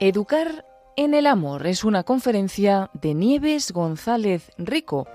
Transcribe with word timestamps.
Educar 0.00 0.66
en 0.96 1.14
el 1.14 1.26
amor 1.26 1.66
es 1.66 1.82
una 1.82 2.02
conferencia 2.02 2.90
de 2.92 3.14
Nieves 3.14 3.72
González 3.72 4.52
Rico. 4.58 5.08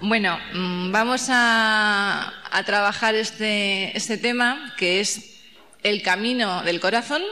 Bueno, 0.00 0.38
mm, 0.52 0.92
vamos 0.92 1.26
a, 1.30 2.32
trabajar 2.64 3.16
este, 3.16 3.96
este 3.96 4.16
tema 4.18 4.72
que 4.76 5.00
es 5.00 5.40
el 5.82 6.02
camino 6.02 6.62
del 6.62 6.78
corazón 6.78 7.22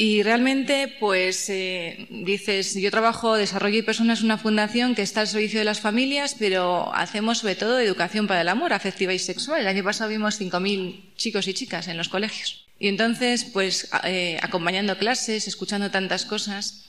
y 0.00 0.22
realmente, 0.22 0.86
pues, 1.00 1.50
eh, 1.50 2.06
dices, 2.08 2.76
yo 2.76 2.88
trabajo 2.88 3.34
Desarrollo 3.34 3.78
y 3.78 3.82
Personas, 3.82 4.22
una 4.22 4.38
fundación 4.38 4.94
que 4.94 5.02
está 5.02 5.22
al 5.22 5.26
servicio 5.26 5.58
de 5.58 5.64
las 5.64 5.80
familias, 5.80 6.36
pero 6.38 6.94
hacemos 6.94 7.38
sobre 7.38 7.56
todo 7.56 7.80
educación 7.80 8.28
para 8.28 8.42
el 8.42 8.48
amor, 8.48 8.72
afectiva 8.72 9.12
y 9.12 9.18
sexual. 9.18 9.60
El 9.60 9.66
año 9.66 9.82
pasado 9.82 10.08
vimos 10.08 10.40
5.000 10.40 11.16
chicos 11.16 11.48
y 11.48 11.54
chicas 11.54 11.88
en 11.88 11.96
los 11.96 12.08
colegios. 12.08 12.64
Y 12.78 12.86
entonces, 12.86 13.44
pues, 13.46 13.90
eh, 14.04 14.38
acompañando 14.40 14.96
clases, 14.98 15.48
escuchando 15.48 15.90
tantas 15.90 16.26
cosas, 16.26 16.84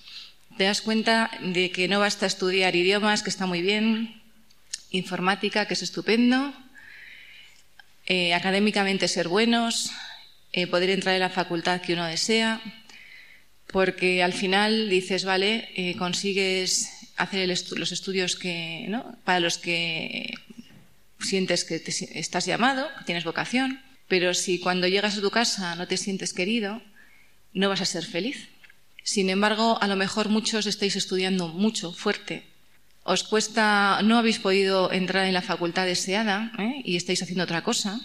te 0.59 0.65
das 0.65 0.83
cuenta 0.83 1.31
de 1.41 1.71
que 1.71 1.87
no 1.87 1.99
basta 1.99 2.27
estudiar 2.27 2.75
idiomas, 2.75 3.23
que 3.23 3.31
está 3.31 3.47
muy 3.47 3.63
bien, 3.63 4.21
informática, 4.91 5.65
que 5.65 5.73
es 5.73 5.81
estupendo, 5.81 6.53
eh, 8.05 8.35
académicamente 8.35 9.07
ser 9.07 9.29
buenos, 9.29 9.89
poder 10.69 10.89
entrar 10.91 11.15
en 11.15 11.21
la 11.21 11.29
facultad 11.29 11.79
que 11.81 11.93
uno 11.93 12.05
desea, 12.05 12.61
porque 13.71 14.23
al 14.23 14.33
final 14.33 14.89
dices, 14.89 15.25
vale, 15.25 15.69
eh, 15.75 15.95
consigues 15.95 16.89
hacer 17.17 17.47
los 17.47 17.91
estudios 17.91 18.35
que, 18.35 18.85
¿no? 18.89 19.15
para 19.23 19.39
los 19.39 19.57
que 19.57 20.33
sientes 21.19 21.65
que 21.65 21.81
estás 22.15 22.45
llamado, 22.45 22.87
que 22.97 23.05
tienes 23.05 23.25
vocación, 23.25 23.81
pero 24.07 24.33
si 24.33 24.59
cuando 24.59 24.87
llegas 24.87 25.17
a 25.17 25.21
tu 25.21 25.29
casa 25.29 25.75
no 25.75 25.87
te 25.87 25.97
sientes 25.97 26.33
querido, 26.33 26.81
no 27.53 27.69
vas 27.69 27.81
a 27.81 27.85
ser 27.85 28.05
feliz. 28.05 28.49
Sin 29.03 29.29
embargo, 29.29 29.77
a 29.81 29.87
lo 29.87 29.95
mejor 29.95 30.29
muchos 30.29 30.65
estáis 30.65 30.95
estudiando 30.95 31.47
mucho, 31.49 31.93
fuerte. 31.93 32.43
Os 33.03 33.23
cuesta, 33.23 34.01
no 34.03 34.17
habéis 34.17 34.39
podido 34.39 34.91
entrar 34.91 35.25
en 35.25 35.33
la 35.33 35.41
facultad 35.41 35.85
deseada 35.85 36.51
¿eh? 36.57 36.81
y 36.83 36.95
estáis 36.95 37.21
haciendo 37.21 37.43
otra 37.43 37.63
cosa 37.63 37.99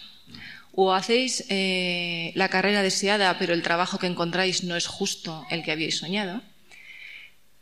o 0.77 0.92
hacéis 0.92 1.44
eh, 1.48 2.33
la 2.34 2.48
carrera 2.48 2.83
deseada, 2.83 3.39
pero 3.39 3.55
el 3.55 3.62
trabajo 3.62 3.98
que 3.98 4.06
encontráis 4.06 4.64
no 4.64 4.77
es 4.77 4.86
justo 4.86 5.44
el 5.50 5.62
que 5.62 5.72
habíais 5.72 5.98
soñado. 5.98 6.42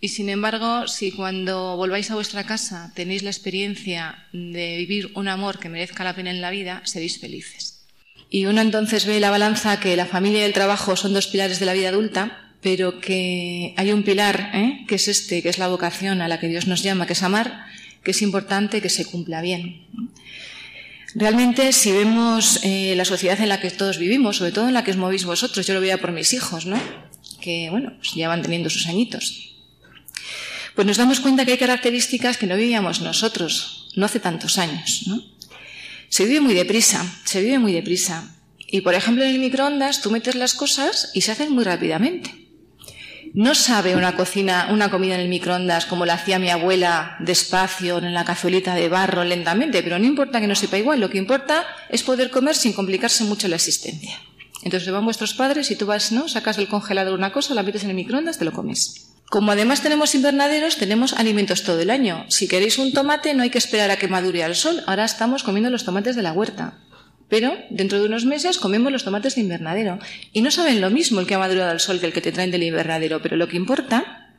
Y 0.01 0.09
sin 0.09 0.29
embargo, 0.31 0.89
si 0.89 1.13
cuando 1.13 1.77
volváis 1.77 2.11
a 2.11 2.15
vuestra 2.15 2.45
casa 2.45 2.91
tenéis 2.95 3.23
la 3.23 3.31
experiencia 3.31 4.27
de 4.33 4.77
vivir 4.79 5.13
un 5.15 5.29
amor 5.29 5.61
que 5.61 5.69
merezca 5.69 6.05
la 6.05 6.15
pena 6.15 6.31
en 6.31 6.41
la 6.41 6.51
vida, 6.51 6.83
seréis 6.85 7.21
felices. 7.21 7.85
Y 8.29 8.47
uno 8.47 8.63
entonces 8.63 9.05
ve 9.05 9.21
la 9.21 9.31
balanza 9.31 9.79
que 9.79 9.95
la 9.95 10.07
familia 10.07 10.41
y 10.41 10.45
el 10.45 10.55
trabajo 10.55 10.97
son 10.97 11.13
dos 11.13 11.29
pilares 11.29 11.61
de 11.61 11.67
la 11.67 11.75
vida 11.75 11.91
adulta, 11.91 12.51
pero 12.63 12.99
que 12.99 13.75
hay 13.77 13.93
un 13.93 14.05
pilar, 14.05 14.51
¿eh? 14.55 14.85
que 14.89 14.95
es 14.95 15.07
este, 15.07 15.43
que 15.43 15.51
es 15.51 15.59
la 15.59 15.69
vocación 15.69 16.23
a 16.23 16.29
la 16.29 16.41
que 16.41 16.49
Dios 16.49 16.67
nos 16.67 16.83
llama, 16.83 17.07
que 17.07 17.13
es 17.13 17.23
amar, 17.23 17.67
que 18.03 18.13
es 18.13 18.23
importante 18.23 18.81
que 18.81 18.89
se 18.89 19.05
cumpla 19.05 19.43
bien. 19.43 19.87
Realmente, 21.15 21.73
si 21.73 21.93
vemos 21.93 22.61
eh, 22.63 22.95
la 22.97 23.05
sociedad 23.05 23.39
en 23.41 23.51
la 23.51 23.61
que 23.61 23.71
todos 23.71 23.99
vivimos, 23.99 24.39
sobre 24.39 24.53
todo 24.53 24.69
en 24.69 24.75
la 24.75 24.83
que 24.83 24.93
os 24.93 24.97
movéis 24.97 25.25
vosotros, 25.25 25.67
yo 25.67 25.75
lo 25.75 25.81
veía 25.81 26.01
por 26.01 26.13
mis 26.13 26.33
hijos, 26.33 26.65
¿no? 26.65 26.81
Que, 27.41 27.69
bueno, 27.71 27.93
pues 27.99 28.15
ya 28.15 28.29
van 28.29 28.41
teniendo 28.41 28.71
sus 28.71 28.87
añitos. 28.87 29.57
Pues 30.75 30.87
nos 30.87 30.97
damos 30.97 31.21
cuenta 31.21 31.45
que 31.45 31.53
hay 31.53 31.59
características 31.59 32.39
que 32.39 32.47
no 32.47 32.57
vivíamos 32.57 33.03
nosotros, 33.03 33.91
no 33.95 34.07
hace 34.07 34.21
tantos 34.21 34.57
años, 34.57 35.03
¿no? 35.07 35.23
Se 36.09 36.25
vive 36.25 36.41
muy 36.41 36.55
deprisa, 36.55 37.05
se 37.25 37.43
vive 37.43 37.59
muy 37.59 37.73
deprisa. 37.73 38.35
Y, 38.67 38.81
por 38.81 38.95
ejemplo, 38.95 39.23
en 39.23 39.35
el 39.35 39.39
microondas 39.39 40.01
tú 40.01 40.11
metes 40.11 40.35
las 40.35 40.55
cosas 40.55 41.11
y 41.13 41.21
se 41.21 41.33
hacen 41.33 41.53
muy 41.53 41.65
rápidamente. 41.65 42.42
No 43.35 43.55
sabe 43.55 43.97
una 43.97 44.15
cocina, 44.15 44.69
una 44.71 44.91
comida 44.91 45.15
en 45.15 45.23
el 45.23 45.29
microondas 45.29 45.87
como 45.87 46.05
la 46.05 46.15
hacía 46.15 46.39
mi 46.39 46.51
abuela 46.51 47.17
despacio, 47.19 47.97
en 47.97 48.13
la 48.13 48.27
cazuelita 48.27 48.75
de 48.75 48.91
barro, 48.91 49.25
lentamente, 49.25 49.83
pero 49.83 49.99
no 49.99 50.05
importa 50.05 50.39
que 50.39 50.47
no 50.47 50.55
sepa 50.55 50.77
igual, 50.77 51.01
lo 51.01 51.09
que 51.09 51.17
importa 51.17 51.65
es 51.89 52.03
poder 52.03 52.31
comer 52.31 52.55
sin 52.55 52.75
complicarse 52.75 53.25
mucho 53.25 53.49
la 53.49 53.57
existencia. 53.57 54.21
Entonces 54.63 54.93
van 54.93 55.07
vuestros 55.07 55.33
padres 55.33 55.71
y 55.71 55.77
tú 55.77 55.87
vas, 55.87 56.13
¿no? 56.13 56.29
Sacas 56.29 56.59
del 56.59 56.69
congelador 56.69 57.15
una 57.15 57.33
cosa, 57.33 57.55
la 57.55 57.63
metes 57.63 57.85
en 57.85 57.91
el 57.91 57.97
microondas, 57.97 58.39
te 58.39 58.45
lo 58.45 58.53
comes. 58.53 59.09
Como 59.31 59.51
además 59.51 59.81
tenemos 59.81 60.15
invernaderos, 60.15 60.77
tenemos 60.77 61.15
alimentos 61.15 61.63
todo 61.63 61.81
el 61.81 61.89
año. 61.89 62.27
Si 62.29 62.49
queréis 62.49 62.77
un 62.77 62.93
tomate, 62.93 63.33
no 63.33 63.43
hay 63.43 63.49
que 63.49 63.57
esperar 63.57 63.91
a 63.91 63.97
que 63.97 64.09
madure 64.09 64.45
al 64.45 64.55
sol. 64.55 64.83
Ahora 64.87 65.07
estamos 65.07 65.43
comiendo 65.43 65.71
los 65.71 65.87
tomates 65.87 66.17
de 66.17 66.23
la 66.23 66.35
huerta. 66.35 66.75
Pero 67.33 67.57
dentro 67.71 67.99
de 67.99 68.05
unos 68.05 68.27
meses 68.27 68.59
comemos 68.59 68.93
los 68.93 69.05
tomates 69.05 69.37
de 69.37 69.41
invernadero. 69.41 69.99
Y 70.35 70.43
no 70.43 70.51
saben 70.51 70.83
lo 70.83 70.91
mismo 70.91 71.19
el 71.19 71.27
que 71.27 71.35
ha 71.35 71.39
madurado 71.39 71.71
al 71.71 71.81
sol 71.81 71.99
que 71.99 72.05
el 72.05 72.13
que 72.13 72.21
te 72.21 72.31
traen 72.31 72.51
del 72.51 72.63
invernadero. 72.63 73.23
Pero 73.23 73.39
lo 73.39 73.49
que 73.49 73.57
importa 73.57 74.35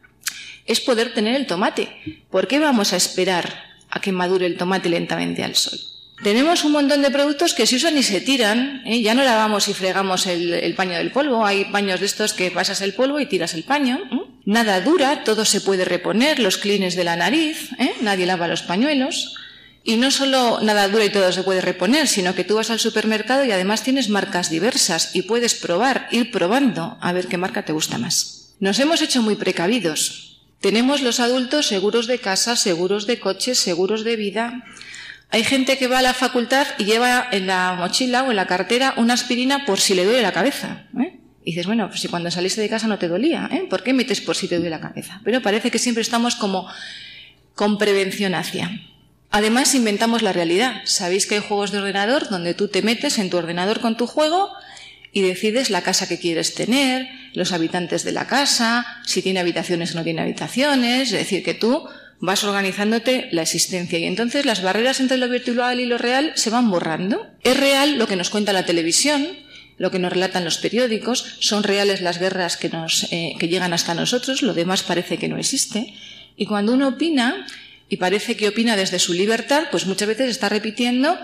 es 0.67 0.79
poder 0.79 1.11
tener 1.11 1.33
el 1.33 1.47
tomate. 1.47 1.89
¿Por 2.29 2.47
qué 2.47 2.59
vamos 2.59 2.93
a 2.93 2.97
esperar 2.97 3.51
a 3.89 3.99
que 3.99 4.11
madure 4.11 4.45
el 4.45 4.57
tomate 4.57 4.89
lentamente 4.89 5.43
al 5.43 5.55
sol? 5.55 5.79
Tenemos 6.21 6.65
un 6.65 6.73
montón 6.73 7.01
de 7.01 7.09
productos 7.09 7.55
que 7.55 7.65
se 7.65 7.77
usan 7.77 7.97
y 7.97 8.03
se 8.03 8.21
tiran. 8.21 8.83
¿eh? 8.85 9.01
Ya 9.01 9.15
no 9.15 9.23
lavamos 9.23 9.67
y 9.69 9.73
fregamos 9.73 10.27
el, 10.27 10.75
paño 10.75 10.95
del 10.95 11.09
polvo. 11.09 11.43
Hay 11.47 11.65
paños 11.65 11.99
de 11.99 12.05
estos 12.05 12.33
que 12.33 12.51
pasas 12.51 12.81
el 12.81 12.93
polvo 12.93 13.19
y 13.19 13.25
tiras 13.25 13.55
el 13.55 13.63
paño. 13.63 14.01
¿eh? 14.11 14.19
Nada 14.45 14.81
dura, 14.81 15.23
todo 15.23 15.45
se 15.45 15.61
puede 15.61 15.83
reponer, 15.83 16.37
los 16.37 16.59
clines 16.59 16.95
de 16.95 17.05
la 17.05 17.15
nariz, 17.15 17.71
¿eh? 17.79 17.93
nadie 18.01 18.27
lava 18.27 18.47
los 18.47 18.61
pañuelos. 18.61 19.35
Y 19.85 19.97
no 19.97 20.11
solo 20.11 20.59
nada 20.61 20.87
dura 20.87 21.03
y 21.03 21.09
todo 21.09 21.31
se 21.33 21.43
puede 21.43 21.59
reponer, 21.59 22.07
sino 22.07 22.33
que 22.35 22.45
tú 22.45 22.55
vas 22.55 22.69
al 22.69 22.79
supermercado 22.79 23.43
y 23.43 23.51
además 23.51 23.83
tienes 23.83 24.07
marcas 24.07 24.49
diversas 24.49 25.13
y 25.13 25.23
puedes 25.23 25.55
probar, 25.55 26.07
ir 26.11 26.31
probando 26.31 26.97
a 27.01 27.11
ver 27.11 27.27
qué 27.27 27.37
marca 27.37 27.65
te 27.65 27.73
gusta 27.73 27.97
más. 27.97 28.55
Nos 28.61 28.79
hemos 28.79 29.01
hecho 29.01 29.21
muy 29.21 29.35
precavidos. 29.35 30.41
Tenemos 30.61 31.01
los 31.01 31.19
adultos 31.19 31.67
seguros 31.67 32.07
de 32.07 32.19
casa, 32.19 32.55
seguros 32.55 33.07
de 33.07 33.19
coches, 33.19 33.59
seguros 33.59 34.05
de 34.05 34.15
vida. 34.15 34.63
Hay 35.29 35.43
gente 35.43 35.77
que 35.77 35.87
va 35.87 35.99
a 35.99 36.01
la 36.01 36.13
facultad 36.13 36.65
y 36.77 36.85
lleva 36.85 37.27
en 37.31 37.47
la 37.47 37.75
mochila 37.77 38.23
o 38.23 38.29
en 38.29 38.37
la 38.37 38.47
cartera 38.47 38.93
una 38.95 39.15
aspirina 39.15 39.65
por 39.65 39.81
si 39.81 39.95
le 39.95 40.05
duele 40.05 40.21
la 40.21 40.31
cabeza. 40.31 40.85
¿eh? 40.97 41.19
Y 41.43 41.51
dices, 41.51 41.65
bueno, 41.65 41.89
pues 41.89 41.99
si 41.99 42.07
cuando 42.07 42.31
saliste 42.31 42.61
de 42.61 42.69
casa 42.69 42.87
no 42.87 42.97
te 42.97 43.09
dolía, 43.09 43.49
¿eh? 43.51 43.67
¿por 43.69 43.83
qué 43.83 43.91
metes 43.91 44.21
por 44.21 44.37
si 44.37 44.47
te 44.47 44.55
duele 44.55 44.69
la 44.69 44.79
cabeza? 44.79 45.19
Pero 45.25 45.41
parece 45.41 45.69
que 45.69 45.79
siempre 45.79 46.01
estamos 46.01 46.35
como 46.37 46.69
con 47.53 47.77
prevención 47.77 48.33
hacia. 48.33 48.71
Además, 49.33 49.73
inventamos 49.73 50.21
la 50.21 50.31
realidad. 50.31 50.81
Sabéis 50.85 51.25
que 51.25 51.33
hay 51.33 51.41
juegos 51.41 51.71
de 51.71 51.79
ordenador 51.79 52.29
donde 52.29 52.53
tú 52.53 52.67
te 52.67 52.83
metes 52.83 53.17
en 53.17 53.31
tu 53.31 53.37
ordenador 53.37 53.79
con 53.79 53.97
tu 53.97 54.05
juego 54.05 54.51
y 55.11 55.21
decides 55.21 55.71
la 55.71 55.81
casa 55.81 56.07
que 56.07 56.19
quieres 56.19 56.53
tener, 56.53 57.09
los 57.33 57.51
habitantes 57.51 58.03
de 58.03 58.11
la 58.11 58.27
casa, 58.27 58.85
si 59.07 59.23
tiene 59.23 59.39
habitaciones 59.39 59.91
o 59.91 59.97
no 59.97 60.03
tiene 60.03 60.21
habitaciones, 60.21 61.11
es 61.11 61.17
decir, 61.17 61.43
que 61.43 61.55
tú 61.55 61.83
vas 62.19 62.43
organizándote 62.43 63.29
la 63.31 63.41
existencia 63.41 63.97
y 63.97 64.05
entonces 64.05 64.45
las 64.45 64.61
barreras 64.61 64.99
entre 64.99 65.17
lo 65.17 65.27
virtual 65.27 65.79
y 65.79 65.87
lo 65.87 65.97
real 65.97 66.33
se 66.35 66.51
van 66.51 66.69
borrando. 66.69 67.25
Es 67.43 67.57
real 67.57 67.97
lo 67.97 68.05
que 68.05 68.15
nos 68.15 68.29
cuenta 68.29 68.53
la 68.53 68.67
televisión, 68.67 69.29
lo 69.79 69.89
que 69.89 69.97
nos 69.97 70.13
relatan 70.13 70.45
los 70.45 70.59
periódicos, 70.59 71.37
son 71.39 71.63
reales 71.63 72.01
las 72.01 72.19
guerras 72.19 72.55
que, 72.55 72.69
nos, 72.69 73.11
eh, 73.11 73.33
que 73.39 73.47
llegan 73.47 73.73
hasta 73.73 73.95
nosotros, 73.95 74.43
lo 74.43 74.53
demás 74.53 74.83
parece 74.83 75.17
que 75.17 75.27
no 75.27 75.39
existe. 75.39 75.91
Y 76.35 76.45
cuando 76.45 76.73
uno 76.73 76.89
opina, 76.89 77.47
y 77.93 77.97
parece 77.97 78.35
que 78.35 78.47
opina 78.47 78.75
desde 78.75 78.97
su 78.97 79.13
libertad, 79.13 79.65
pues 79.69 79.85
muchas 79.85 80.07
veces 80.07 80.31
está 80.31 80.49
repitiendo 80.49 81.15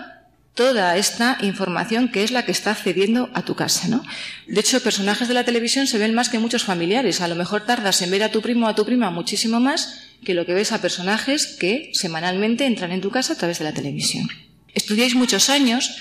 toda 0.54 0.96
esta 0.96 1.36
información 1.42 2.12
que 2.12 2.22
es 2.22 2.30
la 2.30 2.44
que 2.44 2.52
está 2.52 2.70
accediendo 2.70 3.28
a 3.34 3.42
tu 3.42 3.56
casa, 3.56 3.88
¿no? 3.88 4.04
De 4.46 4.60
hecho, 4.60 4.80
personajes 4.80 5.26
de 5.26 5.34
la 5.34 5.42
televisión 5.42 5.88
se 5.88 5.98
ven 5.98 6.14
más 6.14 6.28
que 6.28 6.38
muchos 6.38 6.62
familiares. 6.62 7.22
A 7.22 7.26
lo 7.26 7.34
mejor 7.34 7.66
tardas 7.66 8.02
en 8.02 8.12
ver 8.12 8.22
a 8.22 8.30
tu 8.30 8.40
primo 8.40 8.66
o 8.66 8.68
a 8.68 8.76
tu 8.76 8.84
prima 8.84 9.10
muchísimo 9.10 9.58
más 9.58 9.98
que 10.24 10.32
lo 10.32 10.46
que 10.46 10.54
ves 10.54 10.70
a 10.70 10.80
personajes 10.80 11.48
que 11.58 11.90
semanalmente 11.92 12.66
entran 12.66 12.92
en 12.92 13.00
tu 13.00 13.10
casa 13.10 13.32
a 13.32 13.36
través 13.36 13.58
de 13.58 13.64
la 13.64 13.74
televisión. 13.74 14.28
Estudiáis 14.72 15.16
muchos 15.16 15.50
años, 15.50 15.96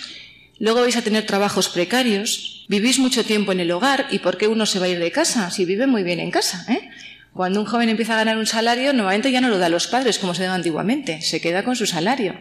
luego 0.59 0.81
vais 0.81 0.97
a 0.97 1.01
tener 1.01 1.25
trabajos 1.25 1.67
precarios, 1.69 2.67
vivís 2.67 2.99
mucho 2.99 3.25
tiempo 3.25 3.53
en 3.53 3.59
el 3.59 3.71
hogar 3.71 4.05
y 4.11 4.19
¿por 4.19 4.37
qué 4.37 4.47
uno 4.47 4.67
se 4.67 4.77
va 4.77 4.85
a 4.85 4.89
ir 4.89 4.99
de 4.99 5.11
casa 5.11 5.49
si 5.49 5.65
vive 5.65 5.87
muy 5.87 6.03
bien 6.03 6.19
en 6.19 6.29
casa? 6.29 6.63
¿eh? 6.69 6.91
Cuando 7.33 7.59
un 7.59 7.65
joven 7.65 7.89
empieza 7.89 8.13
a 8.13 8.17
ganar 8.17 8.37
un 8.37 8.47
salario, 8.47 8.91
normalmente 8.93 9.31
ya 9.31 9.41
no 9.41 9.49
lo 9.49 9.57
da 9.57 9.67
a 9.67 9.69
los 9.69 9.87
padres 9.87 10.19
como 10.19 10.33
se 10.33 10.43
daba 10.43 10.55
antiguamente, 10.55 11.21
se 11.21 11.39
queda 11.41 11.63
con 11.63 11.75
su 11.75 11.85
salario. 11.85 12.35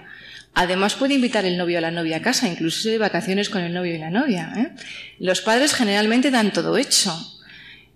Además 0.55 0.94
puede 0.94 1.14
invitar 1.14 1.44
el 1.44 1.56
novio 1.56 1.79
a 1.79 1.81
la 1.81 1.90
novia 1.90 2.17
a 2.17 2.23
casa, 2.23 2.49
incluso 2.49 2.88
de 2.88 2.99
vacaciones 2.99 3.49
con 3.49 3.62
el 3.62 3.73
novio 3.73 3.94
y 3.94 3.99
la 3.99 4.11
novia. 4.11 4.52
¿eh? 4.56 4.70
Los 5.19 5.40
padres 5.40 5.73
generalmente 5.73 6.31
dan 6.31 6.52
todo 6.52 6.76
hecho. 6.76 7.17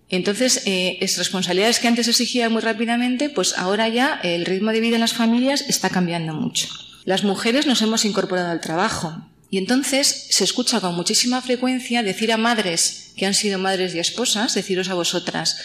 Entonces, 0.08 0.62
eh, 0.66 0.98
es 1.00 1.16
responsabilidades 1.16 1.78
que 1.78 1.88
antes 1.88 2.06
exigía 2.06 2.50
muy 2.50 2.60
rápidamente, 2.60 3.30
pues 3.30 3.56
ahora 3.56 3.88
ya 3.88 4.20
el 4.22 4.44
ritmo 4.44 4.70
de 4.70 4.80
vida 4.80 4.96
en 4.96 5.00
las 5.00 5.14
familias 5.14 5.64
está 5.68 5.88
cambiando 5.88 6.34
mucho. 6.34 6.68
Las 7.04 7.24
mujeres 7.24 7.66
nos 7.66 7.82
hemos 7.82 8.04
incorporado 8.04 8.50
al 8.50 8.60
trabajo 8.60 9.26
y 9.50 9.58
entonces 9.58 10.28
se 10.30 10.44
escucha 10.44 10.80
con 10.80 10.94
muchísima 10.94 11.42
frecuencia 11.42 12.02
decir 12.02 12.30
a 12.30 12.36
madres 12.36 13.12
que 13.16 13.26
han 13.26 13.34
sido 13.34 13.58
madres 13.58 13.94
y 13.94 13.98
esposas, 13.98 14.54
deciros 14.54 14.88
a 14.88 14.94
vosotras, 14.94 15.58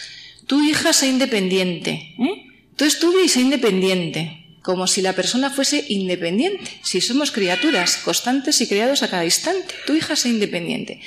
tu 0.48 0.64
hija 0.64 0.92
sea 0.92 1.08
independiente, 1.08 2.14
¿eh? 2.18 2.46
tú 2.74 2.84
estudia 2.86 3.22
y 3.22 3.28
sea 3.28 3.42
independiente, 3.42 4.46
como 4.62 4.86
si 4.86 5.02
la 5.02 5.12
persona 5.12 5.50
fuese 5.50 5.84
independiente, 5.88 6.70
si 6.82 7.00
somos 7.00 7.30
criaturas 7.30 7.98
constantes 7.98 8.60
y 8.62 8.66
criados 8.66 9.02
a 9.02 9.10
cada 9.10 9.26
instante, 9.26 9.74
tu 9.86 9.94
hija 9.94 10.16
sea 10.16 10.32
independiente. 10.32 11.00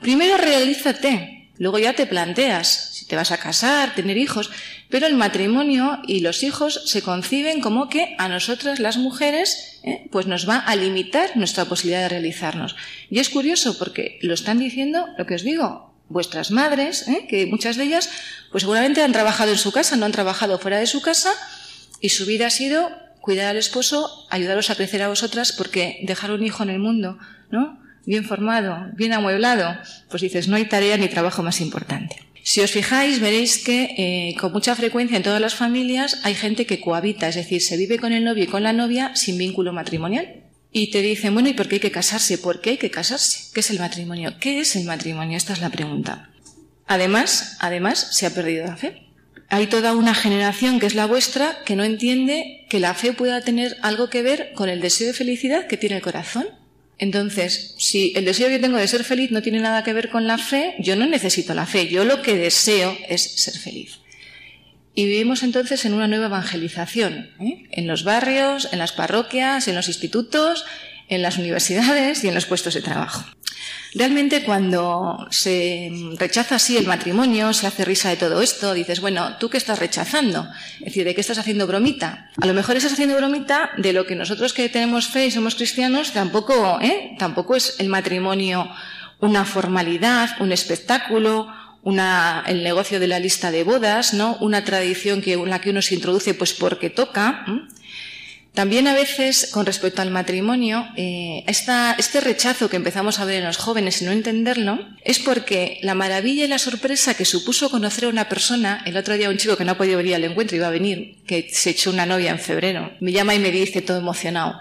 Primero 0.00 0.36
realízate, 0.36 1.50
luego 1.58 1.80
ya 1.80 1.92
te 1.94 2.06
planteas 2.06 2.92
si 2.94 3.06
te 3.06 3.16
vas 3.16 3.32
a 3.32 3.38
casar, 3.38 3.96
tener 3.96 4.16
hijos, 4.16 4.50
pero 4.88 5.08
el 5.08 5.14
matrimonio 5.14 6.00
y 6.06 6.20
los 6.20 6.44
hijos 6.44 6.82
se 6.86 7.02
conciben 7.02 7.60
como 7.60 7.88
que 7.88 8.14
a 8.18 8.28
nosotras 8.28 8.78
las 8.78 8.96
mujeres 8.96 9.80
¿eh? 9.82 10.06
pues 10.12 10.26
nos 10.26 10.48
va 10.48 10.58
a 10.58 10.76
limitar 10.76 11.36
nuestra 11.36 11.64
posibilidad 11.64 12.02
de 12.02 12.10
realizarnos. 12.10 12.76
Y 13.10 13.18
es 13.18 13.28
curioso 13.28 13.76
porque 13.76 14.20
lo 14.22 14.34
están 14.34 14.60
diciendo, 14.60 15.08
lo 15.18 15.26
que 15.26 15.34
os 15.34 15.42
digo, 15.42 15.93
vuestras 16.08 16.50
madres, 16.50 17.08
¿eh? 17.08 17.26
que 17.28 17.46
muchas 17.46 17.76
de 17.76 17.84
ellas 17.84 18.10
pues 18.50 18.62
seguramente 18.62 19.02
han 19.02 19.12
trabajado 19.12 19.52
en 19.52 19.58
su 19.58 19.72
casa, 19.72 19.96
no 19.96 20.06
han 20.06 20.12
trabajado 20.12 20.58
fuera 20.58 20.78
de 20.78 20.86
su 20.86 21.02
casa 21.02 21.30
y 22.00 22.10
su 22.10 22.26
vida 22.26 22.46
ha 22.46 22.50
sido 22.50 22.90
cuidar 23.20 23.46
al 23.46 23.56
esposo, 23.56 24.26
ayudaros 24.30 24.70
a 24.70 24.74
crecer 24.74 25.02
a 25.02 25.08
vosotras 25.08 25.52
porque 25.52 25.98
dejar 26.02 26.30
un 26.30 26.44
hijo 26.44 26.62
en 26.62 26.70
el 26.70 26.78
mundo, 26.78 27.18
¿no? 27.50 27.80
Bien 28.04 28.24
formado, 28.24 28.90
bien 28.94 29.14
amueblado, 29.14 29.78
pues 30.10 30.20
dices, 30.20 30.46
no 30.46 30.56
hay 30.56 30.66
tarea 30.66 30.98
ni 30.98 31.08
trabajo 31.08 31.42
más 31.42 31.62
importante. 31.62 32.16
Si 32.42 32.60
os 32.60 32.70
fijáis, 32.70 33.20
veréis 33.20 33.64
que 33.64 33.94
eh, 33.96 34.36
con 34.38 34.52
mucha 34.52 34.74
frecuencia 34.74 35.16
en 35.16 35.22
todas 35.22 35.40
las 35.40 35.54
familias 35.54 36.20
hay 36.24 36.34
gente 36.34 36.66
que 36.66 36.78
cohabita, 36.78 37.28
es 37.28 37.36
decir, 37.36 37.62
se 37.62 37.78
vive 37.78 37.98
con 37.98 38.12
el 38.12 38.22
novio 38.22 38.44
y 38.44 38.48
con 38.48 38.62
la 38.62 38.74
novia 38.74 39.16
sin 39.16 39.38
vínculo 39.38 39.72
matrimonial. 39.72 40.43
Y 40.76 40.90
te 40.90 41.02
dicen, 41.02 41.34
bueno, 41.34 41.48
¿y 41.48 41.52
por 41.52 41.68
qué 41.68 41.76
hay 41.76 41.80
que 41.80 41.92
casarse? 41.92 42.36
¿Por 42.36 42.60
qué 42.60 42.70
hay 42.70 42.78
que 42.78 42.90
casarse? 42.90 43.44
¿Qué 43.54 43.60
es 43.60 43.70
el 43.70 43.78
matrimonio? 43.78 44.34
¿Qué 44.40 44.58
es 44.58 44.74
el 44.74 44.82
matrimonio? 44.82 45.36
Esta 45.36 45.52
es 45.52 45.60
la 45.60 45.70
pregunta. 45.70 46.30
Además, 46.88 47.56
además, 47.60 48.08
se 48.10 48.26
ha 48.26 48.34
perdido 48.34 48.66
la 48.66 48.76
fe. 48.76 49.06
Hay 49.50 49.68
toda 49.68 49.94
una 49.94 50.16
generación 50.16 50.80
que 50.80 50.86
es 50.86 50.96
la 50.96 51.06
vuestra 51.06 51.62
que 51.64 51.76
no 51.76 51.84
entiende 51.84 52.66
que 52.68 52.80
la 52.80 52.92
fe 52.94 53.12
pueda 53.12 53.40
tener 53.42 53.76
algo 53.82 54.10
que 54.10 54.22
ver 54.22 54.52
con 54.56 54.68
el 54.68 54.80
deseo 54.80 55.06
de 55.06 55.12
felicidad 55.12 55.68
que 55.68 55.76
tiene 55.76 55.94
el 55.94 56.02
corazón. 56.02 56.48
Entonces, 56.98 57.76
si 57.78 58.12
el 58.16 58.24
deseo 58.24 58.48
que 58.48 58.58
tengo 58.58 58.76
de 58.76 58.88
ser 58.88 59.04
feliz 59.04 59.30
no 59.30 59.42
tiene 59.42 59.60
nada 59.60 59.84
que 59.84 59.92
ver 59.92 60.10
con 60.10 60.26
la 60.26 60.38
fe, 60.38 60.74
yo 60.80 60.96
no 60.96 61.06
necesito 61.06 61.54
la 61.54 61.66
fe, 61.66 61.86
yo 61.86 62.04
lo 62.04 62.20
que 62.20 62.34
deseo 62.34 62.98
es 63.08 63.22
ser 63.22 63.56
feliz. 63.56 64.00
Y 64.94 65.06
vivimos 65.06 65.42
entonces 65.42 65.84
en 65.84 65.94
una 65.94 66.06
nueva 66.06 66.26
evangelización, 66.26 67.30
¿eh? 67.40 67.64
en 67.72 67.86
los 67.86 68.04
barrios, 68.04 68.68
en 68.72 68.78
las 68.78 68.92
parroquias, 68.92 69.66
en 69.66 69.74
los 69.74 69.88
institutos, 69.88 70.64
en 71.08 71.20
las 71.20 71.36
universidades 71.36 72.22
y 72.22 72.28
en 72.28 72.34
los 72.34 72.46
puestos 72.46 72.74
de 72.74 72.82
trabajo. 72.82 73.24
Realmente 73.94 74.42
cuando 74.42 75.26
se 75.30 75.90
rechaza 76.18 76.56
así 76.56 76.76
el 76.76 76.86
matrimonio, 76.86 77.52
se 77.52 77.66
hace 77.66 77.84
risa 77.84 78.08
de 78.08 78.16
todo 78.16 78.40
esto, 78.40 78.74
dices, 78.74 79.00
bueno, 79.00 79.36
¿tú 79.38 79.48
qué 79.48 79.56
estás 79.56 79.78
rechazando? 79.78 80.48
Es 80.78 80.86
decir, 80.86 81.04
¿de 81.04 81.14
qué 81.14 81.20
estás 81.20 81.38
haciendo 81.38 81.66
bromita? 81.66 82.30
A 82.40 82.46
lo 82.46 82.54
mejor 82.54 82.76
estás 82.76 82.92
haciendo 82.92 83.16
bromita 83.16 83.70
de 83.76 83.92
lo 83.92 84.06
que 84.06 84.16
nosotros 84.16 84.52
que 84.52 84.68
tenemos 84.68 85.08
fe 85.08 85.26
y 85.26 85.30
somos 85.30 85.54
cristianos, 85.54 86.12
tampoco, 86.12 86.78
¿eh? 86.80 87.14
tampoco 87.18 87.56
es 87.56 87.76
el 87.78 87.88
matrimonio 87.88 88.68
una 89.20 89.44
formalidad, 89.44 90.30
un 90.40 90.52
espectáculo, 90.52 91.48
una, 91.84 92.42
el 92.46 92.64
negocio 92.64 92.98
de 92.98 93.06
la 93.06 93.20
lista 93.20 93.50
de 93.50 93.62
bodas, 93.62 94.14
¿no? 94.14 94.36
Una 94.40 94.64
tradición 94.64 95.20
que, 95.22 95.34
en 95.34 95.50
la 95.50 95.60
que 95.60 95.70
uno 95.70 95.82
se 95.82 95.94
introduce 95.94 96.34
pues 96.34 96.52
porque 96.54 96.90
toca. 96.90 97.44
También 98.54 98.86
a 98.86 98.94
veces, 98.94 99.50
con 99.52 99.66
respecto 99.66 100.00
al 100.00 100.12
matrimonio, 100.12 100.86
eh, 100.96 101.44
este 101.46 102.20
rechazo 102.20 102.70
que 102.70 102.76
empezamos 102.76 103.18
a 103.18 103.24
ver 103.24 103.40
en 103.40 103.44
los 103.44 103.56
jóvenes 103.56 104.00
y 104.00 104.04
no 104.04 104.12
entenderlo, 104.12 104.78
es 105.02 105.18
porque 105.18 105.80
la 105.82 105.96
maravilla 105.96 106.44
y 106.44 106.48
la 106.48 106.60
sorpresa 106.60 107.14
que 107.14 107.24
supuso 107.24 107.68
conocer 107.68 108.04
a 108.04 108.08
una 108.08 108.28
persona, 108.28 108.80
el 108.86 108.96
otro 108.96 109.14
día 109.14 109.28
un 109.28 109.38
chico 109.38 109.56
que 109.56 109.64
no 109.64 109.72
ha 109.72 109.76
podido 109.76 109.98
venir 109.98 110.14
al 110.14 110.24
encuentro, 110.24 110.56
iba 110.56 110.68
a 110.68 110.70
venir, 110.70 111.18
que 111.26 111.48
se 111.50 111.70
echó 111.70 111.90
una 111.90 112.06
novia 112.06 112.30
en 112.30 112.38
febrero, 112.38 112.92
me 113.00 113.10
llama 113.10 113.34
y 113.34 113.40
me 113.40 113.50
dice 113.50 113.82
todo 113.82 113.98
emocionado, 113.98 114.60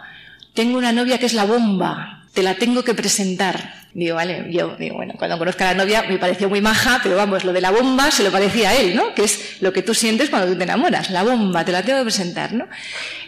tengo 0.56 0.80
una 0.80 0.92
novia 0.92 1.20
que 1.20 1.28
es 1.28 1.34
la 1.34 1.46
bomba, 1.46 2.23
te 2.34 2.44
la 2.44 2.56
tengo 2.56 2.84
que 2.84 2.94
presentar. 2.94 3.84
Digo, 3.94 4.16
vale, 4.16 4.48
yo 4.52 4.76
digo, 4.80 4.96
bueno, 4.96 5.14
cuando 5.18 5.38
conozca 5.38 5.70
a 5.70 5.74
la 5.74 5.84
novia 5.84 6.04
me 6.10 6.18
pareció 6.18 6.50
muy 6.50 6.62
maja, 6.62 7.00
pero 7.04 7.16
vamos, 7.16 7.44
lo 7.44 7.54
de 7.54 7.62
la 7.62 7.70
bomba 7.70 8.10
se 8.10 8.24
lo 8.24 8.32
parecía 8.32 8.72
a 8.72 8.76
él, 8.76 8.96
¿no? 8.96 9.14
Que 9.14 9.24
es 9.24 9.58
lo 9.62 9.72
que 9.72 9.84
tú 9.84 9.94
sientes 9.94 10.32
cuando 10.32 10.52
tú 10.52 10.58
te 10.58 10.64
enamoras, 10.64 11.12
la 11.12 11.22
bomba, 11.22 11.64
te 11.64 11.72
la 11.72 11.84
tengo 11.84 12.00
que 12.00 12.06
presentar, 12.06 12.54
¿no? 12.54 12.68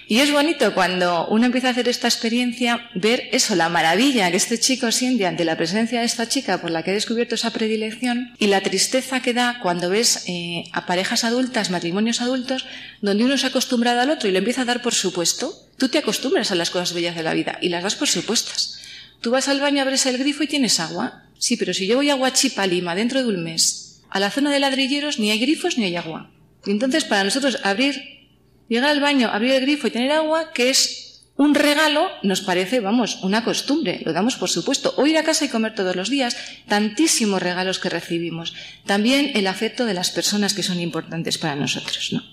Y 0.07 0.19
es 0.19 0.31
bonito 0.31 0.73
cuando 0.73 1.27
uno 1.27 1.45
empieza 1.45 1.67
a 1.67 1.71
hacer 1.71 1.87
esta 1.87 2.07
experiencia, 2.07 2.89
ver 2.95 3.29
eso, 3.31 3.55
la 3.55 3.69
maravilla 3.69 4.29
que 4.31 4.37
este 4.37 4.59
chico 4.59 4.91
siente 4.91 5.25
ante 5.27 5.45
la 5.45 5.57
presencia 5.57 5.99
de 5.99 6.05
esta 6.05 6.27
chica 6.27 6.59
por 6.59 6.71
la 6.71 6.81
que 6.81 6.91
ha 6.91 6.93
descubierto 6.95 7.35
esa 7.35 7.51
predilección 7.51 8.33
y 8.39 8.47
la 8.47 8.61
tristeza 8.61 9.21
que 9.21 9.33
da 9.33 9.59
cuando 9.61 9.89
ves 9.89 10.25
eh, 10.27 10.63
a 10.73 10.87
parejas 10.87 11.23
adultas, 11.23 11.69
matrimonios 11.69 12.21
adultos, 12.21 12.65
donde 13.01 13.23
uno 13.23 13.37
se 13.37 13.47
ha 13.47 13.49
acostumbrado 13.49 14.01
al 14.01 14.09
otro 14.09 14.29
y 14.29 14.31
lo 14.31 14.39
empieza 14.39 14.61
a 14.61 14.65
dar 14.65 14.81
por 14.81 14.93
supuesto. 14.93 15.53
Tú 15.77 15.89
te 15.89 15.97
acostumbras 15.97 16.51
a 16.51 16.55
las 16.55 16.69
cosas 16.69 16.93
bellas 16.93 17.15
de 17.15 17.23
la 17.23 17.33
vida 17.33 17.57
y 17.61 17.69
las 17.69 17.83
das 17.83 17.95
por 17.95 18.07
supuestas. 18.07 18.74
Tú 19.21 19.31
vas 19.31 19.47
al 19.47 19.59
baño, 19.59 19.81
abres 19.81 20.05
el 20.05 20.17
grifo 20.17 20.43
y 20.43 20.47
tienes 20.47 20.79
agua. 20.79 21.23
Sí, 21.37 21.57
pero 21.57 21.73
si 21.73 21.87
yo 21.87 21.97
voy 21.97 22.09
a 22.09 22.15
Huachipa, 22.15 22.65
Lima, 22.67 22.95
dentro 22.95 23.21
de 23.21 23.29
un 23.29 23.43
mes, 23.43 24.01
a 24.09 24.19
la 24.19 24.31
zona 24.31 24.51
de 24.51 24.59
ladrilleros 24.59 25.19
ni 25.19 25.31
hay 25.31 25.39
grifos 25.39 25.77
ni 25.77 25.85
hay 25.85 25.95
agua. 25.95 26.31
Y 26.65 26.71
entonces 26.71 27.03
para 27.05 27.23
nosotros 27.23 27.59
abrir 27.63 28.15
Llegar 28.67 28.89
al 28.89 28.99
baño, 28.99 29.29
abrir 29.31 29.51
el 29.51 29.61
grifo 29.61 29.87
y 29.87 29.91
tener 29.91 30.11
agua, 30.11 30.51
que 30.51 30.69
es 30.69 31.23
un 31.37 31.53
regalo, 31.53 32.09
nos 32.23 32.41
parece, 32.41 32.79
vamos, 32.79 33.19
una 33.21 33.43
costumbre, 33.43 34.01
lo 34.05 34.13
damos 34.13 34.37
por 34.37 34.49
supuesto. 34.49 34.93
O 34.97 35.05
ir 35.05 35.17
a 35.17 35.23
casa 35.23 35.45
y 35.45 35.49
comer 35.49 35.75
todos 35.75 35.95
los 35.95 36.09
días, 36.09 36.35
tantísimos 36.67 37.43
regalos 37.43 37.77
que 37.77 37.89
recibimos. 37.89 38.55
También 38.85 39.31
el 39.35 39.47
afecto 39.47 39.85
de 39.85 39.93
las 39.93 40.11
personas 40.11 40.53
que 40.53 40.63
son 40.63 40.79
importantes 40.79 41.37
para 41.37 41.55
nosotros, 41.55 42.13
¿no? 42.13 42.23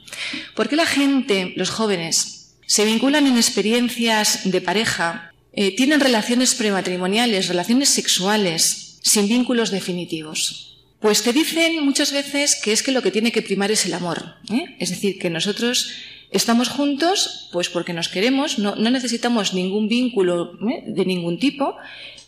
¿Por 0.54 0.68
qué 0.68 0.76
la 0.76 0.86
gente, 0.86 1.52
los 1.56 1.70
jóvenes, 1.70 2.54
se 2.66 2.84
vinculan 2.86 3.26
en 3.26 3.36
experiencias 3.36 4.50
de 4.50 4.60
pareja, 4.60 5.31
eh, 5.52 5.74
tienen 5.76 6.00
relaciones 6.00 6.54
prematrimoniales, 6.54 7.48
relaciones 7.48 7.88
sexuales, 7.88 8.98
sin 9.02 9.28
vínculos 9.28 9.70
definitivos? 9.70 10.78
Pues 11.00 11.22
te 11.22 11.32
dicen 11.32 11.84
muchas 11.84 12.12
veces 12.12 12.60
que 12.62 12.72
es 12.72 12.82
que 12.82 12.92
lo 12.92 13.02
que 13.02 13.10
tiene 13.10 13.32
que 13.32 13.42
primar 13.42 13.70
es 13.70 13.86
el 13.86 13.94
amor. 13.94 14.36
¿eh? 14.52 14.76
Es 14.78 14.90
decir, 14.90 15.18
que 15.18 15.30
nosotros 15.30 15.90
Estamos 16.32 16.70
juntos 16.70 17.50
pues 17.52 17.68
porque 17.68 17.92
nos 17.92 18.08
queremos, 18.08 18.58
no, 18.58 18.74
necesitamos 18.74 19.52
ningún 19.52 19.86
vínculo 19.86 20.58
¿eh? 20.66 20.82
de 20.86 21.04
ningún 21.04 21.38
tipo 21.38 21.76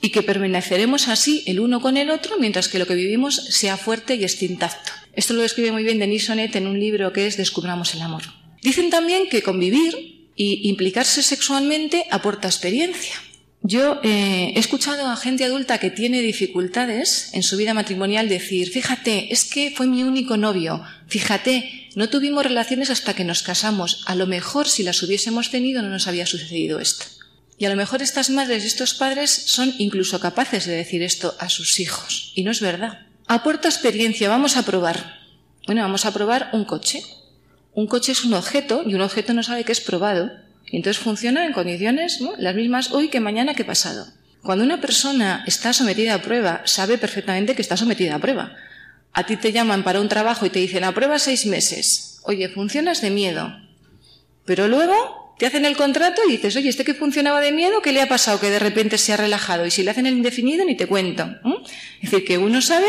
y 0.03 0.11
que 0.11 0.23
permaneceremos 0.23 1.09
así 1.09 1.43
el 1.47 1.59
uno 1.59 1.81
con 1.81 1.97
el 1.97 2.11
otro 2.11 2.37
mientras 2.39 2.69
que 2.69 2.79
lo 2.79 2.87
que 2.87 2.95
vivimos 2.95 3.35
sea 3.35 3.79
fuerte 3.79 4.17
y 4.17 4.25
esté 4.25 4.45
intacto. 4.45 4.93
Esto 5.15 5.33
lo 5.33 5.41
describe 5.41 5.73
muy 5.73 5.85
bien 5.85 5.99
Denis 5.99 6.27
Sonet 6.27 6.55
en 6.55 6.67
un 6.67 6.79
libro 6.79 7.15
que 7.15 7.27
es 7.27 7.39
Descubramos 7.39 7.95
el 7.95 8.03
amor. 8.03 8.25
Dicen 8.61 8.91
también 8.91 9.27
que 9.31 9.43
convivir 9.43 10.14
y 10.37 10.69
implicarse 10.69 11.23
sexualmente 11.23 12.07
aporta 12.11 12.49
experiencia. 12.49 13.15
Yo 13.67 13.99
eh, 14.03 14.53
he 14.55 14.59
escuchado 14.59 15.07
a 15.07 15.17
gente 15.17 15.43
adulta 15.43 15.79
que 15.79 15.91
tiene 15.91 16.21
dificultades 16.21 17.31
en 17.33 17.43
su 17.43 17.57
vida 17.57 17.73
matrimonial 17.73 18.29
decir, 18.29 18.71
fíjate, 18.71 19.33
es 19.33 19.47
que 19.47 19.73
fue 19.75 19.87
mi 19.87 20.03
único 20.03 20.37
novio, 20.37 20.83
fíjate, 21.07 21.89
no 21.95 22.11
tuvimos 22.11 22.45
relaciones 22.45 22.91
hasta 22.91 23.15
que 23.15 23.25
nos 23.25 23.43
casamos, 23.43 24.03
a 24.05 24.17
lo 24.17 24.27
mejor 24.27 24.69
si 24.69 24.83
las 24.83 25.03
hubiésemos 25.03 25.51
tenido 25.51 25.81
no 25.81 25.89
nos 25.89 26.07
había 26.09 26.27
sucedido 26.27 26.79
esto. 26.79 27.07
Y 27.57 27.65
a 27.65 27.71
lo 27.71 27.77
mejor 27.77 28.03
estas 28.03 28.29
madres 28.29 28.65
y 28.65 28.67
estos 28.67 28.93
padres 28.93 29.31
son 29.31 29.75
incluso 29.79 30.21
capaces 30.21 30.67
de 30.67 30.77
decir 30.77 31.03
esto 31.03 31.35
a 31.39 31.49
sus 31.49 31.81
hijos, 31.81 32.33
y 32.35 32.43
no 32.43 32.51
es 32.51 32.61
verdad. 32.61 33.07
Aporta 33.27 33.69
experiencia, 33.69 34.29
vamos 34.29 34.59
a 34.59 34.67
probar. 34.67 35.21
Bueno, 35.67 35.81
vamos 35.81 36.05
a 36.05 36.13
probar 36.13 36.51
un 36.53 36.67
coche. 36.67 37.03
Un 37.75 37.87
coche 37.87 38.13
es 38.13 38.25
un 38.25 38.35
objeto 38.35 38.85
y 38.87 38.95
un 38.95 39.01
objeto 39.01 39.35
no 39.35 39.43
sabe 39.43 39.65
que 39.65 39.73
es 39.73 39.81
probado. 39.81 40.31
Y 40.67 40.77
entonces 40.77 41.03
funciona 41.03 41.45
en 41.45 41.53
condiciones 41.53 42.21
las 42.39 42.55
mismas 42.55 42.93
hoy 42.93 43.09
que 43.09 43.21
mañana 43.21 43.55
que 43.55 43.65
pasado. 43.65 44.07
Cuando 44.43 44.65
una 44.65 44.81
persona 44.81 45.43
está 45.47 45.73
sometida 45.73 46.15
a 46.15 46.23
prueba, 46.23 46.63
sabe 46.67 46.99
perfectamente 46.99 47.55
que 47.55 47.63
está 47.63 47.77
sometida 47.77 48.15
a 48.15 48.19
prueba. 48.19 48.55
A 49.13 49.25
ti 49.27 49.37
te 49.37 49.53
llaman 49.53 49.83
para 49.83 50.01
un 50.01 50.09
trabajo 50.09 50.47
y 50.47 50.51
te 50.51 50.59
dicen, 50.59 50.85
a 50.85 50.93
prueba 50.93 51.19
seis 51.19 51.47
meses. 51.47 52.21
Oye, 52.25 52.49
funcionas 52.49 53.01
de 53.01 53.11
miedo. 53.11 53.57
Pero 54.45 54.69
luego 54.69 55.35
te 55.39 55.47
hacen 55.47 55.65
el 55.65 55.77
contrato 55.77 56.23
y 56.29 56.33
dices, 56.33 56.55
oye, 56.57 56.69
este 56.69 56.85
que 56.85 56.95
funcionaba 56.95 57.41
de 57.41 57.53
miedo, 57.53 57.83
¿qué 57.83 57.93
le 57.93 58.03
ha 58.03 58.09
pasado? 58.09 58.39
Que 58.39 58.51
de 58.51 58.59
repente 58.59 58.99
se 58.99 59.13
ha 59.13 59.17
relajado. 59.17 59.67
Y 59.67 59.71
si 59.71 59.83
le 59.83 59.91
hacen 59.91 60.07
el 60.07 60.17
indefinido, 60.17 60.65
ni 60.65 60.77
te 60.77 60.87
cuento. 60.87 61.29
Es 62.03 62.11
decir, 62.11 62.25
que 62.25 62.39
uno 62.39 62.61
sabe 62.61 62.87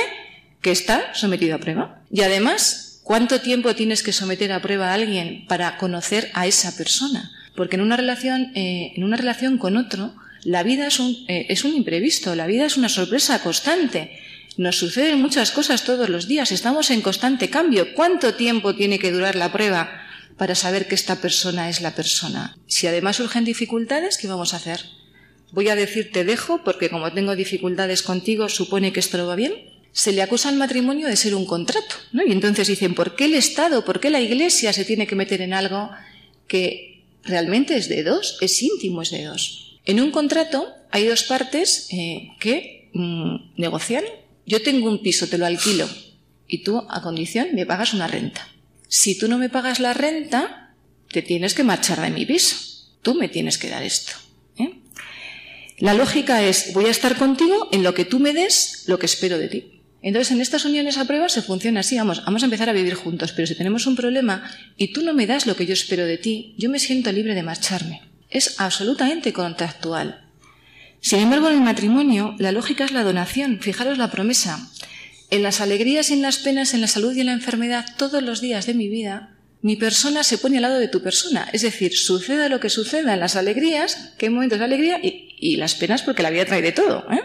que 0.62 0.72
está 0.72 1.14
sometido 1.14 1.56
a 1.56 1.60
prueba. 1.60 2.02
Y 2.12 2.22
además, 2.22 2.85
¿cuánto 3.06 3.40
tiempo 3.40 3.76
tienes 3.76 4.04
que 4.04 4.12
someter 4.12 4.52
a 4.52 4.62
prueba 4.62 4.90
a 4.90 4.96
alguien 4.96 5.46
para 5.48 5.78
conocer 5.78 6.32
a 6.34 6.48
esa 6.48 6.76
persona? 6.76 7.32
Porque 7.56 7.78
en 7.78 7.84
una 7.84 7.96
relación, 7.96 8.52
eh, 8.56 8.92
en 8.96 9.04
una 9.06 9.16
relación 9.16 9.58
con 9.58 9.78
otro, 9.78 10.16
la 10.44 10.64
vida 10.64 10.88
es 10.88 11.00
un, 11.00 11.24
eh, 11.28 11.46
es 11.50 11.64
un 11.64 11.74
imprevisto, 11.74 12.36
la 12.36 12.48
vida 12.48 12.66
es 12.66 12.78
una 12.78 12.90
sorpresa 12.90 13.42
constante. 13.42 14.20
Nos 14.58 14.78
suceden 14.78 15.22
muchas 15.22 15.52
cosas 15.52 15.84
todos 15.84 16.10
los 16.10 16.28
días, 16.28 16.52
estamos 16.52 16.90
en 16.90 17.02
constante 17.02 17.50
cambio. 17.50 17.94
¿Cuánto 17.94 18.34
tiempo 18.34 18.76
tiene 18.76 19.00
que 19.00 19.12
durar 19.12 19.36
la 19.36 19.52
prueba 19.52 20.02
para 20.38 20.56
saber 20.56 20.88
que 20.88 20.96
esta 20.96 21.22
persona 21.22 21.70
es 21.70 21.82
la 21.82 21.96
persona? 21.96 22.58
Si 22.68 22.88
además 22.88 23.18
surgen 23.18 23.46
dificultades, 23.46 24.18
¿qué 24.18 24.28
vamos 24.28 24.54
a 24.54 24.58
hacer? 24.58 24.82
Voy 25.52 25.70
a 25.70 25.76
decir 25.76 26.12
te 26.12 26.26
dejo 26.26 26.64
porque 26.64 26.90
como 26.90 27.14
tengo 27.14 27.36
dificultades 27.36 28.02
contigo, 28.02 28.50
supone 28.50 28.92
que 28.92 29.00
esto 29.00 29.18
no 29.18 29.28
va 29.28 29.36
bien. 29.36 29.75
Se 29.96 30.12
le 30.12 30.22
acusa 30.22 30.50
al 30.50 30.58
matrimonio 30.58 31.08
de 31.08 31.16
ser 31.16 31.34
un 31.36 31.46
contrato. 31.46 31.96
¿no? 32.12 32.22
Y 32.22 32.34
entonces 32.34 32.68
dicen, 32.68 32.96
¿por 32.96 33.16
qué 33.16 33.26
el 33.26 33.34
Estado, 33.34 33.86
por 33.86 34.02
qué 34.02 34.10
la 34.10 34.20
Iglesia 34.20 34.74
se 34.74 34.84
tiene 34.84 35.08
que 35.08 35.16
meter 35.16 35.42
en 35.42 35.54
algo 35.54 35.90
que 36.50 37.06
realmente 37.24 37.78
es 37.78 37.88
de 37.88 38.04
dos, 38.04 38.38
es 38.42 38.62
íntimo, 38.62 39.02
es 39.02 39.12
de 39.12 39.24
dos? 39.24 39.80
En 39.86 40.02
un 40.02 40.12
contrato 40.12 40.68
hay 40.92 41.06
dos 41.06 41.24
partes 41.24 41.88
eh, 41.92 42.28
que 42.42 42.90
mm, 42.94 43.54
negocian. 43.56 44.04
Yo 44.46 44.62
tengo 44.62 44.90
un 44.90 45.02
piso, 45.02 45.28
te 45.28 45.38
lo 45.38 45.46
alquilo, 45.46 45.88
y 46.46 46.64
tú, 46.64 46.86
a 46.90 47.02
condición, 47.02 47.48
me 47.54 47.66
pagas 47.66 47.94
una 47.94 48.08
renta. 48.08 48.50
Si 48.90 49.18
tú 49.18 49.30
no 49.30 49.38
me 49.38 49.48
pagas 49.48 49.80
la 49.80 49.94
renta, 49.94 50.76
te 51.10 51.22
tienes 51.22 51.54
que 51.54 51.64
marchar 51.64 52.02
de 52.02 52.10
mi 52.10 52.26
piso. 52.26 52.58
Tú 53.02 53.16
me 53.16 53.30
tienes 53.30 53.58
que 53.58 53.70
dar 53.70 53.82
esto. 53.82 54.12
¿eh? 54.58 54.74
La 55.78 55.94
lógica 55.94 56.44
es, 56.44 56.74
voy 56.74 56.86
a 56.86 56.92
estar 56.92 57.18
contigo 57.18 57.70
en 57.72 57.82
lo 57.82 57.94
que 57.94 58.04
tú 58.04 58.20
me 58.20 58.34
des 58.34 58.84
lo 58.88 59.00
que 59.00 59.06
espero 59.06 59.38
de 59.38 59.48
ti. 59.48 59.75
Entonces, 60.06 60.32
en 60.32 60.40
estas 60.40 60.66
uniones 60.66 61.00
a 61.00 61.06
prueba 61.06 61.30
se 61.30 61.42
funciona 61.42 61.80
así, 61.80 61.98
vamos, 61.98 62.24
vamos 62.24 62.44
a 62.44 62.46
empezar 62.46 62.70
a 62.70 62.74
vivir 62.74 62.94
juntos, 62.94 63.32
pero 63.32 63.48
si 63.48 63.56
tenemos 63.56 63.88
un 63.88 63.96
problema 63.96 64.44
y 64.78 64.94
tú 64.94 65.02
no 65.02 65.16
me 65.16 65.26
das 65.26 65.48
lo 65.48 65.56
que 65.56 65.66
yo 65.66 65.74
espero 65.74 66.06
de 66.06 66.20
ti, 66.20 66.54
yo 66.60 66.70
me 66.70 66.78
siento 66.78 67.12
libre 67.12 67.34
de 67.34 67.42
marcharme. 67.42 68.04
Es 68.30 68.60
absolutamente 68.60 69.34
contractual. 69.34 70.30
Sin 71.02 71.22
embargo, 71.22 71.50
en 71.50 71.56
el 71.56 71.62
matrimonio, 71.62 72.36
la 72.38 72.52
lógica 72.52 72.86
es 72.86 72.92
la 72.92 73.02
donación. 73.02 73.58
Fijaros 73.62 73.98
la 73.98 74.12
promesa. 74.12 74.70
En 75.32 75.42
las 75.42 75.60
alegrías 75.60 76.12
y 76.12 76.14
en 76.14 76.22
las 76.22 76.38
penas, 76.38 76.76
en 76.76 76.82
la 76.82 76.88
salud 76.88 77.16
y 77.16 77.22
en 77.22 77.26
la 77.26 77.34
enfermedad, 77.34 77.88
todos 77.98 78.22
los 78.22 78.42
días 78.42 78.68
de 78.68 78.76
mi 78.76 78.90
vida, 78.90 79.36
mi 79.64 79.76
persona 79.76 80.24
se 80.24 80.38
pone 80.38 80.58
al 80.58 80.62
lado 80.62 80.78
de 80.78 80.88
tu 80.88 81.02
persona. 81.02 81.50
Es 81.52 81.64
decir, 81.64 81.98
suceda 81.98 82.48
lo 82.48 82.60
que 82.60 82.70
suceda 82.70 83.16
en 83.16 83.20
las 83.20 83.36
alegrías, 83.36 84.14
que 84.20 84.28
hay 84.28 84.32
momentos 84.32 84.60
de 84.60 84.66
alegría, 84.66 85.00
y, 85.02 85.56
las 85.56 85.74
penas, 85.74 86.04
porque 86.04 86.22
la 86.22 86.30
vida 86.30 86.46
trae 86.46 86.62
de 86.62 86.74
todo. 86.74 87.08
¿eh? 87.12 87.24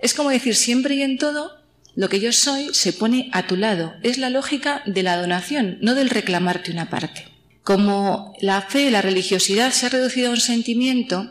Es 0.00 0.12
como 0.12 0.28
decir, 0.28 0.54
siempre 0.54 0.96
y 0.96 1.02
en 1.02 1.16
todo, 1.16 1.59
lo 2.00 2.08
que 2.08 2.18
yo 2.18 2.32
soy 2.32 2.70
se 2.72 2.94
pone 2.94 3.28
a 3.30 3.46
tu 3.46 3.56
lado. 3.56 3.92
Es 4.02 4.16
la 4.16 4.30
lógica 4.30 4.82
de 4.86 5.02
la 5.02 5.18
donación, 5.18 5.76
no 5.82 5.94
del 5.94 6.08
reclamarte 6.08 6.72
una 6.72 6.88
parte. 6.88 7.26
Como 7.62 8.34
la 8.40 8.62
fe, 8.62 8.90
la 8.90 9.02
religiosidad 9.02 9.70
se 9.72 9.84
ha 9.84 9.90
reducido 9.90 10.28
a 10.28 10.30
un 10.30 10.40
sentimiento, 10.40 11.30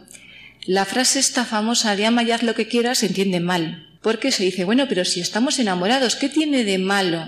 la 0.68 0.86
frase 0.86 1.18
esta 1.18 1.44
famosa 1.44 1.96
de 1.96 2.06
ama 2.06 2.22
y 2.22 2.30
haz 2.30 2.44
lo 2.44 2.54
que 2.54 2.68
quieras 2.68 3.00
se 3.00 3.08
entiende 3.08 3.40
mal. 3.40 3.98
Porque 4.04 4.32
se 4.32 4.44
dice, 4.44 4.64
bueno, 4.64 4.86
pero 4.88 5.06
si 5.06 5.22
estamos 5.22 5.58
enamorados, 5.58 6.16
¿qué 6.16 6.30
tiene 6.30 6.64
de 6.64 6.78
malo? 6.78 7.26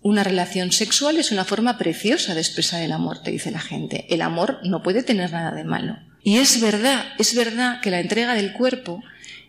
Una 0.00 0.22
relación 0.22 0.70
sexual 0.70 1.16
es 1.16 1.32
una 1.32 1.44
forma 1.44 1.78
preciosa 1.78 2.32
de 2.32 2.42
expresar 2.42 2.80
el 2.80 2.92
amor, 2.92 3.24
te 3.24 3.32
dice 3.32 3.50
la 3.50 3.58
gente. 3.58 4.06
El 4.08 4.22
amor 4.22 4.60
no 4.62 4.84
puede 4.84 5.02
tener 5.02 5.32
nada 5.32 5.50
de 5.50 5.64
malo. 5.64 5.98
Y 6.22 6.36
es 6.36 6.60
verdad, 6.60 7.06
es 7.18 7.34
verdad 7.34 7.80
que 7.80 7.90
la 7.90 7.98
entrega 7.98 8.36
del 8.36 8.52
cuerpo 8.52 9.02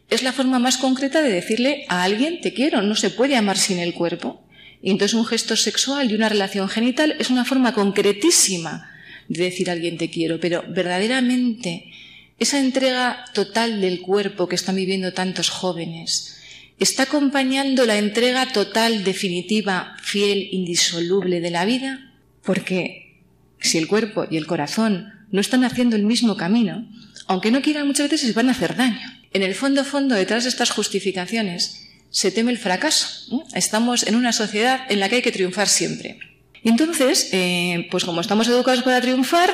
es 0.09 0.23
la 0.23 0.31
forma 0.31 0.59
más 0.59 0.77
concreta 0.77 1.21
de 1.21 1.31
decirle 1.31 1.85
a 1.89 2.03
alguien 2.03 2.41
te 2.41 2.53
quiero, 2.53 2.81
no 2.81 2.95
se 2.95 3.09
puede 3.09 3.35
amar 3.35 3.57
sin 3.57 3.79
el 3.79 3.93
cuerpo. 3.93 4.43
Y 4.81 4.91
entonces 4.91 5.15
un 5.15 5.25
gesto 5.25 5.55
sexual 5.55 6.11
y 6.11 6.15
una 6.15 6.29
relación 6.29 6.67
genital 6.67 7.15
es 7.19 7.29
una 7.29 7.45
forma 7.45 7.73
concretísima 7.73 8.89
de 9.27 9.43
decir 9.43 9.69
a 9.69 9.73
alguien 9.73 9.97
te 9.97 10.09
quiero, 10.09 10.39
pero 10.39 10.63
verdaderamente 10.67 11.91
esa 12.37 12.59
entrega 12.59 13.25
total 13.33 13.79
del 13.79 14.01
cuerpo 14.01 14.47
que 14.47 14.55
están 14.55 14.75
viviendo 14.75 15.13
tantos 15.13 15.49
jóvenes 15.49 16.37
está 16.79 17.03
acompañando 17.03 17.85
la 17.85 17.97
entrega 17.97 18.51
total, 18.51 19.03
definitiva, 19.03 19.95
fiel, 20.01 20.49
indisoluble 20.51 21.39
de 21.39 21.51
la 21.51 21.65
vida, 21.65 22.11
porque 22.43 23.21
si 23.59 23.77
el 23.77 23.87
cuerpo 23.87 24.25
y 24.29 24.37
el 24.37 24.47
corazón 24.47 25.13
no 25.31 25.39
están 25.39 25.63
haciendo 25.63 25.95
el 25.95 26.03
mismo 26.03 26.35
camino, 26.35 26.85
aunque 27.27 27.51
no 27.51 27.61
quieran 27.61 27.87
muchas 27.87 28.09
veces 28.09 28.27
se 28.27 28.33
van 28.33 28.49
a 28.49 28.51
hacer 28.51 28.75
daño. 28.75 29.22
En 29.33 29.41
el 29.41 29.55
fondo, 29.55 29.83
fondo, 29.83 30.15
detrás 30.15 30.43
de 30.43 30.49
estas 30.49 30.69
justificaciones, 30.69 31.89
se 32.11 32.31
teme 32.31 32.51
el 32.51 32.59
fracaso. 32.59 33.43
Estamos 33.55 34.03
en 34.03 34.15
una 34.15 34.31
sociedad 34.31 34.81
en 34.89 34.99
la 34.99 35.09
que 35.09 35.15
hay 35.15 35.21
que 35.23 35.31
triunfar 35.31 35.67
siempre. 35.67 36.19
Y 36.63 36.69
entonces, 36.69 37.29
eh, 37.31 37.87
pues 37.89 38.05
como 38.05 38.21
estamos 38.21 38.47
educados 38.47 38.83
para 38.83 39.01
triunfar, 39.01 39.53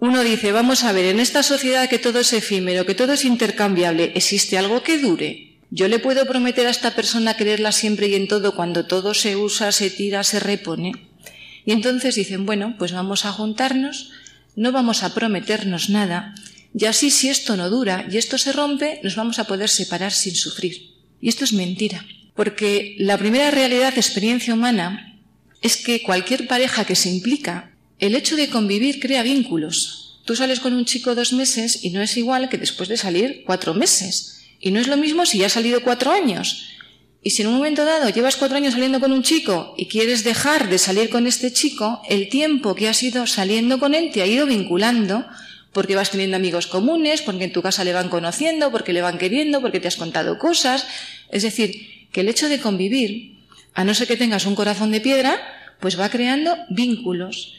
uno 0.00 0.22
dice, 0.22 0.52
vamos 0.52 0.84
a 0.84 0.92
ver, 0.92 1.06
en 1.06 1.20
esta 1.20 1.42
sociedad 1.42 1.88
que 1.88 1.98
todo 1.98 2.20
es 2.20 2.32
efímero, 2.32 2.84
que 2.86 2.94
todo 2.94 3.12
es 3.12 3.24
intercambiable, 3.24 4.12
¿existe 4.14 4.58
algo 4.58 4.82
que 4.82 4.98
dure? 4.98 5.56
Yo 5.70 5.86
le 5.88 5.98
puedo 5.98 6.26
prometer 6.26 6.66
a 6.66 6.70
esta 6.70 6.94
persona 6.94 7.36
quererla 7.36 7.72
siempre 7.72 8.08
y 8.08 8.14
en 8.14 8.26
todo 8.28 8.54
cuando 8.54 8.86
todo 8.86 9.14
se 9.14 9.36
usa, 9.36 9.70
se 9.72 9.90
tira, 9.90 10.24
se 10.24 10.40
repone. 10.40 10.92
Y 11.64 11.72
entonces 11.72 12.14
dicen, 12.14 12.46
bueno, 12.46 12.74
pues 12.78 12.92
vamos 12.92 13.24
a 13.24 13.32
juntarnos, 13.32 14.10
no 14.56 14.72
vamos 14.72 15.02
a 15.02 15.14
prometernos 15.14 15.90
nada, 15.90 16.34
y 16.74 16.84
así 16.84 17.10
si 17.10 17.28
esto 17.28 17.56
no 17.56 17.70
dura 17.70 18.06
y 18.10 18.16
esto 18.18 18.38
se 18.38 18.52
rompe, 18.52 19.00
nos 19.02 19.16
vamos 19.16 19.38
a 19.38 19.44
poder 19.44 19.68
separar 19.68 20.12
sin 20.12 20.34
sufrir. 20.34 20.94
Y 21.20 21.28
esto 21.28 21.44
es 21.44 21.52
mentira, 21.52 22.04
porque 22.34 22.96
la 22.98 23.18
primera 23.18 23.50
realidad 23.50 23.94
de 23.94 24.00
experiencia 24.00 24.54
humana 24.54 25.20
es 25.60 25.76
que 25.76 26.02
cualquier 26.02 26.46
pareja 26.46 26.84
que 26.84 26.94
se 26.94 27.10
implica, 27.10 27.72
el 27.98 28.14
hecho 28.14 28.36
de 28.36 28.48
convivir 28.48 29.00
crea 29.00 29.22
vínculos. 29.22 30.20
Tú 30.24 30.36
sales 30.36 30.60
con 30.60 30.74
un 30.74 30.84
chico 30.84 31.14
dos 31.14 31.32
meses 31.32 31.82
y 31.82 31.90
no 31.90 32.02
es 32.02 32.16
igual 32.16 32.48
que 32.48 32.58
después 32.58 32.88
de 32.88 32.96
salir 32.96 33.42
cuatro 33.44 33.74
meses. 33.74 34.42
Y 34.60 34.70
no 34.70 34.78
es 34.78 34.86
lo 34.86 34.96
mismo 34.96 35.26
si 35.26 35.38
ya 35.38 35.46
has 35.46 35.54
salido 35.54 35.82
cuatro 35.82 36.12
años. 36.12 36.68
Y 37.22 37.30
si 37.30 37.42
en 37.42 37.48
un 37.48 37.54
momento 37.54 37.84
dado 37.84 38.08
llevas 38.10 38.36
cuatro 38.36 38.56
años 38.56 38.74
saliendo 38.74 39.00
con 39.00 39.10
un 39.10 39.22
chico 39.22 39.74
y 39.76 39.86
quieres 39.86 40.22
dejar 40.22 40.68
de 40.68 40.78
salir 40.78 41.10
con 41.10 41.26
este 41.26 41.52
chico, 41.52 42.02
el 42.08 42.28
tiempo 42.28 42.74
que 42.74 42.88
has 42.88 43.02
ido 43.02 43.26
saliendo 43.26 43.80
con 43.80 43.94
él 43.94 44.10
te 44.12 44.22
ha 44.22 44.26
ido 44.26 44.46
vinculando 44.46 45.26
porque 45.78 45.94
vas 45.94 46.10
teniendo 46.10 46.36
amigos 46.36 46.66
comunes, 46.66 47.22
porque 47.22 47.44
en 47.44 47.52
tu 47.52 47.62
casa 47.62 47.84
le 47.84 47.92
van 47.92 48.08
conociendo, 48.08 48.72
porque 48.72 48.92
le 48.92 49.00
van 49.00 49.16
queriendo, 49.16 49.60
porque 49.60 49.78
te 49.78 49.86
has 49.86 49.94
contado 49.94 50.36
cosas. 50.36 50.88
Es 51.30 51.44
decir, 51.44 51.70
que 52.10 52.22
el 52.22 52.28
hecho 52.28 52.48
de 52.48 52.58
convivir, 52.58 53.38
a 53.74 53.84
no 53.84 53.94
ser 53.94 54.08
que 54.08 54.16
tengas 54.16 54.44
un 54.44 54.56
corazón 54.56 54.90
de 54.90 55.00
piedra, 55.00 55.38
pues 55.78 55.94
va 55.94 56.08
creando 56.08 56.56
vínculos. 56.68 57.54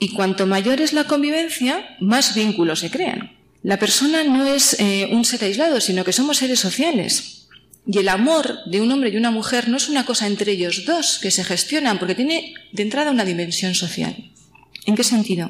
Y 0.00 0.08
cuanto 0.08 0.44
mayor 0.44 0.80
es 0.80 0.92
la 0.92 1.04
convivencia, 1.04 1.96
más 2.00 2.34
vínculos 2.34 2.80
se 2.80 2.90
crean. 2.90 3.30
La 3.62 3.78
persona 3.78 4.24
no 4.24 4.44
es 4.44 4.74
eh, 4.80 5.10
un 5.12 5.24
ser 5.24 5.44
aislado, 5.44 5.80
sino 5.80 6.02
que 6.02 6.12
somos 6.12 6.38
seres 6.38 6.58
sociales. 6.58 7.46
Y 7.86 7.96
el 7.98 8.08
amor 8.08 8.58
de 8.66 8.80
un 8.80 8.90
hombre 8.90 9.10
y 9.10 9.16
una 9.16 9.30
mujer 9.30 9.68
no 9.68 9.76
es 9.76 9.88
una 9.88 10.04
cosa 10.04 10.26
entre 10.26 10.50
ellos 10.50 10.84
dos 10.84 11.20
que 11.22 11.30
se 11.30 11.44
gestionan, 11.44 12.00
porque 12.00 12.16
tiene 12.16 12.54
de 12.72 12.82
entrada 12.82 13.12
una 13.12 13.24
dimensión 13.24 13.76
social. 13.76 14.16
¿En 14.84 14.96
qué 14.96 15.04
sentido? 15.04 15.48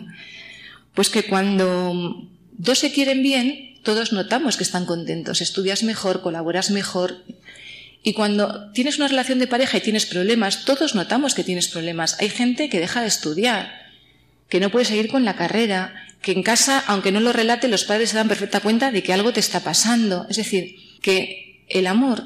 Pues 0.94 1.08
que 1.08 1.24
cuando 1.24 2.28
dos 2.52 2.78
se 2.78 2.92
quieren 2.92 3.22
bien, 3.22 3.78
todos 3.82 4.12
notamos 4.12 4.56
que 4.56 4.62
están 4.62 4.86
contentos, 4.86 5.40
estudias 5.40 5.82
mejor, 5.82 6.22
colaboras 6.22 6.70
mejor. 6.70 7.24
Y 8.02 8.12
cuando 8.14 8.70
tienes 8.72 8.98
una 8.98 9.08
relación 9.08 9.38
de 9.38 9.46
pareja 9.46 9.78
y 9.78 9.80
tienes 9.80 10.06
problemas, 10.06 10.64
todos 10.64 10.94
notamos 10.94 11.34
que 11.34 11.44
tienes 11.44 11.68
problemas. 11.68 12.20
Hay 12.20 12.28
gente 12.28 12.68
que 12.68 12.80
deja 12.80 13.00
de 13.00 13.08
estudiar, 13.08 13.72
que 14.48 14.60
no 14.60 14.70
puede 14.70 14.84
seguir 14.84 15.08
con 15.08 15.24
la 15.24 15.36
carrera, 15.36 15.94
que 16.20 16.32
en 16.32 16.42
casa, 16.42 16.82
aunque 16.86 17.12
no 17.12 17.20
lo 17.20 17.32
relate, 17.32 17.68
los 17.68 17.84
padres 17.84 18.10
se 18.10 18.16
dan 18.16 18.28
perfecta 18.28 18.60
cuenta 18.60 18.92
de 18.92 19.02
que 19.02 19.12
algo 19.12 19.32
te 19.32 19.40
está 19.40 19.60
pasando. 19.60 20.26
Es 20.28 20.36
decir, 20.36 20.76
que 21.00 21.64
el 21.68 21.86
amor 21.86 22.24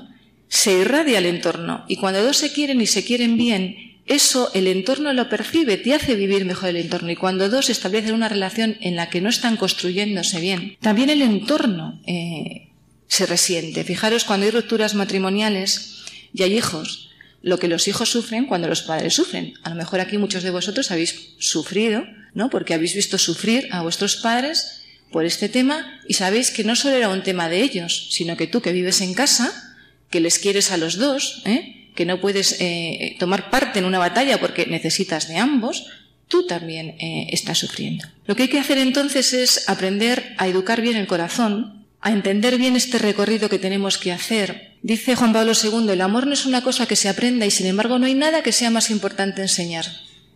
se 0.49 0.73
irradia 0.73 1.19
al 1.19 1.27
entorno 1.27 1.85
y 1.89 1.97
cuando 1.97 2.23
dos 2.23 2.37
se 2.37 2.53
quieren 2.53 2.81
y 2.81 2.87
se 2.87 3.05
quieren 3.05 3.37
bien 3.37 3.96
eso 4.07 4.51
el 4.55 4.69
entorno 4.69 5.13
lo 5.13 5.29
percibe, 5.29 5.77
te 5.77 5.95
hace 5.95 6.15
vivir 6.15 6.45
mejor 6.45 6.69
el 6.69 6.77
entorno. 6.77 7.11
Y 7.11 7.17
cuando 7.17 7.49
dos 7.49 7.71
establecen 7.71 8.15
una 8.15 8.29
relación 8.29 8.77
en 8.81 8.95
la 8.95 9.11
que 9.11 9.21
no 9.21 9.29
están 9.29 9.57
construyéndose 9.57 10.41
bien, 10.41 10.77
también 10.81 11.11
el 11.11 11.23
entorno 11.23 12.01
eh, 12.07 12.69
se 13.09 13.27
resiente. 13.27 13.83
Fijaros, 13.83 14.25
cuando 14.25 14.47
hay 14.47 14.53
rupturas 14.53 14.95
matrimoniales 14.95 16.05
y 16.33 16.45
hay 16.45 16.57
hijos, 16.57 17.11
lo 17.43 17.59
que 17.59 17.69
los 17.69 17.89
hijos 17.89 18.11
sufren 18.11 18.47
cuando 18.47 18.69
los 18.69 18.83
padres 18.83 19.15
sufren. 19.15 19.55
A 19.65 19.71
lo 19.71 19.77
mejor 19.77 20.01
aquí 20.01 20.19
muchos 20.19 20.45
de 20.45 20.51
vosotros 20.51 20.91
habéis 20.91 21.35
sufrido, 21.39 22.05
¿no? 22.35 22.49
Porque 22.49 22.75
habéis 22.75 22.95
visto 22.95 23.19
sufrir 23.19 23.69
a 23.73 23.83
vuestros 23.83 24.17
padres 24.17 24.83
por 25.11 25.25
este 25.25 25.49
tema 25.49 26.01
y 26.07 26.15
sabéis 26.15 26.51
que 26.51 26.65
no 26.65 26.77
solo 26.77 26.97
era 26.97 27.09
un 27.09 27.23
tema 27.23 27.49
de 27.49 27.63
ellos, 27.63 28.09
sino 28.11 28.37
que 28.37 28.47
tú 28.47 28.61
que 28.61 28.73
vives 28.73 29.01
en 29.01 29.15
casa, 29.15 29.77
que 30.11 30.21
les 30.21 30.39
quieres 30.39 30.71
a 30.71 30.77
los 30.77 30.97
dos, 30.97 31.43
¿eh? 31.45 31.76
Que 31.97 32.07
no 32.07 32.21
puedes 32.21 32.61
eh, 32.61 33.17
tomar 33.19 33.51
parte 33.51 33.81
en 33.81 33.85
una 33.85 33.99
batalla 33.99 34.39
porque 34.39 34.67
necesitas 34.67 35.27
de 35.27 35.39
ambos, 35.39 35.87
tú 36.29 36.47
también 36.47 36.95
eh, 37.01 37.27
estás 37.33 37.59
sufriendo. 37.59 38.05
Lo 38.27 38.37
que 38.37 38.45
hay 38.45 38.49
que 38.49 38.61
hacer 38.61 38.79
entonces 38.79 39.33
es 39.33 39.69
aprender 39.69 40.35
a 40.39 40.47
educar 40.47 40.81
bien 40.81 40.97
el 40.97 41.09
corazón, 41.09 41.87
a 42.01 42.13
entender 42.13 42.59
bien 42.59 42.77
este 42.77 42.99
recorrido 42.99 43.49
que 43.49 43.59
tenemos 43.59 43.99
que 43.99 44.13
hacer. 44.13 44.77
Dice 44.83 45.17
Juan 45.17 45.33
Pablo 45.33 45.53
II, 45.61 45.91
el 45.91 46.01
amor 46.01 46.27
no 46.29 46.35
es 46.35 46.47
una 46.47 46.63
cosa 46.63 46.87
que 46.87 46.95
se 46.95 47.09
aprenda 47.09 47.47
y 47.47 47.51
sin 47.51 47.67
embargo 47.67 47.99
no 47.99 48.07
hay 48.07 48.15
nada 48.15 48.43
que 48.43 48.53
sea 48.53 48.71
más 48.71 48.91
importante 48.91 49.43
enseñar. 49.43 49.87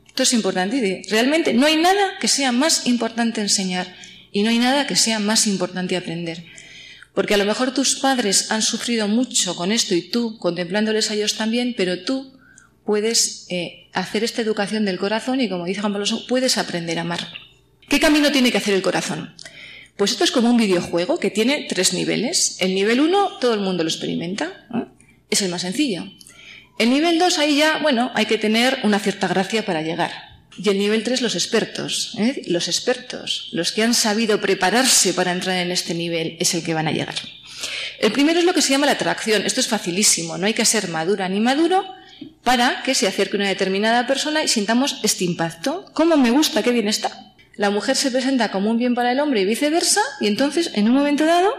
Esto 0.06 0.24
es 0.24 0.32
importante. 0.32 1.02
Realmente 1.08 1.54
no 1.54 1.66
hay 1.66 1.76
nada 1.76 2.18
que 2.20 2.26
sea 2.26 2.50
más 2.50 2.86
importante 2.86 3.40
enseñar 3.40 3.94
y 4.32 4.42
no 4.42 4.50
hay 4.50 4.58
nada 4.58 4.86
que 4.86 4.96
sea 4.96 5.20
más 5.20 5.46
importante 5.46 5.96
aprender. 5.96 6.44
Porque 7.14 7.34
a 7.34 7.36
lo 7.36 7.44
mejor 7.44 7.74
tus 7.74 7.96
padres 7.96 8.50
han 8.50 8.62
sufrido 8.62 9.08
mucho 9.08 9.56
con 9.56 9.72
esto 9.72 9.94
y 9.94 10.02
tú, 10.02 10.38
contemplándoles 10.38 11.10
a 11.10 11.14
ellos 11.14 11.36
también, 11.36 11.74
pero 11.76 12.02
tú 12.04 12.32
puedes 12.84 13.46
eh, 13.50 13.88
hacer 13.92 14.24
esta 14.24 14.42
educación 14.42 14.84
del 14.84 14.98
corazón 14.98 15.40
y, 15.40 15.48
como 15.48 15.64
dice 15.64 15.80
Juan 15.80 15.92
Pablo 15.92 16.06
puedes 16.28 16.58
aprender 16.58 16.98
a 16.98 17.02
amar. 17.02 17.26
¿Qué 17.88 17.98
camino 17.98 18.30
tiene 18.30 18.52
que 18.52 18.58
hacer 18.58 18.74
el 18.74 18.82
corazón? 18.82 19.34
Pues 19.96 20.12
esto 20.12 20.24
es 20.24 20.30
como 20.30 20.48
un 20.48 20.56
videojuego 20.56 21.18
que 21.18 21.30
tiene 21.30 21.66
tres 21.68 21.92
niveles. 21.92 22.56
El 22.60 22.74
nivel 22.74 23.00
uno 23.00 23.38
todo 23.38 23.54
el 23.54 23.60
mundo 23.60 23.82
lo 23.82 23.90
experimenta, 23.90 24.66
es 25.28 25.42
el 25.42 25.50
más 25.50 25.62
sencillo. 25.62 26.04
El 26.78 26.88
nivel 26.88 27.18
2 27.18 27.38
ahí 27.38 27.58
ya, 27.58 27.78
bueno, 27.82 28.10
hay 28.14 28.24
que 28.24 28.38
tener 28.38 28.78
una 28.84 28.98
cierta 28.98 29.28
gracia 29.28 29.66
para 29.66 29.82
llegar. 29.82 30.29
Y 30.62 30.68
el 30.68 30.78
nivel 30.78 31.02
3 31.02 31.22
los 31.22 31.36
expertos, 31.36 32.14
¿eh? 32.18 32.42
los 32.48 32.68
expertos, 32.68 33.48
los 33.52 33.72
que 33.72 33.82
han 33.82 33.94
sabido 33.94 34.42
prepararse 34.42 35.14
para 35.14 35.32
entrar 35.32 35.56
en 35.56 35.70
este 35.70 35.94
nivel 35.94 36.36
es 36.38 36.52
el 36.52 36.62
que 36.62 36.74
van 36.74 36.86
a 36.86 36.92
llegar. 36.92 37.14
El 37.98 38.12
primero 38.12 38.40
es 38.40 38.44
lo 38.44 38.52
que 38.52 38.60
se 38.60 38.70
llama 38.70 38.84
la 38.84 38.92
atracción. 38.92 39.42
Esto 39.46 39.60
es 39.60 39.68
facilísimo, 39.68 40.36
no 40.36 40.46
hay 40.46 40.52
que 40.52 40.66
ser 40.66 40.88
madura 40.88 41.28
ni 41.30 41.40
maduro 41.40 41.86
para 42.44 42.82
que 42.82 42.94
se 42.94 43.06
acerque 43.06 43.36
una 43.36 43.48
determinada 43.48 44.06
persona 44.06 44.44
y 44.44 44.48
sintamos 44.48 45.00
este 45.02 45.24
impacto. 45.24 45.86
¿Cómo 45.94 46.18
me 46.18 46.30
gusta? 46.30 46.62
¿Qué 46.62 46.72
bien 46.72 46.88
está? 46.88 47.32
La 47.56 47.70
mujer 47.70 47.96
se 47.96 48.10
presenta 48.10 48.50
como 48.50 48.70
un 48.70 48.76
bien 48.76 48.94
para 48.94 49.12
el 49.12 49.20
hombre 49.20 49.40
y 49.40 49.44
viceversa, 49.46 50.02
y 50.20 50.26
entonces, 50.26 50.72
en 50.74 50.88
un 50.88 50.94
momento 50.94 51.24
dado, 51.24 51.54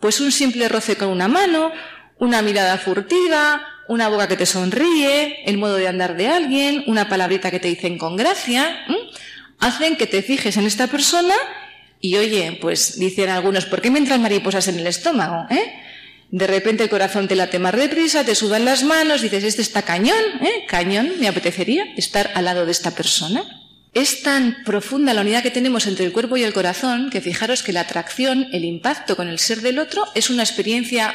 pues 0.00 0.20
un 0.20 0.32
simple 0.32 0.68
roce 0.68 0.96
con 0.96 1.08
una 1.08 1.28
mano, 1.28 1.72
una 2.18 2.40
mirada 2.40 2.78
furtiva, 2.78 3.62
una 3.88 4.08
boca 4.08 4.28
que 4.28 4.36
te 4.36 4.46
sonríe, 4.46 5.42
el 5.44 5.58
modo 5.58 5.76
de 5.76 5.88
andar 5.88 6.16
de 6.16 6.28
alguien, 6.28 6.84
una 6.86 7.08
palabrita 7.08 7.50
que 7.50 7.60
te 7.60 7.68
dicen 7.68 7.98
con 7.98 8.16
gracia, 8.16 8.84
hacen 9.58 9.96
que 9.96 10.06
te 10.06 10.22
fijes 10.22 10.56
en 10.56 10.66
esta 10.66 10.86
persona 10.86 11.34
y 12.00 12.16
oye, 12.16 12.58
pues 12.60 12.98
dicen 12.98 13.30
algunos, 13.30 13.66
¿por 13.66 13.80
qué 13.80 13.90
me 13.90 13.98
entran 13.98 14.22
mariposas 14.22 14.68
en 14.68 14.78
el 14.78 14.86
estómago? 14.86 15.46
¿Eh? 15.50 15.72
De 16.30 16.46
repente 16.46 16.82
el 16.82 16.90
corazón 16.90 17.28
te 17.28 17.36
late 17.36 17.58
más 17.58 17.76
deprisa, 17.76 18.24
te 18.24 18.34
sudan 18.34 18.64
las 18.64 18.82
manos, 18.82 19.22
dices, 19.22 19.44
este 19.44 19.62
está 19.62 19.82
cañón, 19.82 20.22
¿eh? 20.42 20.64
Cañón, 20.66 21.12
me 21.20 21.28
apetecería 21.28 21.84
estar 21.96 22.32
al 22.34 22.46
lado 22.46 22.66
de 22.66 22.72
esta 22.72 22.90
persona. 22.90 23.44
Es 23.94 24.22
tan 24.22 24.56
profunda 24.64 25.14
la 25.14 25.22
unidad 25.22 25.42
que 25.42 25.50
tenemos 25.50 25.86
entre 25.86 26.04
el 26.04 26.12
cuerpo 26.12 26.36
y 26.36 26.42
el 26.42 26.52
corazón 26.52 27.10
que 27.10 27.20
fijaros 27.20 27.62
que 27.62 27.72
la 27.72 27.80
atracción, 27.80 28.48
el 28.52 28.64
impacto 28.64 29.16
con 29.16 29.28
el 29.28 29.38
ser 29.38 29.62
del 29.62 29.78
otro 29.78 30.04
es 30.14 30.28
una 30.28 30.42
experiencia 30.42 31.14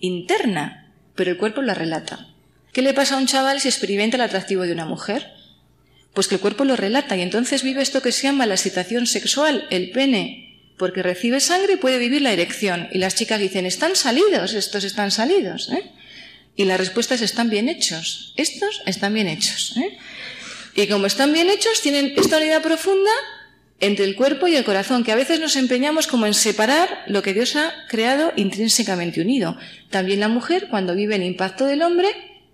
interna, 0.00 0.85
pero 1.16 1.32
el 1.32 1.36
cuerpo 1.36 1.62
la 1.62 1.74
relata. 1.74 2.28
¿Qué 2.72 2.82
le 2.82 2.94
pasa 2.94 3.14
a 3.14 3.18
un 3.18 3.26
chaval 3.26 3.60
si 3.60 3.68
experimenta 3.68 4.16
el 4.16 4.22
atractivo 4.22 4.62
de 4.62 4.72
una 4.72 4.84
mujer? 4.84 5.32
Pues 6.14 6.28
que 6.28 6.36
el 6.36 6.40
cuerpo 6.40 6.64
lo 6.64 6.76
relata 6.76 7.16
y 7.16 7.22
entonces 7.22 7.62
vive 7.62 7.82
esto 7.82 8.02
que 8.02 8.12
se 8.12 8.22
llama 8.24 8.46
la 8.46 8.54
excitación 8.54 9.06
sexual, 9.06 9.66
el 9.70 9.90
pene, 9.90 10.60
porque 10.76 11.02
recibe 11.02 11.40
sangre 11.40 11.74
y 11.74 11.76
puede 11.76 11.98
vivir 11.98 12.22
la 12.22 12.32
erección. 12.32 12.88
Y 12.92 12.98
las 12.98 13.14
chicas 13.14 13.40
dicen, 13.40 13.66
están 13.66 13.96
salidos, 13.96 14.54
estos 14.54 14.84
están 14.84 15.10
salidos. 15.10 15.70
¿eh? 15.70 15.90
Y 16.54 16.64
la 16.64 16.76
respuesta 16.76 17.14
es, 17.14 17.22
están 17.22 17.50
bien 17.50 17.68
hechos. 17.68 18.34
Estos 18.36 18.82
están 18.86 19.14
bien 19.14 19.28
hechos. 19.28 19.74
¿eh? 19.78 19.98
Y 20.74 20.86
como 20.86 21.06
están 21.06 21.32
bien 21.32 21.48
hechos, 21.48 21.80
tienen 21.80 22.12
esta 22.16 22.36
unidad 22.36 22.62
profunda 22.62 23.10
entre 23.80 24.04
el 24.04 24.16
cuerpo 24.16 24.48
y 24.48 24.56
el 24.56 24.64
corazón, 24.64 25.04
que 25.04 25.12
a 25.12 25.16
veces 25.16 25.38
nos 25.40 25.56
empeñamos 25.56 26.06
como 26.06 26.26
en 26.26 26.34
separar 26.34 27.04
lo 27.06 27.22
que 27.22 27.34
Dios 27.34 27.56
ha 27.56 27.72
creado 27.88 28.32
intrínsecamente 28.36 29.20
unido. 29.20 29.56
También 29.90 30.20
la 30.20 30.28
mujer, 30.28 30.68
cuando 30.70 30.94
vive 30.94 31.16
el 31.16 31.22
impacto 31.22 31.66
del 31.66 31.82
hombre, 31.82 32.08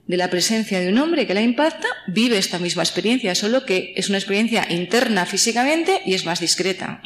de 0.07 0.17
la 0.17 0.31
presencia 0.31 0.81
de 0.81 0.89
un 0.89 0.99
hombre 0.99 1.27
que 1.27 1.35
la 1.35 1.43
impacta, 1.43 1.87
vive 2.09 2.39
esta 2.39 2.59
misma 2.59 2.83
experiencia, 2.83 3.35
solo 3.35 3.65
que 3.65 3.93
es 3.97 4.09
una 4.09 4.19
experiencia 4.19 4.67
interna 4.69 5.27
físicamente 5.27 6.03
y 6.05 6.15
es 6.15 6.27
más 6.27 6.41
discreta. 6.41 7.01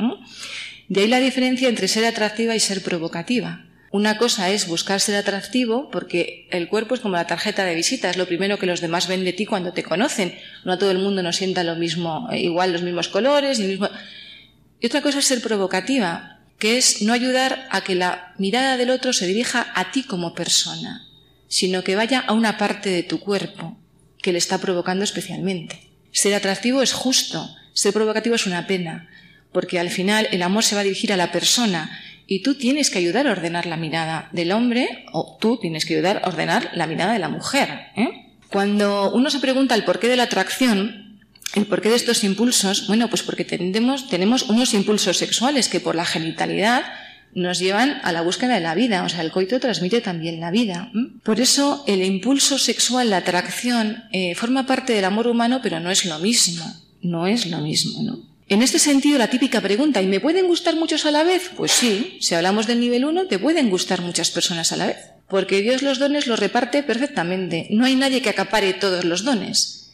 De 0.89 1.03
ahí 1.03 1.09
la 1.09 1.21
diferencia 1.21 1.69
entre 1.69 1.89
ser 1.89 2.05
atractiva 2.05 2.55
y 2.55 2.61
ser 2.61 2.83
provocativa. 2.83 3.67
Una 3.97 4.19
cosa 4.19 4.51
es 4.51 4.69
buscar 4.69 5.01
ser 5.01 5.17
atractivo 5.17 5.89
porque 5.91 6.47
el 6.51 6.69
cuerpo 6.69 6.95
es 6.95 7.01
como 7.01 7.17
la 7.17 7.27
tarjeta 7.27 7.65
de 7.65 7.75
visita, 7.75 8.11
es 8.11 8.19
lo 8.19 8.27
primero 8.27 8.59
que 8.59 8.67
los 8.67 8.83
demás 8.83 9.09
ven 9.09 9.25
de 9.25 9.33
ti 9.33 9.47
cuando 9.47 9.73
te 9.73 9.83
conocen. 9.83 10.39
No 10.67 10.73
a 10.73 10.79
todo 10.79 10.91
el 10.91 10.99
mundo 10.99 11.23
nos 11.23 11.37
sienta 11.37 11.65
lo 11.65 11.77
mismo, 11.77 12.29
eh, 12.31 12.41
igual 12.41 12.75
los 12.75 12.83
mismos 12.83 13.09
colores, 13.09 13.59
Y 13.59 14.87
otra 14.87 15.01
cosa 15.01 15.21
es 15.21 15.25
ser 15.25 15.41
provocativa, 15.41 16.41
que 16.59 16.77
es 16.77 17.01
no 17.01 17.15
ayudar 17.15 17.69
a 17.71 17.81
que 17.85 17.95
la 17.95 18.35
mirada 18.37 18.77
del 18.77 18.91
otro 18.91 19.15
se 19.15 19.27
dirija 19.27 19.73
a 19.75 19.91
ti 19.93 20.03
como 20.03 20.35
persona, 20.35 21.09
sino 21.49 21.83
que 21.83 21.97
vaya 21.97 22.21
a 22.21 22.35
una 22.35 22.59
parte 22.59 22.91
de 22.91 23.03
tu 23.03 23.19
cuerpo 23.19 23.79
que 24.21 24.33
le 24.33 24.37
está 24.37 24.59
provocando 24.59 25.05
especialmente. 25.05 25.89
Ser 26.13 26.35
atractivo 26.35 26.83
es 26.83 26.93
justo, 26.93 27.49
ser 27.73 27.95
provocativo 27.95 28.35
es 28.35 28.47
una 28.47 28.67
pena 28.67 29.09
porque 29.53 29.81
al 29.81 29.89
final 29.89 30.29
el 30.33 30.43
amor 30.43 30.65
se 30.65 30.75
va 30.75 30.83
a 30.83 30.85
dirigir 30.85 31.15
a 31.15 31.17
la 31.17 31.33
persona 31.33 31.99
y 32.27 32.43
tú 32.43 32.55
tienes 32.55 32.91
que 32.91 32.99
ayudar 32.99 33.27
a 33.27 33.33
ordenar 33.33 33.67
la 33.67 33.77
mirada 33.77 34.29
del 34.33 34.53
hombre 34.53 35.07
o 35.13 35.37
tú 35.41 35.59
tienes 35.59 35.85
que 35.85 35.95
ayudar 35.95 36.23
a 36.25 36.29
ordenar 36.29 36.71
la 36.75 36.87
mirada 36.87 37.13
de 37.13 37.19
la 37.21 37.29
mujer. 37.29 37.69
¿eh? 37.97 38.33
Cuando 38.51 39.13
uno 39.13 39.31
se 39.31 39.39
pregunta 39.39 39.75
el 39.75 39.85
porqué 39.85 40.09
de 40.09 40.17
la 40.17 40.25
atracción, 40.25 41.21
el 41.55 41.67
porqué 41.67 41.89
de 41.89 41.97
estos 41.97 42.25
impulsos, 42.25 42.89
bueno, 42.89 43.09
pues 43.09 43.23
porque 43.23 43.45
tenemos, 43.45 44.05
unos 44.49 44.75
impulsos 44.75 45.17
sexuales 45.17 45.69
que 45.69 45.81
por 45.81 45.95
la 45.95 46.05
genitalidad 46.05 46.85
nos 47.33 47.59
llevan 47.59 48.01
a 48.03 48.13
la 48.13 48.23
búsqueda 48.23 48.55
de 48.55 48.61
la 48.61 48.75
vida, 48.75 49.05
o 49.05 49.09
sea, 49.09 49.21
el 49.21 49.31
coito 49.31 49.61
transmite 49.61 50.01
también 50.01 50.41
la 50.41 50.51
vida. 50.51 50.91
Por 51.23 51.39
eso 51.39 51.85
el 51.87 52.03
impulso 52.03 52.59
sexual, 52.59 53.11
la 53.11 53.19
atracción, 53.19 54.05
eh, 54.11 54.35
forma 54.35 54.67
parte 54.67 54.95
del 54.95 55.05
amor 55.05 55.27
humano, 55.29 55.61
pero 55.63 55.79
no 55.79 55.91
es 55.91 56.07
lo 56.07 56.19
mismo, 56.19 56.65
no 57.03 57.27
es 57.27 57.47
lo 57.47 57.59
mismo, 57.59 58.03
¿no? 58.03 58.36
En 58.49 58.63
este 58.63 58.79
sentido, 58.79 59.19
la 59.19 59.29
típica 59.29 59.61
pregunta, 59.61 60.01
¿y 60.01 60.07
me 60.07 60.21
pueden 60.21 60.47
gustar 60.47 60.77
muchos 60.77 61.05
a 61.05 61.11
la 61.11 61.25
vez? 61.25 61.51
Pues 61.57 61.73
sí, 61.73 62.17
si 62.21 62.37
hablamos 62.37 62.69
del 62.69 62.79
nivel 62.79 63.05
1, 63.05 63.27
te 63.27 63.41
pueden 63.41 63.71
gustar 63.71 64.03
muchas 64.03 64.31
personas 64.31 64.71
a 64.71 64.77
la 64.77 64.87
vez, 64.87 64.99
porque 65.29 65.63
Dios 65.63 65.83
los 65.83 65.99
dones 65.99 66.29
los 66.29 66.39
reparte 66.39 66.85
perfectamente. 66.85 67.67
No 67.71 67.85
hay 67.85 67.97
nadie 67.97 68.23
que 68.23 68.31
acapare 68.31 68.73
todos 68.75 69.05
los 69.05 69.25
dones. 69.25 69.91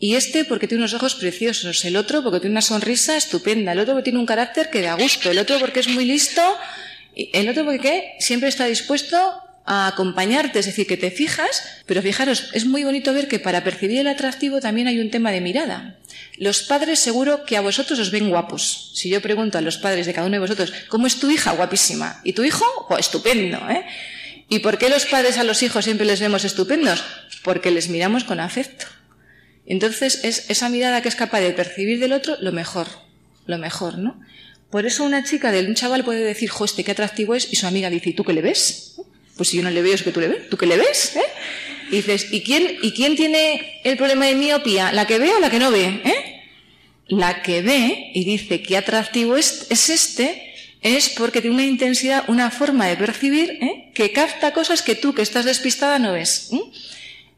Y 0.00 0.16
este 0.16 0.44
porque 0.44 0.66
tiene 0.66 0.82
unos 0.82 0.94
ojos 0.94 1.14
preciosos, 1.14 1.84
el 1.84 1.96
otro 1.96 2.24
porque 2.24 2.40
tiene 2.40 2.54
una 2.54 2.62
sonrisa 2.62 3.16
estupenda, 3.16 3.72
el 3.72 3.78
otro 3.78 3.94
porque 3.94 4.10
tiene 4.10 4.18
un 4.18 4.26
carácter 4.26 4.70
que 4.70 4.82
da 4.82 4.94
gusto, 4.94 5.30
el 5.30 5.38
otro 5.38 5.60
porque 5.60 5.78
es 5.78 5.88
muy 5.88 6.04
listo, 6.04 6.42
el 7.14 7.48
otro 7.48 7.64
porque 7.64 8.14
siempre 8.18 8.48
está 8.48 8.64
dispuesto 8.64 9.16
a 9.66 9.86
acompañarte, 9.86 10.58
es 10.58 10.66
decir, 10.66 10.86
que 10.86 10.96
te 10.96 11.10
fijas, 11.10 11.82
pero 11.86 12.02
fijaros, 12.02 12.50
es 12.52 12.66
muy 12.66 12.84
bonito 12.84 13.14
ver 13.14 13.28
que 13.28 13.38
para 13.38 13.64
percibir 13.64 13.98
el 13.98 14.08
atractivo 14.08 14.60
también 14.60 14.88
hay 14.88 15.00
un 15.00 15.10
tema 15.10 15.30
de 15.30 15.40
mirada. 15.40 15.98
Los 16.36 16.62
padres 16.62 17.00
seguro 17.00 17.44
que 17.44 17.56
a 17.56 17.62
vosotros 17.62 17.98
os 17.98 18.10
ven 18.10 18.28
guapos. 18.28 18.90
Si 18.94 19.08
yo 19.08 19.22
pregunto 19.22 19.56
a 19.56 19.62
los 19.62 19.78
padres 19.78 20.06
de 20.06 20.12
cada 20.12 20.26
uno 20.26 20.34
de 20.34 20.40
vosotros, 20.40 20.72
¿cómo 20.88 21.06
es 21.06 21.18
tu 21.18 21.30
hija? 21.30 21.52
Guapísima. 21.52 22.20
¿Y 22.24 22.34
tu 22.34 22.44
hijo? 22.44 22.64
Oh, 22.88 22.98
estupendo, 22.98 23.58
¿eh? 23.70 23.84
¿Y 24.48 24.58
por 24.58 24.76
qué 24.76 24.90
los 24.90 25.06
padres 25.06 25.38
a 25.38 25.44
los 25.44 25.62
hijos 25.62 25.84
siempre 25.84 26.06
les 26.06 26.20
vemos 26.20 26.44
estupendos? 26.44 27.02
Porque 27.42 27.70
les 27.70 27.88
miramos 27.88 28.24
con 28.24 28.40
afecto. 28.40 28.86
Entonces 29.66 30.20
es 30.24 30.50
esa 30.50 30.68
mirada 30.68 31.00
que 31.00 31.08
es 31.08 31.16
capaz 31.16 31.40
de 31.40 31.52
percibir 31.52 31.98
del 31.98 32.12
otro 32.12 32.36
lo 32.40 32.52
mejor, 32.52 32.86
lo 33.46 33.56
mejor, 33.56 33.96
¿no? 33.96 34.20
Por 34.70 34.84
eso 34.86 35.04
una 35.04 35.24
chica 35.24 35.52
de 35.52 35.60
un 35.60 35.74
chaval 35.74 36.04
puede 36.04 36.20
decir, 36.20 36.50
jo, 36.50 36.64
este 36.64 36.84
qué 36.84 36.92
atractivo 36.92 37.34
es, 37.34 37.50
y 37.52 37.56
su 37.56 37.66
amiga 37.66 37.88
dice, 37.88 38.10
¿y 38.10 38.12
tú 38.12 38.24
qué 38.24 38.32
le 38.32 38.42
ves? 38.42 38.96
Pues 39.36 39.48
si 39.48 39.56
yo 39.56 39.62
no 39.62 39.70
le 39.70 39.82
veo, 39.82 39.94
es 39.94 40.02
que 40.02 40.12
tú 40.12 40.20
le 40.20 40.28
ves. 40.28 40.48
¿Tú 40.48 40.56
qué 40.56 40.66
le 40.66 40.76
ves? 40.76 41.16
¿Eh? 41.16 41.22
Y 41.90 41.96
dices, 41.96 42.28
¿y 42.32 42.42
quién, 42.42 42.78
¿y 42.82 42.92
quién 42.92 43.16
tiene 43.16 43.80
el 43.84 43.96
problema 43.96 44.26
de 44.26 44.34
miopía? 44.34 44.92
¿La 44.92 45.06
que 45.06 45.18
ve 45.18 45.34
o 45.34 45.40
la 45.40 45.50
que 45.50 45.58
no 45.58 45.70
ve? 45.70 46.00
¿Eh? 46.04 46.42
La 47.08 47.42
que 47.42 47.62
ve 47.62 48.10
y 48.14 48.24
dice 48.24 48.62
qué 48.62 48.76
atractivo 48.76 49.36
es, 49.36 49.66
es 49.70 49.90
este, 49.90 50.54
es 50.80 51.10
porque 51.10 51.40
tiene 51.40 51.56
una 51.56 51.66
intensidad, 51.66 52.24
una 52.28 52.50
forma 52.50 52.86
de 52.86 52.96
percibir 52.96 53.50
¿eh? 53.60 53.90
que 53.94 54.12
capta 54.12 54.52
cosas 54.52 54.82
que 54.82 54.94
tú, 54.94 55.14
que 55.14 55.22
estás 55.22 55.44
despistada, 55.44 55.98
no 55.98 56.12
ves. 56.12 56.50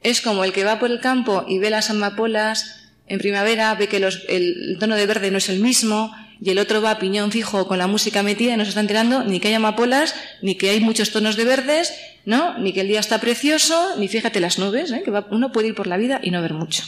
Es 0.02 0.20
como 0.20 0.44
el 0.44 0.52
que 0.52 0.64
va 0.64 0.78
por 0.78 0.90
el 0.90 1.00
campo 1.00 1.44
y 1.48 1.58
ve 1.58 1.70
las 1.70 1.90
amapolas 1.90 2.82
en 3.08 3.18
primavera, 3.18 3.74
ve 3.74 3.88
que 3.88 3.96
el 3.96 4.76
tono 4.78 4.96
de 4.96 5.06
verde 5.06 5.30
no 5.30 5.38
es 5.38 5.48
el 5.48 5.60
mismo, 5.60 6.12
y 6.40 6.50
el 6.50 6.58
otro 6.58 6.82
va 6.82 6.90
a 6.92 6.98
piñón 6.98 7.32
fijo 7.32 7.66
con 7.66 7.78
la 7.78 7.86
música 7.86 8.22
metida 8.22 8.54
y 8.54 8.56
no 8.56 8.64
se 8.64 8.70
está 8.70 8.80
enterando 8.80 9.24
ni 9.24 9.40
que 9.40 9.48
hay 9.48 9.54
amapolas, 9.54 10.14
ni 10.42 10.54
que 10.56 10.70
hay 10.70 10.80
muchos 10.80 11.10
tonos 11.10 11.36
de 11.36 11.44
verdes, 11.44 11.94
¿no? 12.24 12.58
Ni 12.58 12.72
que 12.72 12.82
el 12.82 12.88
día 12.88 13.00
está 13.00 13.20
precioso, 13.20 13.96
ni 13.98 14.08
fíjate 14.08 14.40
las 14.40 14.58
nubes, 14.58 14.90
¿eh? 14.92 15.02
que 15.04 15.12
uno 15.30 15.52
puede 15.52 15.68
ir 15.68 15.74
por 15.74 15.86
la 15.86 15.96
vida 15.96 16.20
y 16.22 16.30
no 16.30 16.42
ver 16.42 16.54
mucho. 16.54 16.82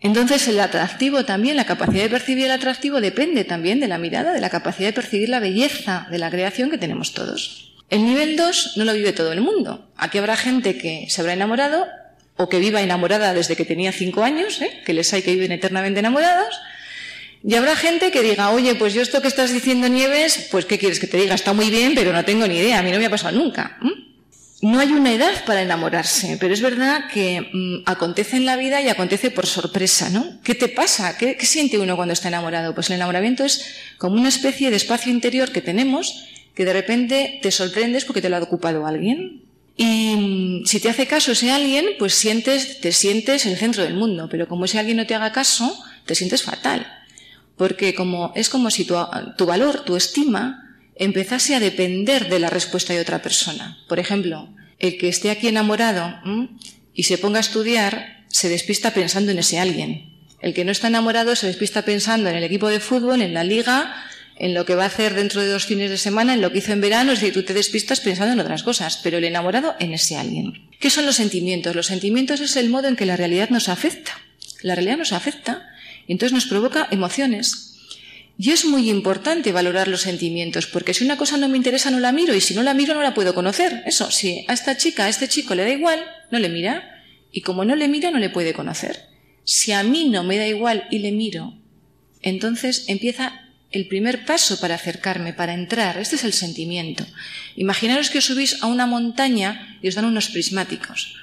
Entonces 0.00 0.48
el 0.48 0.58
atractivo 0.60 1.24
también, 1.24 1.56
la 1.56 1.66
capacidad 1.66 2.04
de 2.04 2.08
percibir 2.08 2.46
el 2.46 2.52
atractivo 2.52 3.00
depende 3.00 3.44
también 3.44 3.80
de 3.80 3.88
la 3.88 3.98
mirada, 3.98 4.32
de 4.32 4.40
la 4.40 4.48
capacidad 4.48 4.88
de 4.88 4.94
percibir 4.94 5.28
la 5.28 5.40
belleza 5.40 6.06
de 6.10 6.18
la 6.18 6.30
creación 6.30 6.70
que 6.70 6.78
tenemos 6.78 7.12
todos. 7.12 7.74
El 7.90 8.04
nivel 8.04 8.36
2 8.36 8.76
no 8.76 8.84
lo 8.84 8.94
vive 8.94 9.12
todo 9.12 9.32
el 9.32 9.40
mundo. 9.40 9.90
Aquí 9.96 10.16
habrá 10.18 10.36
gente 10.36 10.78
que 10.78 11.06
se 11.10 11.20
habrá 11.20 11.34
enamorado 11.34 11.86
o 12.36 12.48
que 12.48 12.60
viva 12.60 12.80
enamorada 12.80 13.34
desde 13.34 13.56
que 13.56 13.66
tenía 13.66 13.92
5 13.92 14.22
años, 14.22 14.62
¿eh? 14.62 14.80
que 14.86 14.94
les 14.94 15.12
hay 15.12 15.22
que 15.22 15.34
viven 15.34 15.52
eternamente 15.52 16.00
enamorados, 16.00 16.58
y 17.50 17.56
habrá 17.56 17.74
gente 17.74 18.12
que 18.12 18.22
diga, 18.22 18.50
oye, 18.50 18.76
pues 18.76 18.94
yo 18.94 19.02
esto 19.02 19.20
que 19.20 19.26
estás 19.26 19.52
diciendo, 19.52 19.88
Nieves, 19.88 20.46
pues 20.52 20.66
¿qué 20.66 20.78
quieres 20.78 21.00
que 21.00 21.08
te 21.08 21.16
diga? 21.16 21.34
Está 21.34 21.52
muy 21.52 21.68
bien, 21.68 21.96
pero 21.96 22.12
no 22.12 22.24
tengo 22.24 22.46
ni 22.46 22.56
idea, 22.56 22.78
a 22.78 22.82
mí 22.84 22.92
no 22.92 22.98
me 23.00 23.06
ha 23.06 23.10
pasado 23.10 23.36
nunca. 23.36 23.76
No 24.62 24.78
hay 24.78 24.92
una 24.92 25.12
edad 25.12 25.44
para 25.44 25.60
enamorarse, 25.60 26.36
pero 26.38 26.54
es 26.54 26.60
verdad 26.60 27.08
que 27.12 27.50
mm, 27.52 27.82
acontece 27.86 28.36
en 28.36 28.46
la 28.46 28.56
vida 28.56 28.80
y 28.80 28.88
acontece 28.88 29.32
por 29.32 29.46
sorpresa, 29.46 30.10
¿no? 30.10 30.40
¿Qué 30.44 30.54
te 30.54 30.68
pasa? 30.68 31.18
¿Qué, 31.18 31.36
¿Qué 31.36 31.44
siente 31.44 31.76
uno 31.76 31.96
cuando 31.96 32.12
está 32.12 32.28
enamorado? 32.28 32.72
Pues 32.72 32.88
el 32.90 32.94
enamoramiento 32.94 33.44
es 33.44 33.66
como 33.98 34.14
una 34.14 34.28
especie 34.28 34.70
de 34.70 34.76
espacio 34.76 35.10
interior 35.10 35.50
que 35.50 35.60
tenemos 35.60 36.26
que 36.54 36.64
de 36.64 36.72
repente 36.72 37.40
te 37.42 37.50
sorprendes 37.50 38.04
porque 38.04 38.22
te 38.22 38.28
lo 38.28 38.36
ha 38.36 38.42
ocupado 38.42 38.86
alguien. 38.86 39.42
Y 39.76 40.14
mm, 40.14 40.66
si 40.66 40.78
te 40.78 40.88
hace 40.88 41.08
caso 41.08 41.32
ese 41.32 41.50
alguien, 41.50 41.86
pues 41.98 42.14
sientes, 42.14 42.80
te 42.80 42.92
sientes 42.92 43.44
el 43.44 43.56
centro 43.56 43.82
del 43.82 43.94
mundo, 43.94 44.28
pero 44.30 44.46
como 44.46 44.66
ese 44.66 44.78
alguien 44.78 44.98
no 44.98 45.06
te 45.08 45.16
haga 45.16 45.32
caso, 45.32 45.76
te 46.06 46.14
sientes 46.14 46.44
fatal 46.44 46.99
porque 47.60 47.94
como, 47.94 48.32
es 48.36 48.48
como 48.48 48.70
si 48.70 48.86
tu, 48.86 48.94
valor, 49.44 49.84
tu 49.84 49.94
estima, 49.94 50.78
empezase 50.96 51.54
a 51.54 51.60
depender 51.60 52.30
de 52.30 52.38
la 52.38 52.48
respuesta 52.48 52.94
de 52.94 53.00
otra 53.00 53.20
persona. 53.20 53.76
Por 53.86 53.98
ejemplo, 53.98 54.48
el 54.78 54.96
que 54.96 55.10
esté 55.10 55.30
aquí 55.30 55.46
enamorado 55.46 56.22
y 56.94 57.02
se 57.02 57.18
ponga 57.18 57.36
a 57.36 57.42
estudiar, 57.42 58.24
se 58.28 58.48
despista 58.48 58.94
pensando 58.94 59.30
en 59.30 59.40
ese 59.40 59.58
alguien. 59.58 60.08
El 60.40 60.54
que 60.54 60.64
no 60.64 60.72
está 60.72 60.88
enamorado 60.88 61.36
se 61.36 61.48
despista 61.48 61.82
pensando 61.82 62.30
en 62.30 62.36
el 62.36 62.44
equipo 62.44 62.70
de 62.70 62.80
fútbol, 62.80 63.20
en 63.20 63.34
la 63.34 63.44
liga, 63.44 64.06
en 64.38 64.54
lo 64.54 64.64
que 64.64 64.74
va 64.74 64.84
a 64.84 64.86
hacer 64.86 65.12
dentro 65.12 65.42
de 65.42 65.48
dos 65.48 65.66
fines 65.66 65.90
de 65.90 65.98
semana, 65.98 66.32
en 66.32 66.40
lo 66.40 66.52
que 66.52 66.60
hizo 66.60 66.72
en 66.72 66.80
verano, 66.80 67.12
es 67.12 67.20
decir, 67.20 67.34
tú 67.34 67.42
te 67.42 67.52
despistas 67.52 68.00
pensando 68.00 68.32
en 68.32 68.40
otras 68.40 68.62
cosas, 68.62 68.98
pero 69.02 69.18
el 69.18 69.24
enamorado 69.24 69.76
en 69.80 69.92
ese 69.92 70.16
alguien. 70.16 70.70
¿Qué 70.80 70.88
son 70.88 71.04
los 71.04 71.16
sentimientos? 71.16 71.76
Los 71.76 71.88
sentimientos 71.88 72.40
es 72.40 72.56
el 72.56 72.70
modo 72.70 72.88
en 72.88 72.96
que 72.96 73.04
la 73.04 73.18
realidad 73.18 73.50
nos 73.50 73.68
afecta. 73.68 74.12
La 74.62 74.76
realidad 74.76 74.96
nos 74.96 75.12
afecta 75.12 75.69
entonces 76.12 76.32
nos 76.32 76.46
provoca 76.46 76.88
emociones. 76.90 77.70
Y 78.38 78.52
es 78.52 78.64
muy 78.64 78.88
importante 78.88 79.52
valorar 79.52 79.86
los 79.86 80.00
sentimientos, 80.00 80.66
porque 80.66 80.94
si 80.94 81.04
una 81.04 81.18
cosa 81.18 81.36
no 81.36 81.48
me 81.48 81.58
interesa 81.58 81.90
no 81.90 82.00
la 82.00 82.12
miro 82.12 82.34
y 82.34 82.40
si 82.40 82.54
no 82.54 82.62
la 82.62 82.72
miro 82.72 82.94
no 82.94 83.02
la 83.02 83.12
puedo 83.12 83.34
conocer. 83.34 83.82
Eso, 83.84 84.10
si 84.10 84.46
a 84.48 84.54
esta 84.54 84.76
chica, 84.76 85.04
a 85.04 85.08
este 85.10 85.28
chico 85.28 85.54
le 85.54 85.64
da 85.64 85.70
igual, 85.70 86.02
no 86.30 86.38
le 86.38 86.48
mira 86.48 87.04
y 87.32 87.42
como 87.42 87.64
no 87.64 87.76
le 87.76 87.88
mira 87.88 88.10
no 88.10 88.18
le 88.18 88.30
puede 88.30 88.54
conocer. 88.54 89.08
Si 89.44 89.72
a 89.72 89.82
mí 89.82 90.08
no 90.08 90.24
me 90.24 90.38
da 90.38 90.46
igual 90.46 90.86
y 90.90 91.00
le 91.00 91.12
miro, 91.12 91.54
entonces 92.22 92.84
empieza 92.88 93.50
el 93.70 93.86
primer 93.86 94.24
paso 94.24 94.58
para 94.58 94.74
acercarme, 94.74 95.32
para 95.32 95.54
entrar. 95.54 95.98
Este 95.98 96.16
es 96.16 96.24
el 96.24 96.32
sentimiento. 96.32 97.06
Imaginaros 97.56 98.10
que 98.10 98.18
os 98.18 98.24
subís 98.24 98.62
a 98.62 98.66
una 98.66 98.86
montaña 98.86 99.78
y 99.82 99.88
os 99.88 99.94
dan 99.94 100.06
unos 100.06 100.28
prismáticos. 100.28 101.14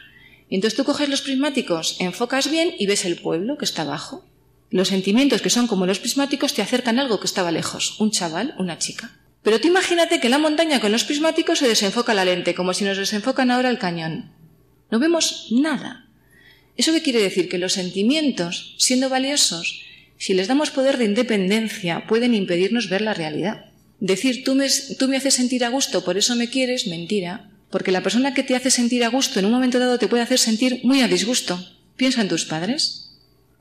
Entonces 0.49 0.77
tú 0.77 0.85
coges 0.85 1.09
los 1.09 1.21
prismáticos, 1.21 1.97
enfocas 1.99 2.49
bien 2.49 2.73
y 2.77 2.85
ves 2.87 3.05
el 3.05 3.17
pueblo 3.17 3.57
que 3.57 3.65
está 3.65 3.81
abajo. 3.81 4.25
Los 4.69 4.89
sentimientos 4.89 5.41
que 5.41 5.49
son 5.49 5.67
como 5.67 5.85
los 5.85 5.99
prismáticos 5.99 6.53
te 6.53 6.61
acercan 6.61 6.99
a 6.99 7.03
algo 7.03 7.19
que 7.19 7.27
estaba 7.27 7.51
lejos, 7.51 7.99
un 7.99 8.11
chaval, 8.11 8.55
una 8.57 8.77
chica. 8.77 9.17
Pero 9.43 9.61
tú 9.61 9.67
imagínate 9.67 10.19
que 10.19 10.29
la 10.29 10.39
montaña 10.39 10.81
con 10.81 10.91
los 10.91 11.05
prismáticos 11.05 11.59
se 11.59 11.67
desenfoca 11.67 12.13
la 12.13 12.25
lente, 12.25 12.53
como 12.53 12.73
si 12.73 12.83
nos 12.83 12.97
desenfocan 12.97 13.49
ahora 13.49 13.69
el 13.69 13.79
cañón. 13.79 14.33
No 14.91 14.99
vemos 14.99 15.47
nada. 15.51 16.09
¿Eso 16.75 16.91
qué 16.91 17.01
quiere 17.01 17.21
decir? 17.21 17.47
Que 17.47 17.57
los 17.57 17.73
sentimientos, 17.73 18.75
siendo 18.77 19.09
valiosos, 19.09 19.83
si 20.17 20.33
les 20.33 20.47
damos 20.47 20.71
poder 20.71 20.97
de 20.97 21.05
independencia, 21.05 22.05
pueden 22.07 22.33
impedirnos 22.35 22.89
ver 22.89 23.01
la 23.01 23.13
realidad. 23.13 23.71
Decir, 23.99 24.43
tú 24.43 24.53
me, 24.55 24.67
tú 24.99 25.07
me 25.07 25.17
haces 25.17 25.35
sentir 25.35 25.63
a 25.63 25.69
gusto, 25.69 26.03
por 26.03 26.17
eso 26.17 26.35
me 26.35 26.49
quieres, 26.49 26.87
mentira. 26.87 27.49
Porque 27.69 27.91
la 27.91 28.03
persona 28.03 28.33
que 28.33 28.43
te 28.43 28.55
hace 28.55 28.71
sentir 28.71 29.03
a 29.03 29.09
gusto 29.09 29.39
en 29.39 29.45
un 29.45 29.51
momento 29.51 29.79
dado 29.79 29.97
te 29.97 30.07
puede 30.07 30.23
hacer 30.23 30.39
sentir 30.39 30.81
muy 30.83 31.01
a 31.01 31.07
disgusto. 31.07 31.59
Piensa 31.95 32.21
en 32.21 32.27
tus 32.27 32.45
padres. 32.45 33.06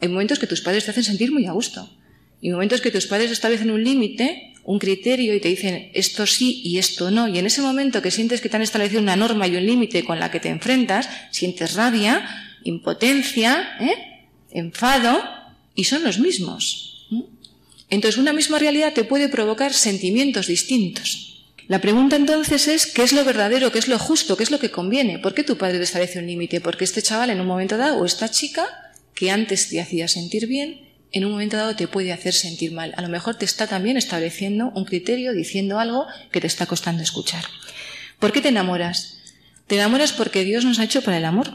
Hay 0.01 0.09
momentos 0.09 0.39
que 0.39 0.47
tus 0.47 0.61
padres 0.61 0.85
te 0.85 0.91
hacen 0.91 1.05
sentir 1.05 1.33
muy 1.33 1.47
a 1.47 1.53
gusto. 1.53 1.91
Y 2.41 2.51
momentos 2.51 2.81
que 2.81 2.91
tus 2.91 3.07
padres 3.07 3.31
establecen 3.31 3.71
un 3.71 3.83
límite, 3.83 4.55
un 4.65 4.79
criterio 4.79 5.35
y 5.35 5.41
te 5.41 5.49
dicen 5.49 5.91
esto 5.95 6.27
sí 6.27 6.61
y 6.65 6.79
esto 6.79 7.11
no. 7.11 7.29
Y 7.29 7.39
en 7.39 7.47
ese 7.47 7.63
momento 7.63 8.03
que 8.03 8.11
sientes 8.11 8.41
que 8.41 8.49
te 8.49 8.57
han 8.57 8.63
establecido 8.63 9.01
una 9.01 9.17
norma 9.17 9.47
y 9.47 9.57
un 9.57 9.65
límite 9.65 10.05
con 10.05 10.21
la 10.21 10.31
que 10.31 10.41
te 10.41 10.49
enfrentas, 10.49 11.09
sientes 11.31 11.75
rabia, 11.75 12.29
impotencia, 12.65 13.77
¿eh? 13.81 14.29
enfado, 14.51 15.23
y 15.75 15.85
son 15.85 16.03
los 16.03 16.19
mismos. 16.19 17.07
Entonces, 17.89 18.19
una 18.19 18.33
misma 18.33 18.59
realidad 18.59 18.93
te 18.93 19.05
puede 19.05 19.29
provocar 19.29 19.73
sentimientos 19.73 20.49
distintos. 20.49 21.45
La 21.69 21.81
pregunta 21.81 22.17
entonces 22.17 22.69
es, 22.69 22.87
¿qué 22.87 23.03
es 23.03 23.13
lo 23.13 23.25
verdadero, 23.25 23.73
qué 23.73 23.79
es 23.79 23.89
lo 23.89 23.99
justo, 23.99 24.37
qué 24.37 24.43
es 24.43 24.51
lo 24.51 24.59
que 24.59 24.71
conviene? 24.71 25.19
¿Por 25.19 25.35
qué 25.35 25.43
tu 25.43 25.57
padre 25.57 25.79
te 25.79 25.85
establece 25.85 26.19
un 26.19 26.27
límite? 26.27 26.61
Porque 26.61 26.85
este 26.85 27.03
chaval 27.03 27.31
en 27.31 27.41
un 27.41 27.47
momento 27.47 27.77
dado, 27.77 27.99
o 27.99 28.05
esta 28.05 28.31
chica, 28.31 28.86
que 29.17 29.33
antes 29.33 29.69
te 29.69 29.81
hacía 29.81 30.07
sentir 30.07 30.47
bien, 30.47 30.87
en 31.11 31.25
un 31.25 31.33
momento 31.33 31.57
dado 31.57 31.75
te 31.75 31.89
puede 31.89 32.13
hacer 32.13 32.35
sentir 32.35 32.73
mal. 32.73 32.93
A 32.97 33.03
lo 33.03 33.09
mejor 33.09 33.37
te 33.37 33.47
está 33.47 33.67
también 33.67 33.97
estableciendo 33.97 34.71
un 34.75 34.85
criterio, 34.85 35.33
diciendo 35.33 35.81
algo 35.81 36.07
que 36.31 36.41
te 36.41 36.47
está 36.47 36.67
costando 36.67 37.03
escuchar. 37.03 37.45
¿Por 38.19 38.33
qué 38.33 38.41
te 38.41 38.51
enamoras? 38.51 39.19
Te 39.67 39.77
enamoras 39.77 40.13
porque 40.13 40.45
Dios 40.45 40.65
nos 40.65 40.79
ha 40.79 40.85
hecho 40.85 41.03
para 41.03 41.17
el 41.17 41.25
amor. 41.25 41.51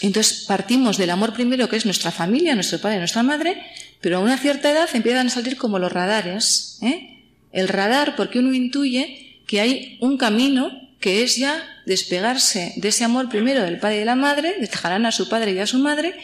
Entonces 0.00 0.44
partimos 0.46 0.98
del 0.98 1.10
amor 1.10 1.32
primero, 1.32 1.68
que 1.68 1.76
es 1.76 1.84
nuestra 1.84 2.10
familia, 2.10 2.54
nuestro 2.54 2.80
padre, 2.80 2.98
nuestra 2.98 3.22
madre, 3.22 3.62
pero 4.00 4.18
a 4.18 4.20
una 4.20 4.36
cierta 4.36 4.70
edad 4.70 4.88
empiezan 4.92 5.28
a 5.28 5.30
salir 5.30 5.56
como 5.56 5.78
los 5.78 5.92
radares. 5.92 6.78
¿eh? 6.82 7.22
El 7.52 7.68
radar, 7.68 8.16
porque 8.16 8.40
uno 8.40 8.52
intuye 8.52 9.40
que 9.46 9.60
hay 9.60 9.98
un 10.00 10.18
camino 10.18 10.70
que 11.00 11.22
es 11.22 11.36
ya 11.36 11.62
despegarse 11.86 12.74
de 12.76 12.88
ese 12.88 13.04
amor 13.04 13.28
primero 13.28 13.62
del 13.62 13.78
padre 13.78 13.96
y 13.96 13.98
de 14.00 14.04
la 14.04 14.16
madre, 14.16 14.56
dejarán 14.58 15.06
a 15.06 15.12
su 15.12 15.28
padre 15.28 15.52
y 15.52 15.58
a 15.60 15.66
su 15.66 15.78
madre, 15.78 16.16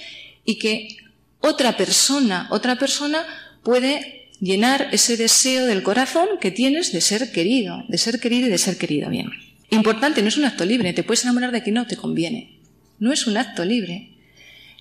y 0.45 0.59
que 0.59 0.97
otra 1.41 1.77
persona, 1.77 2.49
otra 2.51 2.77
persona 2.77 3.25
puede 3.63 4.31
llenar 4.41 4.89
ese 4.93 5.17
deseo 5.17 5.67
del 5.67 5.83
corazón 5.83 6.29
que 6.41 6.51
tienes 6.51 6.93
de 6.93 7.01
ser 7.01 7.33
querido, 7.33 7.85
de 7.89 7.99
ser 7.99 8.21
querido 8.21 8.49
y 8.49 8.51
de 8.51 8.59
ser 8.59 8.77
querido 8.77 9.09
bien. 9.11 9.31
Importante, 9.71 10.23
no 10.23 10.29
es 10.29 10.37
un 10.37 10.45
acto 10.45 10.65
libre, 10.65 10.93
te 10.93 11.03
puedes 11.03 11.25
enamorar 11.25 11.53
de 11.53 11.63
quien 11.63 11.77
no 11.77 11.87
te 11.87 11.97
conviene 11.97 12.63
no 13.03 13.13
es 13.13 13.27
un 13.27 13.37
acto 13.37 13.65
libre. 13.65 14.11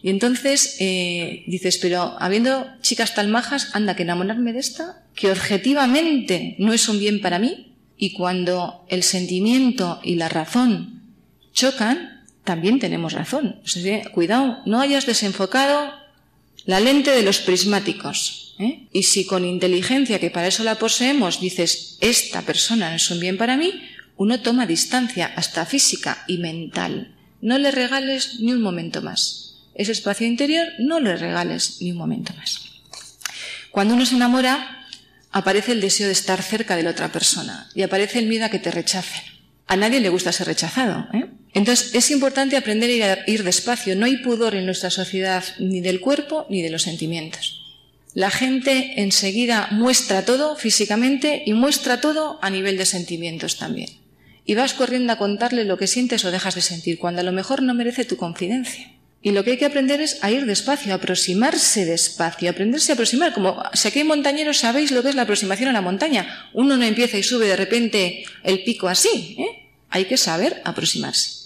Y 0.03 0.09
entonces 0.09 0.77
eh, 0.79 1.43
dices, 1.47 1.79
pero 1.79 2.15
habiendo 2.19 2.67
chicas 2.81 3.15
tan 3.15 3.31
majas, 3.31 3.75
anda 3.75 3.95
que 3.95 4.03
enamorarme 4.03 4.53
de 4.53 4.59
esta, 4.59 5.03
que 5.15 5.31
objetivamente 5.31 6.55
no 6.59 6.71
es 6.71 6.87
un 6.87 6.99
bien 6.99 7.19
para 7.19 7.39
mí, 7.39 7.73
y 7.97 8.13
cuando 8.13 8.85
el 8.89 9.01
sentimiento 9.01 9.99
y 10.03 10.15
la 10.15 10.29
razón 10.29 11.01
chocan, 11.51 12.10
también 12.43 12.79
tenemos 12.79 13.13
razón. 13.13 13.61
cuidado, 14.13 14.59
no 14.65 14.81
hayas 14.81 15.05
desenfocado 15.05 15.93
la 16.65 16.79
lente 16.79 17.11
de 17.11 17.23
los 17.23 17.39
prismáticos. 17.39 18.55
¿eh? 18.59 18.87
Y 18.91 19.03
si 19.03 19.25
con 19.25 19.45
inteligencia, 19.45 20.19
que 20.19 20.31
para 20.31 20.47
eso 20.47 20.63
la 20.63 20.75
poseemos, 20.75 21.39
dices, 21.39 21.97
esta 22.01 22.41
persona 22.41 22.89
no 22.89 22.95
es 22.95 23.09
un 23.09 23.19
bien 23.19 23.37
para 23.37 23.57
mí, 23.57 23.81
uno 24.17 24.41
toma 24.41 24.65
distancia 24.65 25.31
hasta 25.35 25.65
física 25.65 26.23
y 26.27 26.37
mental. 26.37 27.15
No 27.41 27.57
le 27.57 27.71
regales 27.71 28.39
ni 28.39 28.51
un 28.51 28.61
momento 28.61 29.01
más. 29.01 29.55
Ese 29.73 29.93
espacio 29.93 30.27
interior 30.27 30.67
no 30.79 30.99
le 30.99 31.15
regales 31.15 31.77
ni 31.81 31.91
un 31.91 31.97
momento 31.97 32.33
más. 32.37 32.61
Cuando 33.71 33.95
uno 33.95 34.05
se 34.05 34.15
enamora, 34.15 34.85
aparece 35.31 35.71
el 35.71 35.81
deseo 35.81 36.07
de 36.07 36.13
estar 36.13 36.43
cerca 36.43 36.75
de 36.75 36.83
la 36.83 36.91
otra 36.91 37.11
persona 37.11 37.69
y 37.73 37.81
aparece 37.83 38.19
el 38.19 38.27
miedo 38.27 38.45
a 38.45 38.49
que 38.49 38.59
te 38.59 38.69
rechacen. 38.69 39.23
A 39.67 39.77
nadie 39.77 40.01
le 40.01 40.09
gusta 40.09 40.31
ser 40.31 40.47
rechazado. 40.47 41.07
¿eh? 41.13 41.29
Entonces 41.53 41.93
es 41.93 42.11
importante 42.11 42.57
aprender 42.57 43.03
a 43.03 43.19
ir 43.27 43.43
despacio. 43.43 43.95
No 43.95 44.05
hay 44.05 44.17
pudor 44.17 44.55
en 44.55 44.65
nuestra 44.65 44.89
sociedad 44.89 45.43
ni 45.59 45.81
del 45.81 45.99
cuerpo 45.99 46.45
ni 46.49 46.61
de 46.61 46.69
los 46.69 46.83
sentimientos. 46.83 47.59
La 48.13 48.29
gente 48.29 49.01
enseguida 49.01 49.69
muestra 49.71 50.25
todo 50.25 50.55
físicamente 50.55 51.43
y 51.45 51.53
muestra 51.53 52.01
todo 52.01 52.39
a 52.41 52.49
nivel 52.49 52.77
de 52.77 52.85
sentimientos 52.85 53.57
también 53.57 54.01
y 54.45 54.55
vas 54.55 54.73
corriendo 54.73 55.13
a 55.13 55.17
contarle 55.17 55.65
lo 55.65 55.77
que 55.77 55.87
sientes 55.87 56.25
o 56.25 56.31
dejas 56.31 56.55
de 56.55 56.61
sentir, 56.61 56.97
cuando 56.99 57.21
a 57.21 57.23
lo 57.23 57.31
mejor 57.31 57.61
no 57.61 57.73
merece 57.73 58.05
tu 58.05 58.17
confidencia. 58.17 58.91
Y 59.23 59.31
lo 59.31 59.43
que 59.43 59.51
hay 59.51 59.57
que 59.57 59.65
aprender 59.65 60.01
es 60.01 60.23
a 60.23 60.31
ir 60.31 60.45
despacio, 60.45 60.91
a 60.91 60.95
aproximarse 60.95 61.85
despacio, 61.85 62.49
a 62.49 62.51
aprenderse 62.51 62.91
a 62.91 62.95
aproximar. 62.95 63.33
Como 63.33 63.63
si 63.73 63.87
aquí 63.87 63.99
hay 63.99 64.05
montañeros, 64.05 64.57
sabéis 64.57 64.91
lo 64.91 65.03
que 65.03 65.09
es 65.09 65.15
la 65.15 65.21
aproximación 65.21 65.69
a 65.69 65.73
la 65.73 65.81
montaña. 65.81 66.49
Uno 66.53 66.75
no 66.75 66.83
empieza 66.83 67.19
y 67.19 67.23
sube 67.23 67.45
de 67.45 67.55
repente 67.55 68.25
el 68.43 68.63
pico 68.63 68.87
así. 68.87 69.37
¿eh? 69.37 69.69
Hay 69.89 70.05
que 70.05 70.17
saber 70.17 70.61
aproximarse. 70.65 71.40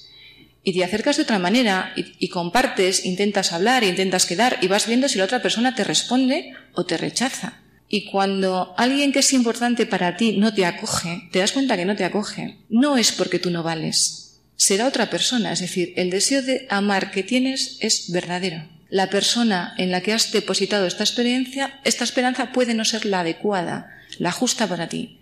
Y 0.67 0.73
te 0.73 0.83
acercas 0.83 1.17
de 1.17 1.23
otra 1.23 1.37
manera 1.37 1.93
y, 1.95 2.27
compartes, 2.29 3.05
intentas 3.05 3.53
hablar, 3.53 3.83
intentas 3.83 4.25
quedar 4.25 4.57
y 4.61 4.67
vas 4.67 4.87
viendo 4.87 5.07
si 5.07 5.19
la 5.19 5.25
otra 5.25 5.43
persona 5.43 5.75
te 5.75 5.83
responde 5.83 6.53
o 6.73 6.87
te 6.87 6.97
rechaza. 6.97 7.61
Y 7.87 8.09
cuando 8.09 8.73
alguien 8.75 9.13
que 9.13 9.19
es 9.19 9.31
importante 9.31 9.85
para 9.85 10.17
ti 10.17 10.37
no 10.37 10.55
te 10.55 10.65
acoge, 10.65 11.29
te 11.31 11.37
das 11.37 11.51
cuenta 11.51 11.77
que 11.77 11.85
no 11.85 11.95
te 11.95 12.03
acoge, 12.03 12.57
no 12.67 12.97
es 12.97 13.11
porque 13.11 13.37
tú 13.37 13.51
no 13.51 13.61
vales, 13.61 14.41
será 14.55 14.87
otra 14.87 15.11
persona. 15.11 15.51
Es 15.51 15.59
decir, 15.59 15.93
el 15.97 16.09
deseo 16.09 16.41
de 16.41 16.65
amar 16.71 17.11
que 17.11 17.21
tienes 17.21 17.77
es 17.81 18.11
verdadero. 18.11 18.67
La 18.89 19.11
persona 19.11 19.75
en 19.77 19.91
la 19.91 20.01
que 20.01 20.13
has 20.13 20.31
depositado 20.31 20.87
esta 20.87 21.03
experiencia, 21.03 21.79
esta 21.83 22.03
esperanza 22.03 22.51
puede 22.51 22.73
no 22.73 22.85
ser 22.85 23.05
la 23.05 23.19
adecuada, 23.19 23.91
la 24.17 24.31
justa 24.31 24.65
para 24.65 24.89
ti. 24.89 25.19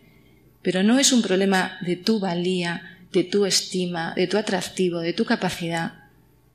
Pero 0.61 0.83
no 0.83 0.99
es 0.99 1.11
un 1.11 1.21
problema 1.21 1.77
de 1.81 1.97
tu 1.97 2.21
valía, 2.21 2.92
de 3.13 3.23
tu 3.23 3.45
estima, 3.45 4.13
de 4.15 4.27
tu 4.27 4.37
atractivo, 4.37 4.99
de 4.99 5.13
tu 5.13 5.23
capacidad. 5.23 5.93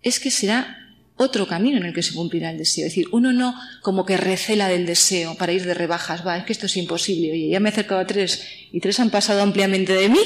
Es 0.02 0.20
que 0.20 0.30
será 0.30 0.76
otro 1.16 1.46
camino 1.46 1.78
en 1.78 1.84
el 1.84 1.94
que 1.94 2.02
se 2.02 2.14
cumplirá 2.14 2.50
el 2.50 2.58
deseo. 2.58 2.86
Es 2.86 2.92
decir, 2.92 3.06
uno 3.12 3.32
no 3.32 3.54
como 3.82 4.04
que 4.04 4.16
recela 4.16 4.68
del 4.68 4.86
deseo 4.86 5.36
para 5.36 5.52
ir 5.52 5.64
de 5.64 5.74
rebajas, 5.74 6.26
va, 6.26 6.36
es 6.36 6.44
que 6.44 6.52
esto 6.52 6.66
es 6.66 6.76
imposible, 6.76 7.32
oye, 7.32 7.48
ya 7.48 7.60
me 7.60 7.68
he 7.68 7.72
acercado 7.72 8.00
a 8.00 8.06
tres 8.06 8.42
y 8.72 8.80
tres 8.80 9.00
han 9.00 9.10
pasado 9.10 9.42
ampliamente 9.42 9.92
de 9.92 10.08
mí, 10.08 10.20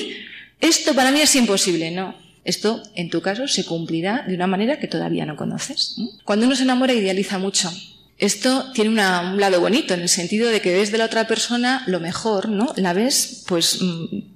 esto 0.61 0.95
para 0.95 1.11
mí 1.11 1.21
es 1.21 1.35
imposible, 1.35 1.91
no. 1.91 2.15
Esto, 2.45 2.83
en 2.97 3.09
tu 3.09 3.21
caso, 3.21 3.47
se 3.47 3.65
cumplirá 3.65 4.25
de 4.27 4.35
una 4.35 4.49
manera 4.49 4.79
que 4.81 4.89
todavía 4.89 5.25
no 5.25 5.37
conoces. 5.37 5.97
Cuando 6.25 6.47
uno 6.47 6.57
se 6.57 6.65
enamora, 6.65 6.93
idealiza 6.93 7.39
mucho. 7.39 7.73
Esto 8.19 8.73
tiene 8.73 8.91
un 8.91 9.41
lado 9.41 9.61
bonito, 9.61 9.95
en 9.95 10.01
el 10.01 10.09
sentido 10.09 10.49
de 10.51 10.61
que 10.61 10.73
ves 10.73 10.91
de 10.91 10.99
la 10.99 11.05
otra 11.05 11.27
persona 11.29 11.85
lo 11.87 12.01
mejor, 12.01 12.49
¿no? 12.49 12.73
La 12.77 12.93
ves, 12.93 13.45
pues, 13.47 13.81
mm. 13.81 14.32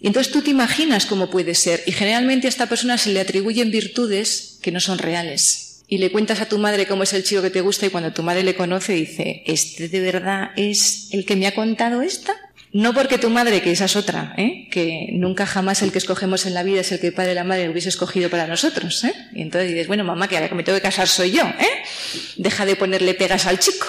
Y 0.00 0.06
entonces 0.06 0.32
tú 0.32 0.42
te 0.42 0.50
imaginas 0.50 1.06
cómo 1.06 1.30
puede 1.30 1.54
ser. 1.54 1.82
Y 1.86 1.92
generalmente 1.92 2.46
a 2.46 2.50
esta 2.50 2.68
persona 2.68 2.98
se 2.98 3.12
le 3.12 3.20
atribuyen 3.20 3.70
virtudes 3.70 4.58
que 4.62 4.72
no 4.72 4.80
son 4.80 4.98
reales. 4.98 5.82
Y 5.88 5.98
le 5.98 6.12
cuentas 6.12 6.40
a 6.40 6.48
tu 6.48 6.58
madre 6.58 6.86
cómo 6.86 7.02
es 7.02 7.12
el 7.14 7.24
chico 7.24 7.42
que 7.42 7.50
te 7.50 7.62
gusta 7.62 7.86
y 7.86 7.90
cuando 7.90 8.12
tu 8.12 8.22
madre 8.22 8.42
le 8.42 8.54
conoce 8.54 8.92
dice, 8.92 9.42
¿este 9.46 9.88
de 9.88 10.00
verdad 10.00 10.50
es 10.56 11.08
el 11.12 11.24
que 11.24 11.34
me 11.34 11.46
ha 11.46 11.54
contado 11.54 12.02
esta? 12.02 12.36
No 12.72 12.92
porque 12.92 13.16
tu 13.16 13.30
madre, 13.30 13.62
que 13.62 13.72
esa 13.72 13.86
es 13.86 13.96
otra, 13.96 14.34
¿eh? 14.36 14.68
que 14.70 15.08
nunca 15.12 15.46
jamás 15.46 15.80
el 15.80 15.90
que 15.90 15.96
escogemos 15.96 16.44
en 16.44 16.52
la 16.52 16.62
vida 16.62 16.82
es 16.82 16.92
el 16.92 17.00
que 17.00 17.06
el 17.06 17.14
padre 17.14 17.32
y 17.32 17.34
la 17.34 17.44
madre 17.44 17.70
hubiese 17.70 17.88
escogido 17.88 18.28
para 18.28 18.46
nosotros. 18.46 19.02
¿eh? 19.04 19.14
Y 19.34 19.40
entonces 19.40 19.70
dices, 19.70 19.86
bueno, 19.86 20.04
mamá, 20.04 20.28
que 20.28 20.36
ahora 20.36 20.50
que 20.50 20.54
me 20.54 20.62
tengo 20.62 20.76
que 20.76 20.82
casar 20.82 21.08
soy 21.08 21.30
yo. 21.30 21.44
¿eh? 21.44 21.82
Deja 22.36 22.66
de 22.66 22.76
ponerle 22.76 23.14
pegas 23.14 23.46
al 23.46 23.58
chico. 23.58 23.86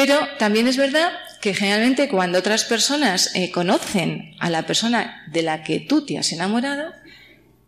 Pero 0.00 0.18
también 0.38 0.66
es 0.66 0.78
verdad 0.78 1.12
que 1.42 1.52
generalmente 1.52 2.08
cuando 2.08 2.38
otras 2.38 2.64
personas 2.64 3.32
eh, 3.34 3.50
conocen 3.50 4.34
a 4.38 4.48
la 4.48 4.64
persona 4.64 5.26
de 5.30 5.42
la 5.42 5.62
que 5.62 5.78
tú 5.78 6.06
te 6.06 6.16
has 6.16 6.32
enamorado, 6.32 6.94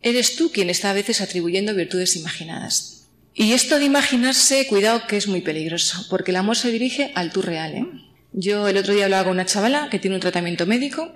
eres 0.01 0.35
tú 0.37 0.51
quien 0.51 0.71
está 0.71 0.88
a 0.88 0.95
veces 0.95 1.21
atribuyendo 1.21 1.75
virtudes 1.75 2.16
imaginadas. 2.16 3.07
Y 3.35 3.53
esto 3.53 3.79
de 3.79 3.85
imaginarse, 3.85 4.66
cuidado 4.66 5.07
que 5.07 5.18
es 5.18 5.29
muy 5.29 5.42
peligroso, 5.42 6.07
porque 6.09 6.31
el 6.31 6.38
amor 6.38 6.57
se 6.57 6.73
dirige 6.73 7.12
al 7.16 7.33
tú 7.33 7.42
real. 7.42 7.75
¿eh? 7.75 7.87
Yo 8.33 8.66
el 8.66 8.79
otro 8.79 8.95
día 8.95 9.05
hablaba 9.05 9.25
con 9.25 9.35
una 9.35 9.45
chavala 9.45 9.90
que 9.90 9.99
tiene 9.99 10.16
un 10.16 10.23
tratamiento 10.23 10.64
médico, 10.64 11.14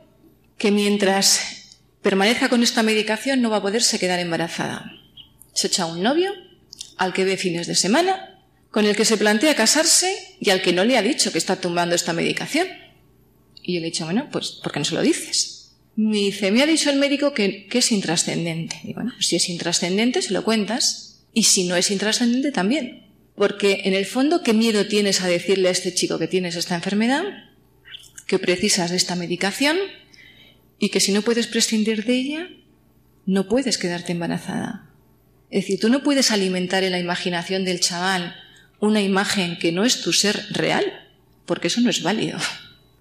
que 0.59 0.71
mientras 0.71 1.79
permanezca 2.03 2.51
con 2.51 2.63
esta 2.63 2.83
medicación 2.83 3.41
no 3.41 3.49
va 3.49 3.57
a 3.57 3.63
poderse 3.63 3.99
quedar 3.99 4.19
embarazada. 4.19 4.93
Se 5.55 5.69
echa 5.69 5.87
un 5.87 6.03
novio 6.03 6.31
al 6.99 7.15
que 7.15 7.25
ve 7.25 7.39
fines 7.39 7.67
de 7.67 7.75
semana, 7.75 8.36
con 8.77 8.85
el 8.85 8.95
que 8.95 9.07
se 9.07 9.17
plantea 9.17 9.57
casarse 9.57 10.15
y 10.39 10.51
al 10.51 10.61
que 10.61 10.75
no 10.75 10.85
le 10.85 10.99
ha 10.99 11.03
dicho 11.03 11.33
que 11.33 11.39
está 11.39 11.57
tomando 11.57 11.95
esta 11.95 12.12
medicación. 12.12 12.69
Y 13.62 13.73
yo 13.73 13.81
le 13.81 13.87
he 13.87 13.91
dicho, 13.91 14.05
bueno, 14.05 14.29
pues 14.31 14.51
¿por 14.62 14.71
qué 14.71 14.81
no 14.81 14.85
se 14.85 14.95
lo 14.95 15.01
dices? 15.01 15.71
Me 15.95 16.19
dice, 16.19 16.51
me 16.51 16.62
ha 16.62 16.67
dicho 16.67 16.91
el 16.91 16.99
médico 16.99 17.33
que, 17.33 17.69
es 17.73 17.91
intrascendente. 17.91 18.79
Y 18.85 18.93
bueno, 18.93 19.15
si 19.19 19.37
es 19.37 19.49
intrascendente, 19.49 20.21
se 20.21 20.35
lo 20.35 20.45
cuentas. 20.45 21.23
Y 21.33 21.45
si 21.45 21.65
no 21.65 21.75
es 21.75 21.91
intrascendente, 21.91 22.53
también. 22.53 23.07
Porque 23.35 23.81
en 23.85 23.95
el 23.95 24.05
fondo, 24.05 24.43
¿qué 24.43 24.53
miedo 24.53 24.87
tienes 24.87 25.23
a 25.23 25.27
decirle 25.27 25.69
a 25.69 25.73
este 25.73 25.95
chico 25.95 26.19
que 26.19 26.29
tienes 26.29 26.55
esta 26.55 26.75
enfermedad? 26.75 27.25
Que 28.27 28.39
precisas 28.39 28.91
de 28.91 28.99
esta 28.99 29.17
medicación 29.17 29.79
y 30.79 30.91
que 30.91 31.01
si 31.01 31.12
no 31.12 31.23
puedes 31.23 31.47
prescindir 31.47 32.05
de 32.05 32.12
ella, 32.12 32.51
no 33.25 33.49
puedes 33.49 33.79
quedarte 33.79 34.12
embarazada. 34.12 34.91
Es 35.49 35.62
decir, 35.62 35.81
tú 35.81 35.89
no 35.89 36.03
puedes 36.03 36.31
alimentar 36.31 36.85
en 36.85 36.93
la 36.93 36.99
imaginación 36.99 37.65
del 37.65 37.81
chaval 37.81 38.43
una 38.81 39.01
imagen 39.01 39.59
que 39.59 39.73
no 39.73 39.85
es 39.85 40.03
tu 40.03 40.12
ser 40.12 40.47
real, 40.51 40.85
porque 41.45 41.69
eso 41.69 41.81
no 41.81 41.91
es 41.91 42.03
válido. 42.03 42.39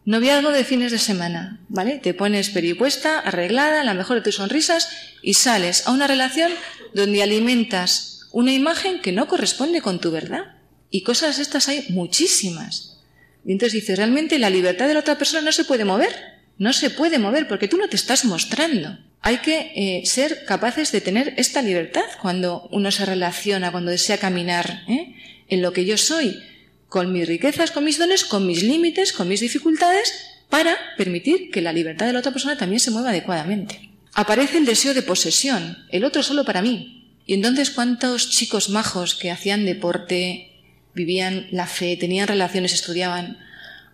Noviazgo 0.05 0.51
de 0.51 0.63
fines 0.63 0.91
de 0.91 0.99
semana, 0.99 1.59
¿vale? 1.67 1.97
Te 1.97 2.13
pones 2.13 2.51
peripuesta, 2.51 3.19
arreglada, 3.19 3.83
la 3.83 3.95
mejor 3.95 4.17
de 4.17 4.23
tus 4.23 4.35
sonrisas 4.35 4.89
y 5.23 5.33
sales 5.33 5.87
a 5.87 5.91
una 5.91 6.05
relación 6.05 6.51
donde 6.93 7.23
alimentas 7.23 8.15
una 8.31 8.53
imagen 8.53 8.99
que 9.01 9.11
no 9.11 9.27
corresponde 9.27 9.81
con 9.81 9.99
tu 9.99 10.11
verdad. 10.11 10.57
Y 10.91 11.01
cosas 11.01 11.39
estas 11.39 11.69
hay 11.69 11.85
muchísimas. 11.89 12.97
Y 13.45 13.53
entonces 13.53 13.73
dices, 13.73 13.97
realmente 13.97 14.37
la 14.37 14.49
libertad 14.49 14.87
de 14.87 14.93
la 14.93 14.99
otra 14.99 15.17
persona 15.17 15.41
no 15.41 15.51
se 15.51 15.65
puede 15.65 15.85
mover. 15.85 16.13
No 16.57 16.71
se 16.71 16.89
puede 16.89 17.17
mover 17.17 17.47
porque 17.47 17.67
tú 17.67 17.77
no 17.77 17.89
te 17.89 17.95
estás 17.95 18.25
mostrando. 18.25 18.97
Hay 19.21 19.37
que 19.37 19.71
eh, 19.75 20.05
ser 20.05 20.45
capaces 20.45 20.91
de 20.91 21.01
tener 21.01 21.33
esta 21.37 21.61
libertad 21.61 22.03
cuando 22.21 22.67
uno 22.71 22.91
se 22.91 23.05
relaciona, 23.05 23.71
cuando 23.71 23.91
desea 23.91 24.17
caminar 24.17 24.83
¿eh? 24.87 25.15
En 25.47 25.61
lo 25.61 25.73
que 25.73 25.85
yo 25.85 25.97
soy, 25.97 26.39
con 26.87 27.11
mis 27.11 27.27
riquezas, 27.27 27.71
con 27.71 27.83
mis 27.83 27.97
dones, 27.97 28.25
con 28.25 28.47
mis 28.47 28.63
límites, 28.63 29.13
con 29.13 29.27
mis 29.27 29.41
dificultades, 29.41 30.13
para 30.49 30.77
permitir 30.97 31.51
que 31.51 31.61
la 31.61 31.73
libertad 31.73 32.05
de 32.05 32.13
la 32.13 32.19
otra 32.19 32.31
persona 32.31 32.57
también 32.57 32.79
se 32.79 32.91
mueva 32.91 33.09
adecuadamente. 33.09 33.89
Aparece 34.13 34.57
el 34.57 34.65
deseo 34.65 34.93
de 34.93 35.01
posesión, 35.01 35.77
el 35.89 36.05
otro 36.05 36.23
solo 36.23 36.45
para 36.45 36.61
mí, 36.61 36.95
y 37.25 37.33
entonces, 37.33 37.71
¿cuántos 37.71 38.29
chicos 38.29 38.69
majos 38.69 39.15
que 39.15 39.31
hacían 39.31 39.65
deporte, 39.65 40.51
vivían 40.93 41.47
la 41.51 41.65
fe, 41.65 41.97
tenían 41.97 42.27
relaciones, 42.27 42.73
estudiaban, 42.73 43.39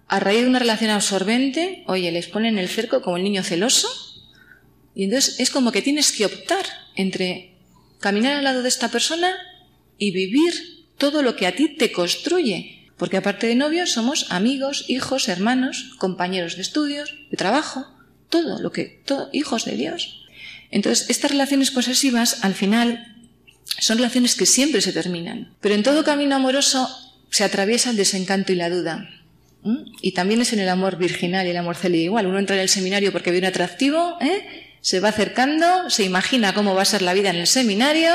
a 0.07 0.19
raíz 0.19 0.41
de 0.41 0.49
una 0.49 0.59
relación 0.59 0.91
absorbente, 0.91 1.83
oye, 1.87 2.11
les 2.11 2.27
ponen 2.27 2.57
el 2.57 2.67
cerco 2.67 3.01
como 3.01 3.17
el 3.17 3.23
niño 3.23 3.43
celoso? 3.43 3.87
Y 4.93 5.05
entonces 5.05 5.39
es 5.39 5.49
como 5.49 5.71
que 5.71 5.81
tienes 5.81 6.11
que 6.11 6.25
optar 6.25 6.65
entre 6.95 7.55
caminar 7.99 8.33
al 8.33 8.43
lado 8.43 8.61
de 8.61 8.67
esta 8.67 8.89
persona 8.89 9.31
y 9.97 10.11
vivir 10.11 10.80
todo 11.01 11.23
lo 11.23 11.35
que 11.35 11.47
a 11.47 11.55
ti 11.55 11.67
te 11.67 11.91
construye. 11.91 12.77
Porque 12.95 13.17
aparte 13.17 13.47
de 13.47 13.55
novios 13.55 13.91
somos 13.91 14.27
amigos, 14.29 14.85
hijos, 14.87 15.29
hermanos, 15.29 15.95
compañeros 15.97 16.57
de 16.57 16.61
estudios, 16.61 17.15
de 17.31 17.37
trabajo, 17.37 17.87
todo 18.29 18.61
lo 18.61 18.71
que, 18.71 19.01
todo, 19.03 19.27
hijos 19.33 19.65
de 19.65 19.75
Dios. 19.75 20.27
Entonces, 20.69 21.09
estas 21.09 21.31
relaciones 21.31 21.71
posesivas 21.71 22.45
al 22.45 22.53
final 22.53 23.17
son 23.79 23.97
relaciones 23.97 24.35
que 24.35 24.45
siempre 24.45 24.79
se 24.81 24.93
terminan. 24.93 25.55
Pero 25.59 25.73
en 25.73 25.81
todo 25.81 26.03
camino 26.03 26.35
amoroso 26.35 26.87
se 27.31 27.43
atraviesa 27.43 27.89
el 27.89 27.97
desencanto 27.97 28.53
y 28.53 28.57
la 28.57 28.69
duda. 28.69 29.09
Y 30.03 30.11
también 30.11 30.41
es 30.41 30.53
en 30.53 30.59
el 30.59 30.69
amor 30.69 30.97
virginal 30.97 31.47
y 31.47 31.49
el 31.49 31.57
amor 31.57 31.77
célibe 31.77 32.03
igual. 32.03 32.27
Uno 32.27 32.37
entra 32.37 32.57
en 32.57 32.61
el 32.61 32.69
seminario 32.69 33.11
porque 33.11 33.31
ve 33.31 33.45
atractivo, 33.47 34.17
¿eh? 34.21 34.75
se 34.81 34.99
va 34.99 35.09
acercando, 35.09 35.89
se 35.89 36.03
imagina 36.03 36.53
cómo 36.53 36.75
va 36.75 36.83
a 36.83 36.85
ser 36.85 37.01
la 37.01 37.13
vida 37.13 37.31
en 37.31 37.37
el 37.37 37.47
seminario 37.47 38.13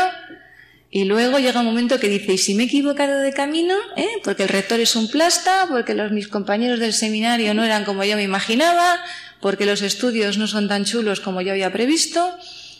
y 0.97 1.05
luego 1.05 1.39
llega 1.39 1.61
un 1.61 1.67
momento 1.67 2.01
que 2.01 2.09
dice, 2.09 2.33
¿y 2.33 2.39
si 2.39 2.55
me 2.55 2.63
he 2.63 2.67
equivocado 2.67 3.21
de 3.21 3.35
camino? 3.35 3.75
¿eh? 3.99 4.09
Porque 4.25 4.45
el 4.45 4.49
rector 4.49 4.81
es 4.81 4.97
un 4.97 5.09
plasta, 5.09 5.67
porque 5.69 5.93
los, 5.93 6.11
mis 6.11 6.27
compañeros 6.27 6.81
del 6.81 6.95
seminario 6.95 7.53
no 7.53 7.65
eran 7.65 7.85
como 7.85 8.03
yo 8.03 8.17
me 8.17 8.23
imaginaba, 8.23 8.99
porque 9.43 9.67
los 9.67 9.83
estudios 9.83 10.39
no 10.39 10.47
son 10.47 10.69
tan 10.69 10.87
chulos 10.87 11.21
como 11.21 11.43
yo 11.43 11.53
había 11.53 11.71
previsto. 11.71 12.27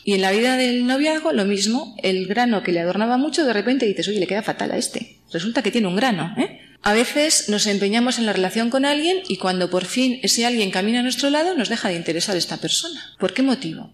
Y 0.03 0.15
en 0.15 0.21
la 0.21 0.31
vida 0.31 0.57
del 0.57 0.87
noviazgo 0.87 1.31
lo 1.31 1.45
mismo, 1.45 1.95
el 2.01 2.25
grano 2.25 2.63
que 2.63 2.71
le 2.71 2.79
adornaba 2.79 3.17
mucho, 3.17 3.45
de 3.45 3.53
repente 3.53 3.85
dices, 3.85 4.07
oye, 4.07 4.19
le 4.19 4.25
queda 4.25 4.41
fatal 4.41 4.71
a 4.71 4.77
este. 4.77 5.19
Resulta 5.31 5.61
que 5.61 5.69
tiene 5.69 5.87
un 5.87 5.95
grano. 5.95 6.33
¿eh? 6.39 6.59
A 6.81 6.93
veces 6.93 7.49
nos 7.49 7.67
empeñamos 7.67 8.17
en 8.17 8.25
la 8.25 8.33
relación 8.33 8.71
con 8.71 8.85
alguien 8.85 9.17
y 9.27 9.37
cuando 9.37 9.69
por 9.69 9.85
fin 9.85 10.19
ese 10.23 10.43
alguien 10.43 10.71
camina 10.71 11.01
a 11.01 11.03
nuestro 11.03 11.29
lado 11.29 11.55
nos 11.55 11.69
deja 11.69 11.89
de 11.89 11.97
interesar 11.97 12.35
esta 12.35 12.57
persona. 12.57 12.99
¿Por 13.19 13.35
qué 13.35 13.43
motivo? 13.43 13.91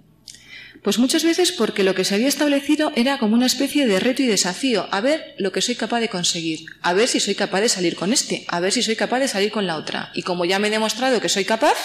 Pues 0.83 0.99
muchas 0.99 1.23
veces 1.23 1.53
porque 1.53 1.83
lo 1.83 1.95
que 1.95 2.03
se 2.03 2.15
había 2.15 2.27
establecido 2.27 2.91
era 2.95 3.17
como 3.17 3.35
una 3.35 3.45
especie 3.45 3.87
de 3.87 4.01
reto 4.01 4.21
y 4.21 4.27
desafío, 4.27 4.87
a 4.91 4.99
ver 4.99 5.33
lo 5.37 5.53
que 5.53 5.61
soy 5.61 5.75
capaz 5.75 6.01
de 6.01 6.09
conseguir, 6.09 6.65
a 6.81 6.93
ver 6.93 7.07
si 7.07 7.21
soy 7.21 7.35
capaz 7.35 7.61
de 7.61 7.69
salir 7.69 7.95
con 7.95 8.11
este, 8.11 8.43
a 8.49 8.59
ver 8.59 8.73
si 8.73 8.83
soy 8.83 8.97
capaz 8.97 9.19
de 9.19 9.29
salir 9.29 9.51
con 9.51 9.65
la 9.65 9.77
otra. 9.77 10.11
Y 10.13 10.23
como 10.23 10.43
ya 10.43 10.59
me 10.59 10.67
he 10.67 10.71
demostrado 10.71 11.21
que 11.21 11.29
soy 11.29 11.45
capaz, 11.45 11.77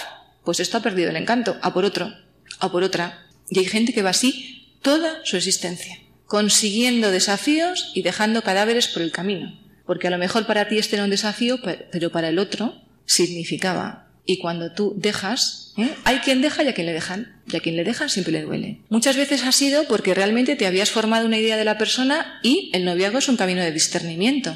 pues 0.44 0.58
esto 0.58 0.78
ha 0.78 0.82
perdido 0.82 1.10
el 1.10 1.16
encanto, 1.16 1.56
a 1.62 1.72
por 1.72 1.84
otro, 1.84 2.12
a 2.58 2.72
por 2.72 2.82
otra, 2.82 3.26
y 3.48 3.60
hay 3.60 3.66
gente 3.66 3.92
que 3.92 4.02
va 4.02 4.10
así 4.10 4.76
toda 4.82 5.24
su 5.24 5.36
existencia, 5.36 6.00
consiguiendo 6.26 7.12
desafíos 7.12 7.92
y 7.94 8.02
dejando 8.02 8.42
cadáveres 8.42 8.88
por 8.88 9.02
el 9.02 9.12
camino. 9.12 9.58
Porque 9.86 10.08
a 10.08 10.10
lo 10.10 10.18
mejor 10.18 10.46
para 10.46 10.68
ti 10.68 10.76
este 10.76 10.96
era 10.96 11.04
un 11.04 11.10
desafío, 11.10 11.60
pero 11.62 12.10
para 12.10 12.28
el 12.28 12.38
otro 12.38 12.82
significaba. 13.06 14.08
Y 14.26 14.38
cuando 14.38 14.72
tú 14.72 14.92
dejas, 14.96 15.72
¿eh? 15.78 15.94
hay 16.04 16.18
quien 16.18 16.42
deja 16.42 16.62
y 16.62 16.68
a 16.68 16.74
quien 16.74 16.86
le 16.86 16.92
dejan. 16.92 17.37
Y 17.50 17.56
a 17.56 17.60
quien 17.60 17.76
le 17.76 17.84
dejan 17.84 18.10
siempre 18.10 18.32
le 18.32 18.42
duele. 18.42 18.80
Muchas 18.88 19.16
veces 19.16 19.44
ha 19.44 19.52
sido 19.52 19.84
porque 19.84 20.14
realmente 20.14 20.56
te 20.56 20.66
habías 20.66 20.90
formado 20.90 21.26
una 21.26 21.38
idea 21.38 21.56
de 21.56 21.64
la 21.64 21.78
persona 21.78 22.40
y 22.42 22.70
el 22.74 22.84
noviazgo 22.84 23.18
es 23.18 23.28
un 23.28 23.36
camino 23.36 23.62
de 23.62 23.72
discernimiento. 23.72 24.54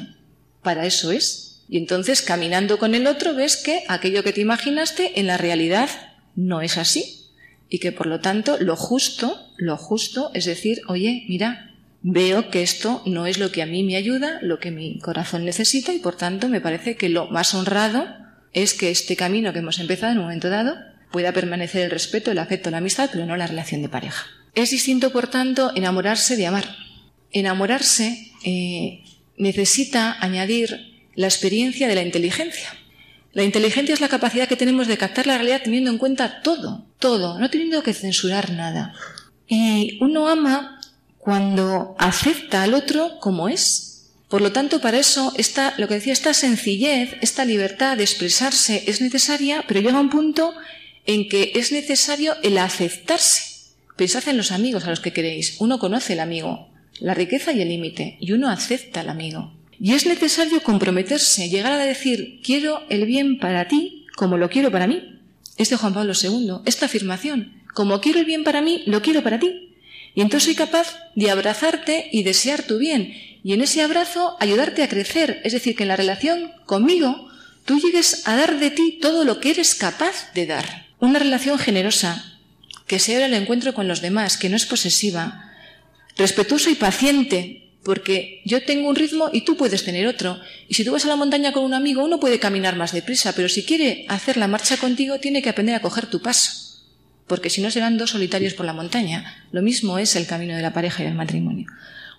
Para 0.61 0.85
eso 0.85 1.11
es. 1.11 1.61
Y 1.69 1.77
entonces 1.77 2.21
caminando 2.21 2.77
con 2.77 2.93
el 2.93 3.07
otro 3.07 3.33
ves 3.33 3.57
que 3.57 3.83
aquello 3.87 4.23
que 4.23 4.33
te 4.33 4.41
imaginaste 4.41 5.19
en 5.19 5.27
la 5.27 5.37
realidad 5.37 5.89
no 6.35 6.61
es 6.61 6.77
así 6.77 7.23
y 7.69 7.79
que 7.79 7.91
por 7.91 8.05
lo 8.05 8.19
tanto 8.19 8.57
lo 8.59 8.75
justo, 8.75 9.49
lo 9.57 9.77
justo 9.77 10.29
es 10.33 10.45
decir, 10.45 10.81
oye, 10.87 11.25
mira, 11.27 11.71
veo 12.03 12.49
que 12.49 12.61
esto 12.61 13.01
no 13.05 13.25
es 13.25 13.39
lo 13.39 13.51
que 13.51 13.63
a 13.63 13.65
mí 13.65 13.83
me 13.83 13.95
ayuda, 13.95 14.37
lo 14.41 14.59
que 14.59 14.69
mi 14.69 14.99
corazón 14.99 15.45
necesita 15.45 15.93
y 15.93 15.99
por 15.99 16.15
tanto 16.15 16.49
me 16.49 16.61
parece 16.61 16.95
que 16.95 17.09
lo 17.09 17.27
más 17.27 17.55
honrado 17.55 18.05
es 18.51 18.73
que 18.73 18.91
este 18.91 19.15
camino 19.15 19.53
que 19.53 19.59
hemos 19.59 19.79
empezado 19.79 20.11
en 20.11 20.19
un 20.19 20.25
momento 20.25 20.49
dado 20.49 20.75
pueda 21.13 21.31
permanecer 21.31 21.83
el 21.83 21.91
respeto, 21.91 22.31
el 22.31 22.39
afecto, 22.39 22.71
la 22.71 22.79
amistad, 22.79 23.07
pero 23.13 23.27
no 23.27 23.37
la 23.37 23.45
relación 23.45 23.83
de 23.83 23.87
pareja. 23.87 24.25
Es 24.55 24.71
distinto, 24.71 25.11
por 25.11 25.27
tanto, 25.27 25.71
enamorarse 25.75 26.35
de 26.35 26.47
amar. 26.47 26.75
Enamorarse 27.31 28.31
eh, 28.43 29.03
necesita 29.37 30.17
añadir 30.19 31.05
la 31.13 31.27
experiencia 31.27 31.87
de 31.87 31.93
la 31.93 32.01
inteligencia. 32.01 32.67
La 33.31 33.43
inteligencia 33.43 33.93
es 33.93 34.01
la 34.01 34.09
capacidad 34.09 34.47
que 34.47 34.55
tenemos 34.55 34.87
de 34.87 34.97
captar 34.97 35.27
la 35.27 35.37
realidad 35.37 35.61
teniendo 35.63 35.91
en 35.91 35.99
cuenta 35.99 36.41
todo, 36.41 36.87
todo, 36.97 37.37
no 37.37 37.47
teniendo 37.51 37.83
que 37.83 37.93
censurar 37.93 38.51
nada. 38.51 38.95
Y 39.47 39.99
uno 40.01 40.27
ama 40.27 40.81
cuando 41.19 41.95
acepta 41.99 42.63
al 42.63 42.73
otro 42.73 43.19
como 43.19 43.49
es. 43.49 44.09
Por 44.29 44.41
lo 44.41 44.51
tanto, 44.51 44.81
para 44.81 44.97
eso, 44.97 45.31
esta, 45.37 45.75
lo 45.77 45.87
que 45.87 45.93
decía, 45.95 46.13
esta 46.13 46.33
sencillez, 46.33 47.17
esta 47.21 47.45
libertad 47.45 47.97
de 47.97 48.03
expresarse 48.03 48.83
es 48.87 48.99
necesaria, 48.99 49.63
pero 49.67 49.79
llega 49.79 49.99
un 49.99 50.09
punto 50.09 50.55
en 51.05 51.27
que 51.27 51.51
es 51.55 51.71
necesario 51.71 52.35
el 52.43 52.57
aceptarse. 52.57 53.71
Pensad 53.95 54.27
en 54.27 54.37
los 54.37 54.51
amigos 54.51 54.85
a 54.85 54.89
los 54.89 54.99
que 54.99 55.13
queréis. 55.13 55.57
Uno 55.59 55.79
conoce 55.79 56.13
el 56.13 56.19
amigo, 56.19 56.69
la 56.99 57.13
riqueza 57.13 57.51
y 57.51 57.61
el 57.61 57.69
límite, 57.69 58.17
y 58.19 58.31
uno 58.31 58.49
acepta 58.49 59.01
al 59.01 59.09
amigo. 59.09 59.53
Y 59.79 59.93
es 59.93 60.05
necesario 60.05 60.63
comprometerse, 60.63 61.49
llegar 61.49 61.73
a 61.73 61.85
decir, 61.85 62.39
quiero 62.43 62.83
el 62.89 63.05
bien 63.05 63.39
para 63.39 63.67
ti 63.67 64.05
como 64.15 64.37
lo 64.37 64.49
quiero 64.49 64.71
para 64.71 64.87
mí. 64.87 65.19
Es 65.57 65.69
de 65.69 65.75
Juan 65.75 65.93
Pablo 65.93 66.13
II, 66.19 66.61
esta 66.65 66.85
afirmación, 66.85 67.61
como 67.73 67.99
quiero 68.01 68.19
el 68.19 68.25
bien 68.25 68.43
para 68.43 68.61
mí, 68.61 68.83
lo 68.85 69.01
quiero 69.01 69.23
para 69.23 69.39
ti. 69.39 69.75
Y 70.15 70.21
entonces 70.21 70.45
soy 70.45 70.55
capaz 70.55 70.95
de 71.15 71.31
abrazarte 71.31 72.09
y 72.11 72.23
desear 72.23 72.63
tu 72.63 72.77
bien, 72.77 73.13
y 73.43 73.53
en 73.53 73.61
ese 73.61 73.81
abrazo 73.81 74.37
ayudarte 74.39 74.83
a 74.83 74.89
crecer, 74.89 75.41
es 75.43 75.53
decir, 75.53 75.75
que 75.75 75.83
en 75.83 75.89
la 75.89 75.95
relación 75.95 76.51
conmigo 76.65 77.29
tú 77.65 77.79
llegues 77.79 78.27
a 78.27 78.35
dar 78.35 78.59
de 78.59 78.71
ti 78.71 78.99
todo 79.01 79.25
lo 79.25 79.39
que 79.39 79.51
eres 79.51 79.75
capaz 79.75 80.33
de 80.33 80.45
dar. 80.45 80.85
Una 81.03 81.19
relación 81.19 81.59
generosa, 81.59 82.23
que 82.87 82.97
se 82.97 83.13
abre 83.13 83.25
el 83.25 83.33
encuentro 83.33 83.73
con 83.73 83.89
los 83.89 83.99
demás, 83.99 84.37
que 84.37 84.47
no 84.47 84.55
es 84.55 84.65
posesiva, 84.65 85.51
respetuoso 86.15 86.69
y 86.69 86.75
paciente, 86.75 87.73
porque 87.83 88.41
yo 88.45 88.63
tengo 88.63 88.87
un 88.87 88.95
ritmo 88.95 89.29
y 89.33 89.41
tú 89.41 89.57
puedes 89.57 89.83
tener 89.83 90.07
otro. 90.07 90.39
Y 90.69 90.75
si 90.75 90.85
tú 90.85 90.93
vas 90.93 91.03
a 91.03 91.09
la 91.09 91.17
montaña 91.17 91.51
con 91.51 91.65
un 91.65 91.73
amigo, 91.73 92.05
uno 92.05 92.21
puede 92.21 92.39
caminar 92.39 92.77
más 92.77 92.93
deprisa, 92.93 93.33
pero 93.35 93.49
si 93.49 93.65
quiere 93.65 94.05
hacer 94.07 94.37
la 94.37 94.47
marcha 94.47 94.77
contigo, 94.77 95.19
tiene 95.19 95.41
que 95.41 95.49
aprender 95.49 95.75
a 95.75 95.81
coger 95.81 96.05
tu 96.05 96.21
paso. 96.21 96.79
Porque 97.27 97.49
si 97.49 97.59
no 97.59 97.69
serán 97.69 97.97
dos 97.97 98.11
solitarios 98.11 98.53
por 98.53 98.65
la 98.65 98.71
montaña. 98.71 99.43
Lo 99.51 99.61
mismo 99.61 99.97
es 99.97 100.15
el 100.15 100.25
camino 100.25 100.55
de 100.55 100.61
la 100.61 100.71
pareja 100.71 101.03
y 101.03 101.07
del 101.07 101.15
matrimonio. 101.15 101.67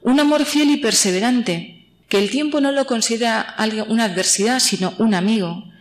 Un 0.03 0.21
amor 0.21 0.45
fiel 0.45 0.69
y 0.69 0.77
perseverante, 0.77 1.87
que 2.11 2.19
el 2.19 2.29
tiempo 2.29 2.61
no 2.61 2.71
lo 2.71 2.85
considera 2.85 3.57
una 3.89 4.05
adversidad, 4.05 4.61
sino 4.61 4.93
un 4.99 5.15
amigo. 5.15 5.73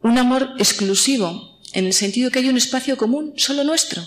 Un 0.00 0.16
amor 0.16 0.54
exclusivo, 0.58 1.53
en 1.74 1.86
el 1.86 1.92
sentido 1.92 2.30
que 2.30 2.38
hay 2.38 2.48
un 2.48 2.56
espacio 2.56 2.96
común 2.96 3.34
solo 3.36 3.64
nuestro, 3.64 4.06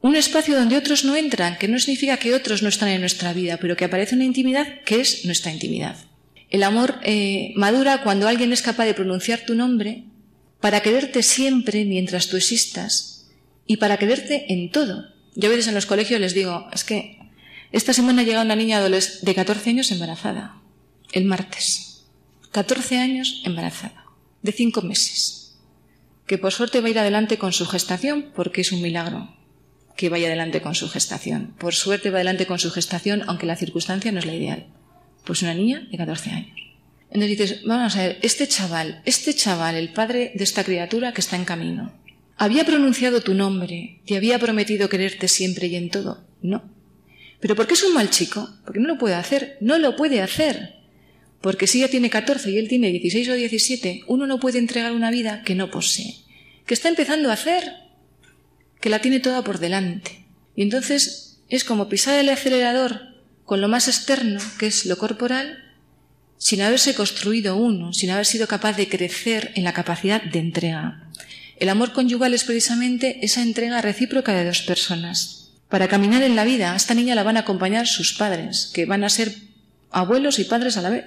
un 0.00 0.14
espacio 0.14 0.54
donde 0.54 0.76
otros 0.76 1.04
no 1.04 1.16
entran, 1.16 1.58
que 1.58 1.66
no 1.66 1.78
significa 1.80 2.18
que 2.18 2.34
otros 2.34 2.62
no 2.62 2.68
están 2.68 2.90
en 2.90 3.00
nuestra 3.00 3.32
vida, 3.32 3.56
pero 3.56 3.76
que 3.76 3.86
aparece 3.86 4.14
una 4.14 4.24
intimidad 4.24 4.82
que 4.84 5.00
es 5.00 5.24
nuestra 5.24 5.50
intimidad. 5.50 5.96
El 6.50 6.62
amor 6.62 7.00
eh, 7.02 7.52
madura 7.56 8.02
cuando 8.02 8.28
alguien 8.28 8.52
es 8.52 8.62
capaz 8.62 8.84
de 8.84 8.94
pronunciar 8.94 9.40
tu 9.40 9.54
nombre 9.54 10.04
para 10.60 10.80
quererte 10.80 11.22
siempre 11.22 11.84
mientras 11.84 12.28
tú 12.28 12.36
existas 12.36 13.26
y 13.66 13.78
para 13.78 13.96
quererte 13.98 14.52
en 14.52 14.70
todo. 14.70 15.06
Yo 15.34 15.48
a 15.48 15.50
veces 15.50 15.68
en 15.68 15.74
los 15.74 15.86
colegios 15.86 16.20
les 16.20 16.34
digo, 16.34 16.68
es 16.72 16.84
que 16.84 17.18
esta 17.72 17.92
semana 17.92 18.22
llega 18.22 18.42
una 18.42 18.56
niña 18.56 18.80
de 18.80 19.34
14 19.34 19.70
años 19.70 19.90
embarazada, 19.90 20.56
el 21.12 21.24
martes. 21.24 22.04
14 22.52 22.98
años 22.98 23.42
embarazada, 23.44 24.04
de 24.42 24.52
5 24.52 24.80
meses, 24.82 25.37
que 26.28 26.38
por 26.38 26.52
suerte 26.52 26.80
va 26.80 26.86
a 26.86 26.90
ir 26.90 26.98
adelante 26.98 27.38
con 27.38 27.52
su 27.52 27.66
gestación 27.66 28.30
porque 28.36 28.60
es 28.60 28.70
un 28.70 28.82
milagro 28.82 29.34
que 29.96 30.10
vaya 30.10 30.28
adelante 30.28 30.60
con 30.62 30.76
su 30.76 30.88
gestación. 30.88 31.54
Por 31.58 31.74
suerte 31.74 32.10
va 32.10 32.18
adelante 32.18 32.46
con 32.46 32.60
su 32.60 32.70
gestación, 32.70 33.24
aunque 33.26 33.46
la 33.46 33.56
circunstancia 33.56 34.12
no 34.12 34.20
es 34.20 34.26
la 34.26 34.34
ideal. 34.34 34.66
Pues 35.24 35.42
una 35.42 35.54
niña 35.54 35.88
de 35.90 35.98
14 35.98 36.30
años. 36.30 36.56
Entonces 37.10 37.38
dices, 37.38 37.64
vamos 37.64 37.96
a 37.96 38.02
ver, 38.02 38.18
este 38.22 38.46
chaval, 38.46 39.02
este 39.06 39.34
chaval, 39.34 39.74
el 39.74 39.92
padre 39.92 40.30
de 40.36 40.44
esta 40.44 40.62
criatura 40.62 41.12
que 41.12 41.20
está 41.20 41.34
en 41.34 41.44
camino, 41.44 41.92
había 42.36 42.64
pronunciado 42.64 43.22
tu 43.22 43.34
nombre, 43.34 44.02
te 44.06 44.16
había 44.16 44.38
prometido 44.38 44.88
quererte 44.88 45.26
siempre 45.26 45.66
y 45.66 45.74
en 45.74 45.90
todo. 45.90 46.28
No. 46.42 46.62
¿Pero 47.40 47.56
por 47.56 47.66
qué 47.66 47.74
es 47.74 47.82
un 47.82 47.94
mal 47.94 48.10
chico? 48.10 48.48
Porque 48.64 48.78
no 48.78 48.86
lo 48.86 48.98
puede 48.98 49.16
hacer. 49.16 49.56
No 49.60 49.78
lo 49.78 49.96
puede 49.96 50.20
hacer. 50.20 50.77
Porque 51.40 51.66
si 51.66 51.78
ella 51.78 51.90
tiene 51.90 52.10
14 52.10 52.50
y 52.50 52.58
él 52.58 52.68
tiene 52.68 52.90
16 52.90 53.28
o 53.28 53.34
17, 53.34 54.02
uno 54.06 54.26
no 54.26 54.40
puede 54.40 54.58
entregar 54.58 54.92
una 54.92 55.10
vida 55.10 55.42
que 55.44 55.54
no 55.54 55.70
posee, 55.70 56.16
que 56.66 56.74
está 56.74 56.88
empezando 56.88 57.30
a 57.30 57.34
hacer 57.34 57.72
que 58.80 58.90
la 58.90 59.00
tiene 59.00 59.20
toda 59.20 59.42
por 59.42 59.58
delante. 59.58 60.24
Y 60.56 60.62
entonces 60.62 61.38
es 61.48 61.64
como 61.64 61.88
pisar 61.88 62.18
el 62.18 62.28
acelerador 62.28 63.00
con 63.44 63.60
lo 63.60 63.68
más 63.68 63.88
externo, 63.88 64.40
que 64.58 64.66
es 64.66 64.84
lo 64.86 64.98
corporal, 64.98 65.64
sin 66.36 66.62
haberse 66.62 66.94
construido 66.94 67.56
uno, 67.56 67.92
sin 67.92 68.10
haber 68.10 68.26
sido 68.26 68.46
capaz 68.46 68.76
de 68.76 68.88
crecer 68.88 69.52
en 69.54 69.64
la 69.64 69.72
capacidad 69.72 70.22
de 70.22 70.38
entrega. 70.38 71.08
El 71.58 71.68
amor 71.68 71.92
conyugal 71.92 72.34
es 72.34 72.44
precisamente 72.44 73.18
esa 73.22 73.42
entrega 73.42 73.80
recíproca 73.80 74.32
de 74.32 74.44
dos 74.44 74.62
personas. 74.62 75.50
Para 75.68 75.88
caminar 75.88 76.22
en 76.22 76.36
la 76.36 76.44
vida, 76.44 76.72
a 76.72 76.76
esta 76.76 76.94
niña 76.94 77.14
la 77.14 77.24
van 77.24 77.36
a 77.36 77.40
acompañar 77.40 77.86
sus 77.86 78.12
padres, 78.12 78.70
que 78.72 78.86
van 78.86 79.02
a 79.02 79.08
ser 79.08 79.34
abuelos 79.90 80.38
y 80.38 80.44
padres 80.44 80.76
a 80.76 80.82
la 80.82 80.90
vez. 80.90 81.04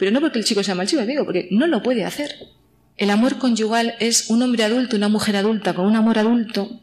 Pero 0.00 0.12
no 0.12 0.20
porque 0.20 0.38
el 0.38 0.46
chico 0.46 0.64
sea 0.64 0.74
mal 0.74 0.88
chico, 0.88 1.04
digo, 1.04 1.26
porque 1.26 1.46
no 1.50 1.66
lo 1.66 1.82
puede 1.82 2.06
hacer. 2.06 2.34
El 2.96 3.10
amor 3.10 3.36
conyugal 3.36 3.96
es 4.00 4.30
un 4.30 4.40
hombre 4.42 4.64
adulto, 4.64 4.96
una 4.96 5.10
mujer 5.10 5.36
adulta 5.36 5.74
con 5.74 5.84
un 5.84 5.94
amor 5.94 6.18
adulto 6.18 6.80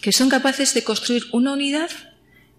que 0.00 0.12
son 0.12 0.28
capaces 0.28 0.72
de 0.72 0.84
construir 0.84 1.24
una 1.32 1.52
unidad 1.52 1.90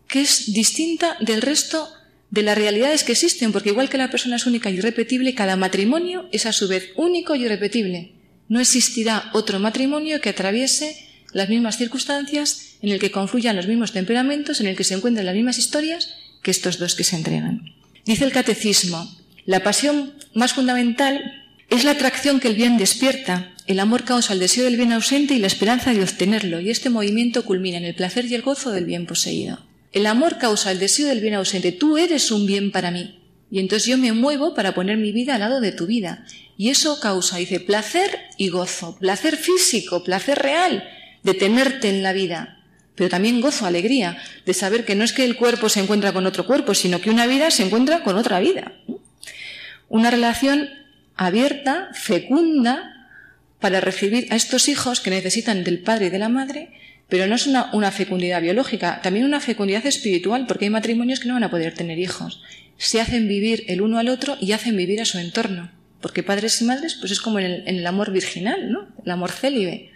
que 0.09 0.19
es 0.19 0.51
distinta 0.53 1.15
del 1.21 1.41
resto 1.41 1.89
de 2.31 2.43
las 2.43 2.57
realidades 2.57 3.05
que 3.05 3.13
existen, 3.13 3.53
porque 3.53 3.69
igual 3.69 3.89
que 3.89 3.97
la 3.97 4.11
persona 4.11 4.35
es 4.35 4.45
única 4.45 4.69
y 4.69 4.75
irrepetible, 4.75 5.35
cada 5.35 5.55
matrimonio 5.55 6.27
es 6.33 6.45
a 6.45 6.51
su 6.51 6.67
vez 6.67 6.89
único 6.97 7.35
y 7.35 7.45
irrepetible. 7.45 8.11
No 8.49 8.59
existirá 8.59 9.29
otro 9.31 9.57
matrimonio 9.59 10.19
que 10.19 10.29
atraviese 10.29 10.97
las 11.31 11.47
mismas 11.47 11.77
circunstancias, 11.77 12.75
en 12.81 12.89
el 12.89 12.99
que 12.99 13.11
confluyan 13.11 13.55
los 13.55 13.67
mismos 13.67 13.93
temperamentos, 13.93 14.59
en 14.59 14.67
el 14.67 14.75
que 14.75 14.83
se 14.83 14.95
encuentren 14.95 15.25
las 15.25 15.35
mismas 15.35 15.57
historias 15.57 16.13
que 16.41 16.51
estos 16.51 16.77
dos 16.77 16.93
que 16.93 17.05
se 17.05 17.15
entregan. 17.15 17.73
Dice 18.05 18.25
el 18.25 18.33
catecismo, 18.33 19.22
la 19.45 19.63
pasión 19.63 20.13
más 20.33 20.53
fundamental 20.53 21.21
es 21.69 21.83
la 21.83 21.91
atracción 21.91 22.39
que 22.39 22.47
el 22.47 22.55
bien 22.55 22.77
despierta, 22.77 23.53
el 23.65 23.79
amor 23.79 24.03
causa 24.03 24.33
el 24.33 24.39
deseo 24.39 24.65
del 24.65 24.77
bien 24.77 24.91
ausente 24.91 25.33
y 25.33 25.39
la 25.39 25.47
esperanza 25.47 25.93
de 25.93 26.03
obtenerlo, 26.03 26.59
y 26.59 26.69
este 26.69 26.89
movimiento 26.89 27.45
culmina 27.45 27.77
en 27.77 27.85
el 27.85 27.95
placer 27.95 28.25
y 28.25 28.35
el 28.35 28.41
gozo 28.41 28.71
del 28.71 28.85
bien 28.85 29.05
poseído. 29.05 29.59
El 29.93 30.05
amor 30.07 30.37
causa 30.37 30.71
el 30.71 30.79
deseo 30.79 31.07
del 31.07 31.21
bien 31.21 31.35
ausente. 31.35 31.71
Tú 31.71 31.97
eres 31.97 32.31
un 32.31 32.47
bien 32.47 32.71
para 32.71 32.89
mí. 32.89 33.19
Y 33.51 33.59
entonces 33.59 33.87
yo 33.87 33.97
me 33.99 34.11
muevo 34.11 34.55
para 34.55 34.73
poner 34.73 34.97
mi 34.97 35.11
vida 35.11 35.35
al 35.35 35.41
lado 35.41 35.61
de 35.61 35.71
tu 35.71 35.85
vida. 35.85 36.25
Y 36.57 36.69
eso 36.69 36.99
causa, 36.99 37.37
dice, 37.37 37.59
placer 37.59 38.19
y 38.37 38.49
gozo. 38.49 38.97
Placer 38.99 39.37
físico, 39.37 40.03
placer 40.03 40.39
real 40.39 40.83
de 41.21 41.35
tenerte 41.35 41.89
en 41.89 42.01
la 42.01 42.11
vida. 42.11 42.57
Pero 42.95 43.09
también 43.09 43.39
gozo, 43.39 43.67
alegría 43.67 44.17
de 44.45 44.53
saber 44.55 44.83
que 44.83 44.95
no 44.95 45.03
es 45.03 45.13
que 45.13 45.25
el 45.25 45.35
cuerpo 45.35 45.69
se 45.69 45.79
encuentra 45.79 46.11
con 46.11 46.25
otro 46.25 46.47
cuerpo, 46.47 46.73
sino 46.73 46.99
que 46.99 47.11
una 47.11 47.27
vida 47.27 47.51
se 47.51 47.63
encuentra 47.63 48.03
con 48.03 48.17
otra 48.17 48.39
vida. 48.39 48.73
Una 49.93 50.09
relación 50.09 50.71
abierta, 51.15 51.89
fecunda, 51.93 53.11
para 53.59 53.79
recibir 53.79 54.25
a 54.31 54.35
estos 54.35 54.67
hijos 54.67 55.01
que 55.01 55.11
necesitan 55.11 55.63
del 55.63 55.83
padre 55.83 56.07
y 56.07 56.09
de 56.09 56.17
la 56.17 56.29
madre, 56.29 56.71
pero 57.09 57.27
no 57.27 57.35
es 57.35 57.45
una, 57.45 57.91
fecundidad 57.91 58.41
biológica, 58.41 59.01
también 59.03 59.23
una 59.23 59.39
fecundidad 59.39 59.85
espiritual, 59.85 60.47
porque 60.47 60.65
hay 60.65 60.71
matrimonios 60.71 61.19
que 61.19 61.27
no 61.27 61.35
van 61.35 61.43
a 61.43 61.51
poder 61.51 61.75
tener 61.75 61.99
hijos. 61.99 62.41
Se 62.75 62.99
hacen 62.99 63.27
vivir 63.27 63.65
el 63.67 63.81
uno 63.81 63.99
al 63.99 64.09
otro 64.09 64.35
y 64.41 64.53
hacen 64.53 64.75
vivir 64.75 64.99
a 64.99 65.05
su 65.05 65.19
entorno. 65.19 65.69
Porque 66.01 66.23
padres 66.23 66.59
y 66.59 66.65
madres, 66.65 66.95
pues 66.95 67.11
es 67.11 67.21
como 67.21 67.37
en 67.37 67.61
el, 67.67 67.85
amor 67.85 68.11
virginal, 68.11 68.71
¿no? 68.71 68.87
El 69.05 69.11
amor 69.11 69.31
célibe. 69.31 69.91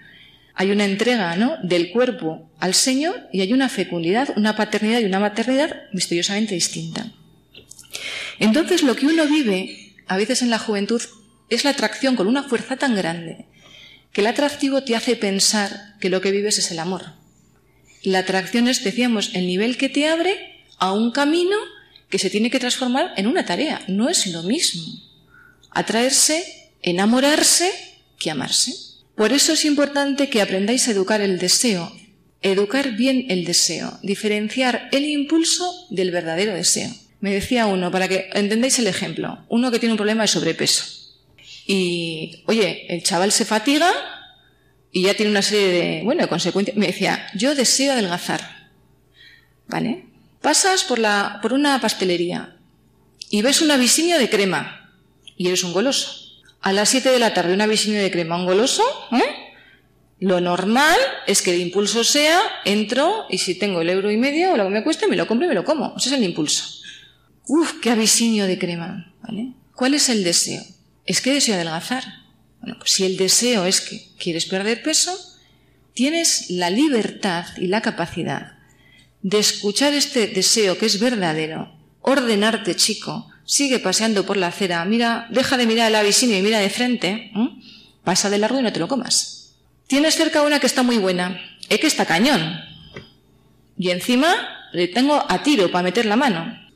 Hay 0.54 0.70
una 0.70 0.86
entrega, 0.86 1.36
¿no? 1.38 1.58
Del 1.64 1.90
cuerpo 1.90 2.52
al 2.60 2.76
Señor 2.76 3.28
y 3.34 3.42
hay 3.42 3.52
una 3.52 3.68
fecundidad, 3.68 4.30
una 4.38 4.56
paternidad 4.56 5.00
y 5.00 5.06
una 5.06 5.20
maternidad 5.20 5.76
misteriosamente 5.92 6.54
distinta. 6.54 7.12
Entonces, 8.40 8.84
lo 8.84 8.96
que 8.96 9.08
uno 9.08 9.26
vive, 9.26 9.87
a 10.08 10.18
veces 10.18 10.42
en 10.42 10.50
la 10.50 10.60
juventud, 10.60 11.02
es 11.50 11.64
la 11.64 11.72
atracción 11.72 12.16
con 12.16 12.28
una 12.28 12.44
fuerza 12.44 12.78
tan 12.78 12.96
grande 12.96 13.46
que 14.12 14.22
el 14.22 14.28
atractivo 14.28 14.84
te 14.84 14.96
hace 14.96 15.16
pensar 15.16 15.96
que 16.00 16.10
lo 16.10 16.22
que 16.22 16.32
vives 16.32 16.58
es 16.58 16.72
el 16.72 16.80
amor. 16.80 17.14
La 18.04 18.20
atracción 18.20 18.68
es, 18.68 18.84
decíamos, 18.84 19.32
el 19.34 19.48
nivel 19.48 19.78
que 19.78 19.90
te 19.90 20.08
abre 20.08 20.64
a 20.78 20.92
un 20.92 21.12
camino 21.12 21.58
que 22.10 22.20
se 22.20 22.30
tiene 22.30 22.50
que 22.50 22.60
transformar 22.60 23.14
en 23.18 23.28
una 23.28 23.46
tarea. 23.46 23.82
No 23.88 24.10
es 24.10 24.28
lo 24.28 24.44
mismo 24.44 24.84
atraerse, 25.72 26.72
enamorarse, 26.82 27.72
que 28.18 28.32
amarse. 28.32 28.74
Por 29.16 29.32
eso 29.32 29.54
es 29.54 29.66
importante 29.66 30.30
que 30.30 30.42
aprendáis 30.42 30.88
a 30.88 30.92
educar 30.92 31.22
el 31.22 31.38
deseo, 31.38 31.92
educar 32.42 32.96
bien 32.96 33.26
el 33.30 33.46
deseo, 33.46 34.00
diferenciar 34.02 34.90
el 34.92 35.06
impulso 35.06 35.88
del 35.90 36.12
verdadero 36.12 36.54
deseo. 36.54 36.90
Me 37.20 37.34
decía 37.34 37.66
uno, 37.66 37.92
para 37.92 38.08
que 38.08 38.30
entendáis 38.34 38.78
el 38.80 38.88
ejemplo, 38.88 39.40
uno 39.50 39.72
que 39.72 39.80
tiene 39.80 39.94
un 39.94 39.98
problema 39.98 40.24
de 40.24 40.28
sobrepeso. 40.28 40.86
Y, 41.66 42.44
oye, 42.46 42.86
el 42.90 43.04
chaval 43.04 43.32
se 43.32 43.46
fatiga 43.46 43.92
y 44.92 45.04
ya 45.04 45.16
tiene 45.16 45.32
una 45.32 45.42
serie 45.42 45.68
de, 45.68 46.02
bueno, 46.04 46.22
de 46.22 46.28
consecuencias. 46.28 46.78
Me 46.78 46.88
decía, 46.88 47.28
yo 47.36 47.56
deseo 47.56 47.94
adelgazar. 47.94 48.70
¿Vale? 49.68 50.06
Pasas 50.42 50.84
por, 50.84 51.00
la, 51.00 51.40
por 51.42 51.52
una 51.54 51.82
pastelería 51.82 52.56
y 53.30 53.42
ves 53.42 53.62
una 53.62 53.76
visiña 53.76 54.18
de 54.18 54.30
crema 54.30 54.92
y 55.36 55.48
eres 55.48 55.64
un 55.64 55.74
goloso. 55.74 56.26
A 56.62 56.72
las 56.72 56.90
7 56.90 57.10
de 57.10 57.20
la 57.20 57.34
tarde 57.34 57.54
una 57.54 57.68
visiña 57.68 58.00
de 58.00 58.12
crema, 58.12 58.38
un 58.38 58.46
goloso, 58.46 58.84
¿eh? 59.12 59.48
Lo 60.20 60.42
normal 60.42 60.98
es 61.28 61.42
que 61.42 61.54
el 61.54 61.62
impulso 61.62 62.04
sea, 62.04 62.42
entro 62.66 63.26
y 63.30 63.38
si 63.38 63.56
tengo 63.56 63.82
el 63.82 63.90
euro 63.90 64.10
y 64.10 64.18
medio 64.18 64.54
o 64.54 64.58
lo 64.58 64.64
que 64.64 64.72
me 64.72 64.84
cueste, 64.84 65.08
me 65.08 65.16
lo 65.16 65.28
compro 65.28 65.46
y 65.46 65.50
me 65.50 65.56
lo 65.56 65.64
como. 65.64 65.94
Ese 65.96 66.10
es 66.10 66.16
el 66.16 66.24
impulso. 66.24 66.77
Uf, 67.48 67.80
qué 67.82 67.92
avisiño 67.92 68.46
de 68.46 68.60
crema. 68.60 69.14
¿vale? 69.22 69.54
¿Cuál 69.74 69.94
es 69.94 70.10
el 70.10 70.24
deseo? 70.24 70.64
es 71.08 71.22
que 71.22 71.34
deseo 71.34 71.56
adelgazar. 71.56 72.04
Bueno, 72.62 72.76
pues 72.78 72.92
si 72.92 73.06
el 73.06 73.18
deseo 73.18 73.66
es 73.66 73.82
que 73.82 74.10
quieres 74.20 74.46
perder 74.46 74.84
peso, 74.84 75.18
tienes 75.94 76.50
la 76.52 76.70
libertad 76.70 77.46
y 77.58 77.68
la 77.68 77.82
capacidad 77.82 78.58
de 79.24 79.40
escuchar 79.40 79.94
este 79.94 80.28
deseo 80.28 80.78
que 80.78 80.86
es 80.86 81.00
verdadero, 81.00 81.74
ordenarte, 82.02 82.76
chico, 82.76 83.30
sigue 83.46 83.80
paseando 83.80 84.26
por 84.26 84.38
la 84.38 84.48
acera, 84.48 84.84
mira, 84.86 85.28
deja 85.32 85.58
de 85.58 85.66
mirar 85.66 85.92
la 85.92 86.04
visina 86.04 86.38
y 86.38 86.42
mira 86.42 86.60
de 86.60 86.70
frente, 86.70 87.32
pasa 88.04 88.30
de 88.30 88.38
largo 88.38 88.60
y 88.60 88.64
no 88.64 88.74
te 88.74 88.80
lo 88.80 88.88
comas. 88.88 89.56
Tienes 89.88 90.16
cerca 90.16 90.44
una 90.44 90.60
que 90.60 90.68
está 90.68 90.84
muy 90.84 90.98
buena, 90.98 91.40
es 91.70 91.80
que 91.80 91.88
está 91.88 92.06
cañón. 92.06 92.60
Y 93.78 93.90
encima 93.92 94.36
le 94.74 94.88
tengo 94.90 95.24
a 95.28 95.44
tiro 95.44 95.72
para 95.72 95.84
meter 95.84 96.06
la 96.06 96.16
mano. 96.18 96.67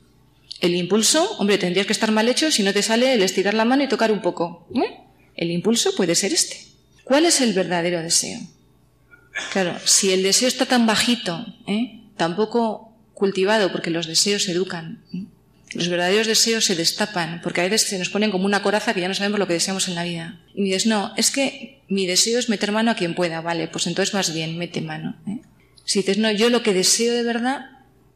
El 0.62 0.76
impulso, 0.76 1.28
hombre, 1.38 1.58
tendrías 1.58 1.86
que 1.86 1.92
estar 1.92 2.12
mal 2.12 2.28
hecho 2.28 2.52
si 2.52 2.62
no 2.62 2.72
te 2.72 2.84
sale 2.84 3.12
el 3.12 3.22
estirar 3.22 3.52
la 3.52 3.64
mano 3.64 3.82
y 3.82 3.88
tocar 3.88 4.12
un 4.12 4.22
poco. 4.22 4.68
El 5.34 5.50
impulso 5.50 5.92
puede 5.96 6.14
ser 6.14 6.32
este. 6.32 6.56
¿Cuál 7.02 7.26
es 7.26 7.40
el 7.40 7.52
verdadero 7.52 8.00
deseo? 8.00 8.38
Claro, 9.52 9.76
si 9.84 10.12
el 10.12 10.22
deseo 10.22 10.46
está 10.46 10.66
tan 10.66 10.86
bajito, 10.86 11.44
¿eh? 11.66 12.00
tampoco 12.16 12.94
cultivado, 13.12 13.72
porque 13.72 13.90
los 13.90 14.06
deseos 14.06 14.44
se 14.44 14.52
educan, 14.52 15.02
¿eh? 15.12 15.24
los 15.74 15.88
verdaderos 15.88 16.28
deseos 16.28 16.64
se 16.64 16.76
destapan, 16.76 17.40
porque 17.42 17.60
a 17.60 17.64
veces 17.64 17.88
se 17.88 17.98
nos 17.98 18.10
ponen 18.10 18.30
como 18.30 18.44
una 18.44 18.62
coraza 18.62 18.94
que 18.94 19.00
ya 19.00 19.08
no 19.08 19.14
sabemos 19.14 19.40
lo 19.40 19.48
que 19.48 19.54
deseamos 19.54 19.88
en 19.88 19.96
la 19.96 20.04
vida. 20.04 20.42
Y 20.54 20.62
dices, 20.62 20.86
no, 20.86 21.12
es 21.16 21.32
que 21.32 21.82
mi 21.88 22.06
deseo 22.06 22.38
es 22.38 22.48
meter 22.48 22.70
mano 22.70 22.92
a 22.92 22.94
quien 22.94 23.16
pueda, 23.16 23.40
vale, 23.40 23.66
pues 23.66 23.88
entonces 23.88 24.12
vas 24.12 24.32
bien, 24.32 24.56
mete 24.58 24.80
mano. 24.80 25.16
¿eh? 25.26 25.40
Si 25.84 26.00
dices, 26.00 26.18
no, 26.18 26.30
yo 26.30 26.50
lo 26.50 26.62
que 26.62 26.72
deseo 26.72 27.14
de 27.14 27.24
verdad 27.24 27.70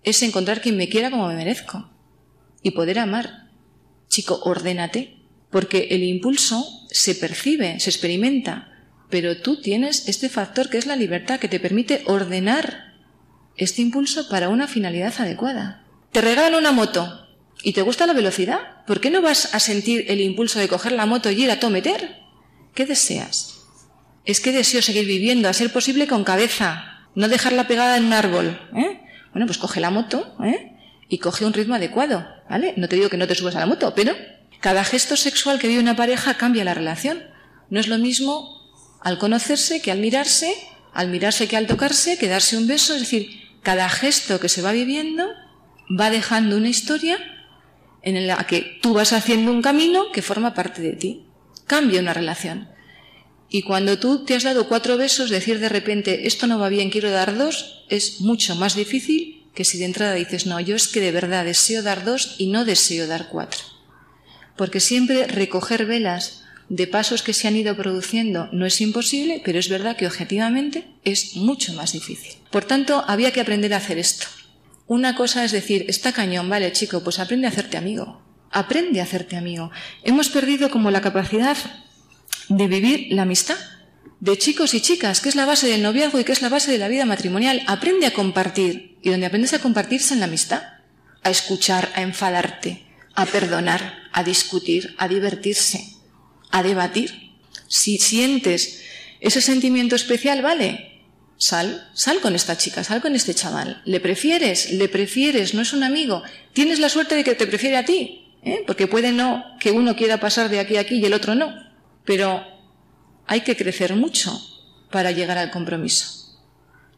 es 0.04 0.22
encontrar 0.22 0.60
quien 0.60 0.76
me 0.76 0.88
quiera 0.88 1.10
como 1.10 1.26
me 1.26 1.34
merezco 1.34 1.90
y 2.66 2.72
poder 2.72 2.98
amar. 2.98 3.46
Chico, 4.08 4.40
ordénate, 4.42 5.14
porque 5.50 5.86
el 5.92 6.02
impulso 6.02 6.66
se 6.90 7.14
percibe, 7.14 7.78
se 7.78 7.90
experimenta, 7.90 8.72
pero 9.08 9.40
tú 9.40 9.60
tienes 9.60 10.08
este 10.08 10.28
factor 10.28 10.68
que 10.68 10.78
es 10.78 10.86
la 10.86 10.96
libertad 10.96 11.38
que 11.38 11.46
te 11.46 11.60
permite 11.60 12.02
ordenar 12.06 12.94
este 13.56 13.82
impulso 13.82 14.28
para 14.28 14.48
una 14.48 14.66
finalidad 14.66 15.14
adecuada. 15.18 15.84
Te 16.10 16.20
regalan 16.20 16.56
una 16.56 16.72
moto 16.72 17.28
y 17.62 17.72
te 17.72 17.82
gusta 17.82 18.04
la 18.04 18.14
velocidad. 18.14 18.84
¿Por 18.84 19.00
qué 19.00 19.12
no 19.12 19.22
vas 19.22 19.54
a 19.54 19.60
sentir 19.60 20.06
el 20.08 20.20
impulso 20.20 20.58
de 20.58 20.66
coger 20.66 20.90
la 20.90 21.06
moto 21.06 21.30
y 21.30 21.44
ir 21.44 21.52
a 21.52 21.60
todo? 21.60 21.72
¿Qué 22.74 22.84
deseas? 22.84 23.60
Es 24.24 24.40
que 24.40 24.50
deseo 24.50 24.82
seguir 24.82 25.06
viviendo, 25.06 25.48
a 25.48 25.52
ser 25.52 25.72
posible 25.72 26.08
con 26.08 26.24
cabeza, 26.24 27.06
no 27.14 27.28
dejarla 27.28 27.68
pegada 27.68 27.96
en 27.96 28.06
un 28.06 28.12
árbol. 28.12 28.60
¿eh? 28.76 29.00
Bueno, 29.30 29.46
pues 29.46 29.58
coge 29.58 29.78
la 29.78 29.90
moto 29.90 30.36
¿eh? 30.44 30.75
Y 31.08 31.18
coge 31.18 31.44
un 31.44 31.52
ritmo 31.52 31.74
adecuado, 31.74 32.26
¿vale? 32.48 32.74
No 32.76 32.88
te 32.88 32.96
digo 32.96 33.08
que 33.08 33.16
no 33.16 33.26
te 33.26 33.34
subas 33.34 33.56
a 33.56 33.60
la 33.60 33.66
moto, 33.66 33.94
pero 33.94 34.14
cada 34.60 34.84
gesto 34.84 35.16
sexual 35.16 35.58
que 35.58 35.68
vive 35.68 35.80
una 35.80 35.96
pareja 35.96 36.34
cambia 36.34 36.64
la 36.64 36.74
relación. 36.74 37.22
No 37.70 37.80
es 37.80 37.88
lo 37.88 37.98
mismo 37.98 38.68
al 39.00 39.18
conocerse 39.18 39.80
que 39.80 39.92
al 39.92 39.98
mirarse, 39.98 40.52
al 40.92 41.08
mirarse 41.08 41.46
que 41.46 41.56
al 41.56 41.66
tocarse, 41.66 42.18
que 42.18 42.28
darse 42.28 42.56
un 42.56 42.66
beso. 42.66 42.94
Es 42.94 43.00
decir, 43.00 43.30
cada 43.62 43.88
gesto 43.88 44.40
que 44.40 44.48
se 44.48 44.62
va 44.62 44.72
viviendo 44.72 45.28
va 45.88 46.10
dejando 46.10 46.56
una 46.56 46.68
historia 46.68 47.18
en 48.02 48.26
la 48.26 48.44
que 48.46 48.78
tú 48.82 48.94
vas 48.94 49.12
haciendo 49.12 49.52
un 49.52 49.62
camino 49.62 50.10
que 50.12 50.22
forma 50.22 50.54
parte 50.54 50.82
de 50.82 50.92
ti. 50.92 51.26
Cambia 51.66 52.00
una 52.00 52.14
relación. 52.14 52.68
Y 53.48 53.62
cuando 53.62 53.98
tú 53.98 54.24
te 54.24 54.34
has 54.34 54.42
dado 54.42 54.68
cuatro 54.68 54.96
besos, 54.96 55.30
decir 55.30 55.60
de 55.60 55.68
repente, 55.68 56.26
esto 56.26 56.46
no 56.46 56.58
va 56.58 56.68
bien, 56.68 56.90
quiero 56.90 57.10
dar 57.10 57.36
dos, 57.36 57.84
es 57.88 58.20
mucho 58.20 58.56
más 58.56 58.74
difícil 58.74 59.35
que 59.56 59.64
si 59.64 59.78
de 59.78 59.86
entrada 59.86 60.12
dices, 60.12 60.46
no, 60.46 60.60
yo 60.60 60.76
es 60.76 60.86
que 60.86 61.00
de 61.00 61.10
verdad 61.10 61.46
deseo 61.46 61.82
dar 61.82 62.04
dos 62.04 62.36
y 62.36 62.48
no 62.48 62.66
deseo 62.66 63.06
dar 63.06 63.28
cuatro. 63.28 63.60
Porque 64.54 64.80
siempre 64.80 65.26
recoger 65.26 65.86
velas 65.86 66.44
de 66.68 66.86
pasos 66.86 67.22
que 67.22 67.32
se 67.32 67.48
han 67.48 67.56
ido 67.56 67.74
produciendo 67.74 68.50
no 68.52 68.66
es 68.66 68.80
imposible, 68.82 69.40
pero 69.44 69.58
es 69.58 69.70
verdad 69.70 69.96
que 69.96 70.06
objetivamente 70.06 70.86
es 71.04 71.36
mucho 71.36 71.72
más 71.72 71.92
difícil. 71.92 72.34
Por 72.50 72.64
tanto, 72.66 73.02
había 73.08 73.32
que 73.32 73.40
aprender 73.40 73.72
a 73.72 73.78
hacer 73.78 73.98
esto. 73.98 74.26
Una 74.86 75.16
cosa 75.16 75.42
es 75.42 75.52
decir, 75.52 75.86
está 75.88 76.12
cañón, 76.12 76.50
vale 76.50 76.70
chico, 76.72 77.02
pues 77.02 77.18
aprende 77.18 77.46
a 77.46 77.50
hacerte 77.50 77.78
amigo. 77.78 78.20
Aprende 78.50 79.00
a 79.00 79.04
hacerte 79.04 79.36
amigo. 79.36 79.70
Hemos 80.04 80.28
perdido 80.28 80.70
como 80.70 80.90
la 80.90 81.00
capacidad 81.00 81.56
de 82.50 82.68
vivir 82.68 83.08
la 83.10 83.22
amistad 83.22 83.56
de 84.20 84.38
chicos 84.38 84.74
y 84.74 84.80
chicas, 84.80 85.20
que 85.20 85.28
es 85.28 85.34
la 85.34 85.46
base 85.46 85.68
del 85.68 85.82
noviazgo 85.82 86.18
y 86.18 86.24
que 86.24 86.32
es 86.32 86.42
la 86.42 86.48
base 86.48 86.70
de 86.70 86.78
la 86.78 86.88
vida 86.88 87.04
matrimonial. 87.04 87.62
Aprende 87.66 88.06
a 88.06 88.12
compartir. 88.12 88.96
Y 89.02 89.10
donde 89.10 89.26
aprendes 89.26 89.52
a 89.52 89.60
compartirse 89.60 90.14
en 90.14 90.20
la 90.20 90.26
amistad, 90.26 90.62
a 91.22 91.30
escuchar, 91.30 91.92
a 91.94 92.02
enfadarte, 92.02 92.84
a 93.14 93.26
perdonar, 93.26 93.94
a 94.12 94.24
discutir, 94.24 94.94
a 94.98 95.06
divertirse, 95.06 95.92
a 96.50 96.62
debatir. 96.62 97.32
Si 97.68 97.98
sientes 97.98 98.82
ese 99.20 99.40
sentimiento 99.40 99.94
especial, 99.94 100.42
vale, 100.42 101.02
sal, 101.36 101.88
sal 101.94 102.20
con 102.20 102.34
esta 102.34 102.56
chica, 102.56 102.82
sal 102.84 103.00
con 103.00 103.14
este 103.14 103.34
chaval. 103.34 103.82
¿Le 103.84 104.00
prefieres? 104.00 104.72
¿Le 104.72 104.88
prefieres? 104.88 105.54
¿No 105.54 105.62
es 105.62 105.72
un 105.72 105.84
amigo? 105.84 106.22
Tienes 106.52 106.78
la 106.78 106.88
suerte 106.88 107.14
de 107.14 107.24
que 107.24 107.34
te 107.34 107.46
prefiere 107.46 107.76
a 107.76 107.84
ti, 107.84 108.32
¿eh? 108.42 108.64
porque 108.66 108.86
puede 108.86 109.12
no 109.12 109.44
que 109.60 109.70
uno 109.70 109.96
quiera 109.96 110.20
pasar 110.20 110.48
de 110.48 110.60
aquí 110.60 110.76
a 110.76 110.80
aquí 110.80 110.96
y 110.96 111.04
el 111.04 111.14
otro 111.14 111.34
no. 111.34 111.54
Pero 112.04 112.44
hay 113.26 113.40
que 113.42 113.56
crecer 113.56 113.94
mucho 113.94 114.40
para 114.90 115.10
llegar 115.10 115.38
al 115.38 115.50
compromiso. 115.50 116.36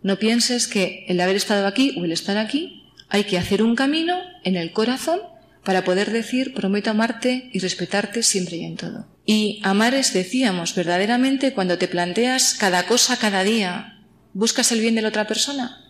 No 0.03 0.18
pienses 0.18 0.68
que 0.68 1.05
el 1.09 1.20
haber 1.20 1.37
estado 1.37 1.66
aquí 1.66 1.97
o 1.99 2.05
el 2.05 2.12
estar 2.12 2.39
aquí, 2.39 2.85
hay 3.09 3.24
que 3.24 3.39
hacer 3.39 3.62
un 3.62 3.74
camino 3.74 4.18
en 4.45 4.57
el 4.57 4.72
corazón 4.72 5.20
para 5.64 5.85
poder 5.85 6.12
decir 6.12 6.55
prometo 6.55 6.91
amarte 6.91 7.51
y 7.53 7.59
respetarte 7.59 8.22
siempre 8.22 8.57
y 8.57 8.64
en 8.64 8.76
todo. 8.76 9.07
Y 9.26 9.61
amar 9.64 9.95
es, 9.95 10.12
decíamos, 10.12 10.74
verdaderamente 10.74 11.53
cuando 11.53 11.79
te 11.79 11.89
planteas 11.89 12.55
cada 12.55 12.87
cosa 12.87 13.18
cada 13.18 13.45
día, 13.45 13.99
buscas 14.33 14.72
el 14.72 14.81
bien 14.81 14.95
de 14.95 15.03
la 15.03 15.09
otra 15.09 15.26
persona. 15.26 15.85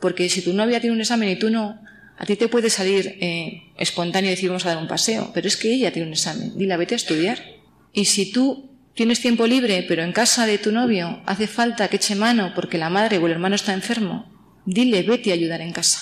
Porque 0.00 0.28
si 0.28 0.42
tu 0.42 0.52
novia 0.52 0.80
tiene 0.80 0.94
un 0.94 1.00
examen 1.00 1.28
y 1.28 1.36
tú 1.36 1.48
no, 1.48 1.80
a 2.18 2.26
ti 2.26 2.36
te 2.36 2.48
puede 2.48 2.68
salir 2.70 3.16
eh, 3.20 3.72
espontáneo 3.78 4.30
decir 4.30 4.48
vamos 4.48 4.66
a 4.66 4.70
dar 4.70 4.78
un 4.78 4.88
paseo, 4.88 5.30
pero 5.32 5.48
es 5.48 5.56
que 5.56 5.72
ella 5.72 5.92
tiene 5.92 6.08
un 6.08 6.14
examen, 6.14 6.52
dile 6.58 6.76
vete 6.76 6.94
a 6.94 6.96
estudiar. 6.96 7.38
Y 7.92 8.06
si 8.06 8.30
tú 8.30 8.65
tienes 8.96 9.20
tiempo 9.20 9.46
libre, 9.46 9.84
pero 9.86 10.02
en 10.02 10.12
casa 10.12 10.46
de 10.46 10.58
tu 10.58 10.72
novio 10.72 11.20
hace 11.26 11.46
falta 11.46 11.86
que 11.88 11.96
eche 11.96 12.16
mano 12.16 12.52
porque 12.54 12.78
la 12.78 12.90
madre 12.90 13.18
o 13.18 13.26
el 13.26 13.32
hermano 13.32 13.54
está 13.54 13.74
enfermo, 13.74 14.32
dile 14.64 15.02
vete 15.02 15.30
a 15.30 15.34
ayudar 15.34 15.60
en 15.60 15.72
casa. 15.72 16.00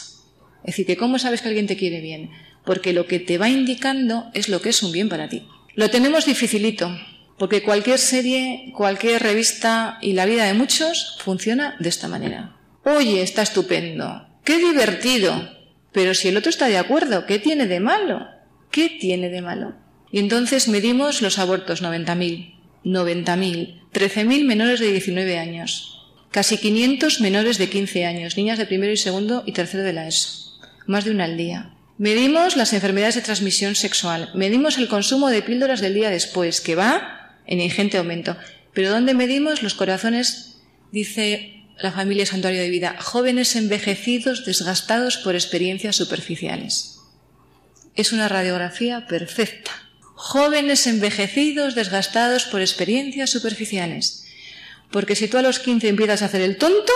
Es 0.63 0.73
decir, 0.73 0.87
que 0.87 0.97
cómo 0.97 1.19
sabes 1.19 1.43
que 1.43 1.49
alguien 1.49 1.67
te 1.67 1.77
quiere 1.77 2.01
bien, 2.01 2.31
porque 2.65 2.95
lo 2.95 3.07
que 3.07 3.19
te 3.19 3.37
va 3.37 3.51
indicando 3.51 4.31
es 4.33 4.49
lo 4.49 4.63
que 4.63 4.71
es 4.71 4.83
un 4.83 4.93
bien 4.93 5.11
para 5.11 5.29
ti. 5.29 5.47
Lo 5.75 5.91
tenemos 5.91 6.25
dificilito, 6.25 6.97
porque 7.37 7.65
cualquier 7.65 7.99
serie, 7.99 8.73
cualquier 8.75 9.23
revista 9.23 9.99
y 10.01 10.13
la 10.13 10.25
vida 10.25 10.45
de 10.45 10.55
muchos 10.55 11.19
funciona 11.19 11.77
de 11.81 11.89
esta 11.89 12.09
manera. 12.09 12.57
Oye, 12.85 13.23
está 13.23 13.43
estupendo, 13.43 14.29
qué 14.45 14.59
divertido, 14.59 15.51
pero 15.93 16.15
si 16.15 16.29
el 16.29 16.37
otro 16.37 16.51
está 16.51 16.69
de 16.69 16.79
acuerdo, 16.79 17.27
¿qué 17.27 17.41
tiene 17.41 17.67
de 17.67 17.81
malo? 17.81 18.29
¿Qué 18.71 18.89
tiene 18.89 19.31
de 19.31 19.43
malo? 19.43 19.75
Y 20.13 20.21
entonces 20.21 20.69
medimos 20.69 21.23
los 21.23 21.41
abortos, 21.41 21.83
90.000, 21.83 22.54
90.000, 22.85 23.83
13.000 23.93 24.45
menores 24.45 24.81
de 24.81 24.93
19 24.93 25.39
años, 25.39 26.03
casi 26.31 26.59
500 26.59 27.21
menores 27.21 27.59
de 27.59 27.69
15 27.69 28.05
años, 28.07 28.37
niñas 28.37 28.59
de 28.59 28.67
primero 28.67 28.93
y 28.93 28.97
segundo 28.97 29.43
y 29.47 29.53
tercero 29.53 29.83
de 29.83 29.93
la 29.93 30.07
ESO, 30.07 30.59
más 30.87 31.05
de 31.05 31.11
una 31.11 31.25
al 31.25 31.37
día. 31.37 31.75
Medimos 31.97 32.57
las 32.57 32.73
enfermedades 32.73 33.15
de 33.15 33.23
transmisión 33.23 33.75
sexual, 33.75 34.31
medimos 34.35 34.79
el 34.79 34.89
consumo 34.89 35.31
de 35.31 35.43
píldoras 35.43 35.81
del 35.81 35.95
día 35.95 36.11
después, 36.11 36.61
que 36.61 36.75
va 36.75 37.39
en 37.47 37.61
ingente 37.61 37.99
aumento. 37.99 38.37
Pero 38.73 38.91
¿dónde 38.91 39.15
medimos 39.15 39.63
los 39.63 39.75
corazones? 39.75 40.57
Dice 40.91 41.63
la 41.81 41.93
familia 41.93 42.27
Santuario 42.27 42.61
de 42.61 42.71
Vida, 42.71 42.97
jóvenes 43.01 43.57
envejecidos 43.57 44.45
desgastados 44.45 45.17
por 45.19 45.35
experiencias 45.35 45.97
superficiales. 45.97 46.99
Es 47.95 48.13
una 48.13 48.29
radiografía 48.29 49.07
perfecta 49.07 49.84
jóvenes 50.25 50.87
envejecidos, 50.87 51.75
desgastados 51.75 52.47
por 52.47 52.63
experiencias 52.63 53.29
superficiales. 53.29 54.25
Porque 54.91 55.17
si 55.17 55.29
tú 55.29 55.37
a 55.37 55.43
los 55.43 55.59
15 55.59 55.87
empiezas 55.87 56.23
a 56.23 56.25
hacer 56.25 56.41
el 56.41 56.57
tonto, 56.57 56.95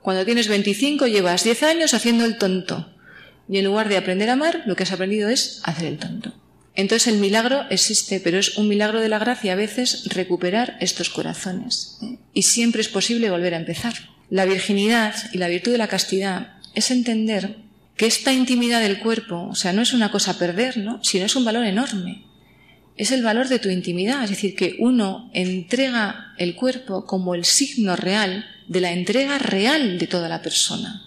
cuando 0.00 0.24
tienes 0.24 0.48
25 0.48 1.06
llevas 1.06 1.44
10 1.44 1.62
años 1.64 1.92
haciendo 1.92 2.24
el 2.24 2.38
tonto. 2.38 2.90
Y 3.50 3.58
en 3.58 3.66
lugar 3.66 3.90
de 3.90 3.98
aprender 3.98 4.30
a 4.30 4.32
amar, 4.32 4.62
lo 4.64 4.76
que 4.76 4.84
has 4.84 4.92
aprendido 4.92 5.28
es 5.28 5.60
hacer 5.64 5.84
el 5.84 5.98
tonto. 5.98 6.32
Entonces 6.74 7.12
el 7.12 7.18
milagro 7.18 7.66
existe, 7.68 8.18
pero 8.18 8.38
es 8.38 8.56
un 8.56 8.66
milagro 8.66 9.02
de 9.02 9.10
la 9.10 9.18
gracia 9.18 9.52
a 9.52 9.56
veces 9.56 10.06
recuperar 10.06 10.78
estos 10.80 11.10
corazones. 11.10 11.98
Y 12.32 12.44
siempre 12.44 12.80
es 12.80 12.88
posible 12.88 13.28
volver 13.28 13.52
a 13.52 13.58
empezar. 13.58 13.92
La 14.30 14.46
virginidad 14.46 15.14
y 15.34 15.36
la 15.38 15.48
virtud 15.48 15.72
de 15.72 15.78
la 15.78 15.88
castidad 15.88 16.54
es 16.74 16.90
entender 16.90 17.56
que 17.98 18.06
esta 18.06 18.32
intimidad 18.32 18.80
del 18.80 19.00
cuerpo, 19.00 19.48
o 19.50 19.54
sea, 19.54 19.74
no 19.74 19.82
es 19.82 19.92
una 19.92 20.10
cosa 20.10 20.30
a 20.30 20.38
perder, 20.38 20.78
¿no? 20.78 21.04
sino 21.04 21.26
es 21.26 21.36
un 21.36 21.44
valor 21.44 21.66
enorme 21.66 22.29
es 23.00 23.12
el 23.12 23.22
valor 23.22 23.48
de 23.48 23.58
tu 23.58 23.70
intimidad, 23.70 24.22
es 24.22 24.28
decir, 24.28 24.54
que 24.54 24.76
uno 24.78 25.30
entrega 25.32 26.34
el 26.36 26.54
cuerpo 26.54 27.06
como 27.06 27.34
el 27.34 27.46
signo 27.46 27.96
real 27.96 28.44
de 28.68 28.82
la 28.82 28.92
entrega 28.92 29.38
real 29.38 29.98
de 29.98 30.06
toda 30.06 30.28
la 30.28 30.42
persona. 30.42 31.02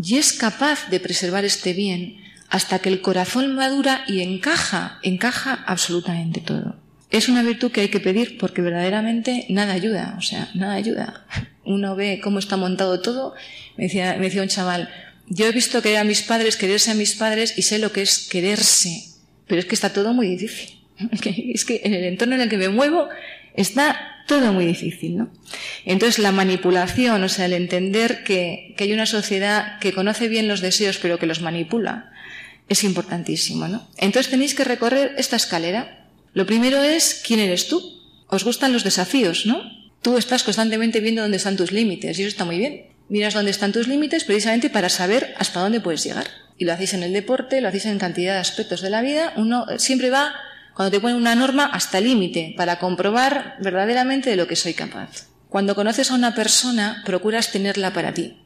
Y 0.00 0.18
es 0.18 0.32
capaz 0.32 0.88
de 0.90 1.00
preservar 1.00 1.44
este 1.44 1.72
bien 1.72 2.18
hasta 2.48 2.78
que 2.78 2.90
el 2.90 3.00
corazón 3.00 3.56
madura 3.56 4.04
y 4.06 4.20
encaja, 4.20 5.00
encaja 5.02 5.64
absolutamente 5.66 6.40
todo. 6.40 6.76
Es 7.10 7.28
una 7.28 7.42
virtud 7.42 7.72
que 7.72 7.80
hay 7.80 7.88
que 7.88 7.98
pedir 7.98 8.38
porque 8.38 8.62
verdaderamente 8.62 9.46
nada 9.48 9.72
ayuda, 9.72 10.14
o 10.16 10.22
sea, 10.22 10.48
nada 10.54 10.74
ayuda. 10.74 11.26
Uno 11.64 11.96
ve 11.96 12.20
cómo 12.22 12.38
está 12.38 12.56
montado 12.56 13.00
todo. 13.00 13.34
Me 13.76 13.84
decía, 13.84 14.14
me 14.16 14.26
decía 14.26 14.42
un 14.42 14.48
chaval, 14.48 14.88
yo 15.26 15.46
he 15.46 15.52
visto 15.52 15.82
querer 15.82 15.98
a 15.98 16.04
mis 16.04 16.22
padres, 16.22 16.56
quererse 16.56 16.92
a 16.92 16.94
mis 16.94 17.14
padres 17.14 17.58
y 17.58 17.62
sé 17.62 17.80
lo 17.80 17.90
que 17.90 18.02
es 18.02 18.28
quererse, 18.28 19.08
pero 19.48 19.58
es 19.58 19.66
que 19.66 19.74
está 19.74 19.92
todo 19.92 20.14
muy 20.14 20.28
difícil. 20.36 20.83
Es 21.54 21.64
que 21.64 21.80
en 21.84 21.94
el 21.94 22.04
entorno 22.04 22.34
en 22.34 22.42
el 22.42 22.48
que 22.48 22.56
me 22.56 22.68
muevo 22.68 23.08
está 23.54 24.22
todo 24.26 24.52
muy 24.52 24.66
difícil, 24.66 25.18
¿no? 25.18 25.30
Entonces 25.84 26.18
la 26.18 26.32
manipulación, 26.32 27.22
o 27.22 27.28
sea, 27.28 27.46
el 27.46 27.52
entender 27.52 28.24
que, 28.24 28.74
que 28.76 28.84
hay 28.84 28.92
una 28.92 29.06
sociedad 29.06 29.78
que 29.80 29.92
conoce 29.92 30.28
bien 30.28 30.48
los 30.48 30.60
deseos 30.60 30.98
pero 30.98 31.18
que 31.18 31.26
los 31.26 31.40
manipula, 31.40 32.10
es 32.68 32.84
importantísimo, 32.84 33.68
¿no? 33.68 33.86
Entonces 33.98 34.30
tenéis 34.30 34.54
que 34.54 34.64
recorrer 34.64 35.14
esta 35.18 35.36
escalera. 35.36 36.06
Lo 36.32 36.46
primero 36.46 36.82
es 36.82 37.22
quién 37.24 37.40
eres 37.40 37.68
tú. 37.68 38.00
Os 38.28 38.44
gustan 38.44 38.72
los 38.72 38.84
desafíos, 38.84 39.46
¿no? 39.46 39.62
Tú 40.02 40.16
estás 40.16 40.42
constantemente 40.42 41.00
viendo 41.00 41.22
dónde 41.22 41.36
están 41.36 41.56
tus 41.56 41.72
límites 41.72 42.18
y 42.18 42.22
eso 42.22 42.28
está 42.28 42.44
muy 42.44 42.58
bien. 42.58 42.86
Miras 43.08 43.34
dónde 43.34 43.50
están 43.50 43.72
tus 43.72 43.86
límites 43.86 44.24
precisamente 44.24 44.70
para 44.70 44.88
saber 44.88 45.34
hasta 45.38 45.60
dónde 45.60 45.80
puedes 45.80 46.02
llegar. 46.04 46.26
Y 46.56 46.64
lo 46.64 46.72
hacéis 46.72 46.94
en 46.94 47.02
el 47.02 47.12
deporte, 47.12 47.60
lo 47.60 47.68
hacéis 47.68 47.86
en 47.86 47.98
cantidad 47.98 48.34
de 48.34 48.40
aspectos 48.40 48.80
de 48.80 48.90
la 48.90 49.02
vida. 49.02 49.34
Uno 49.36 49.66
siempre 49.78 50.10
va, 50.10 50.34
cuando 50.74 50.90
te 50.90 51.00
ponen 51.00 51.16
una 51.16 51.34
norma, 51.34 51.66
hasta 51.66 52.00
límite, 52.00 52.54
para 52.56 52.78
comprobar 52.78 53.56
verdaderamente 53.60 54.30
de 54.30 54.36
lo 54.36 54.48
que 54.48 54.56
soy 54.56 54.74
capaz. 54.74 55.28
Cuando 55.48 55.76
conoces 55.76 56.10
a 56.10 56.14
una 56.14 56.34
persona, 56.34 57.02
procuras 57.06 57.52
tenerla 57.52 57.92
para 57.92 58.12
ti. 58.12 58.38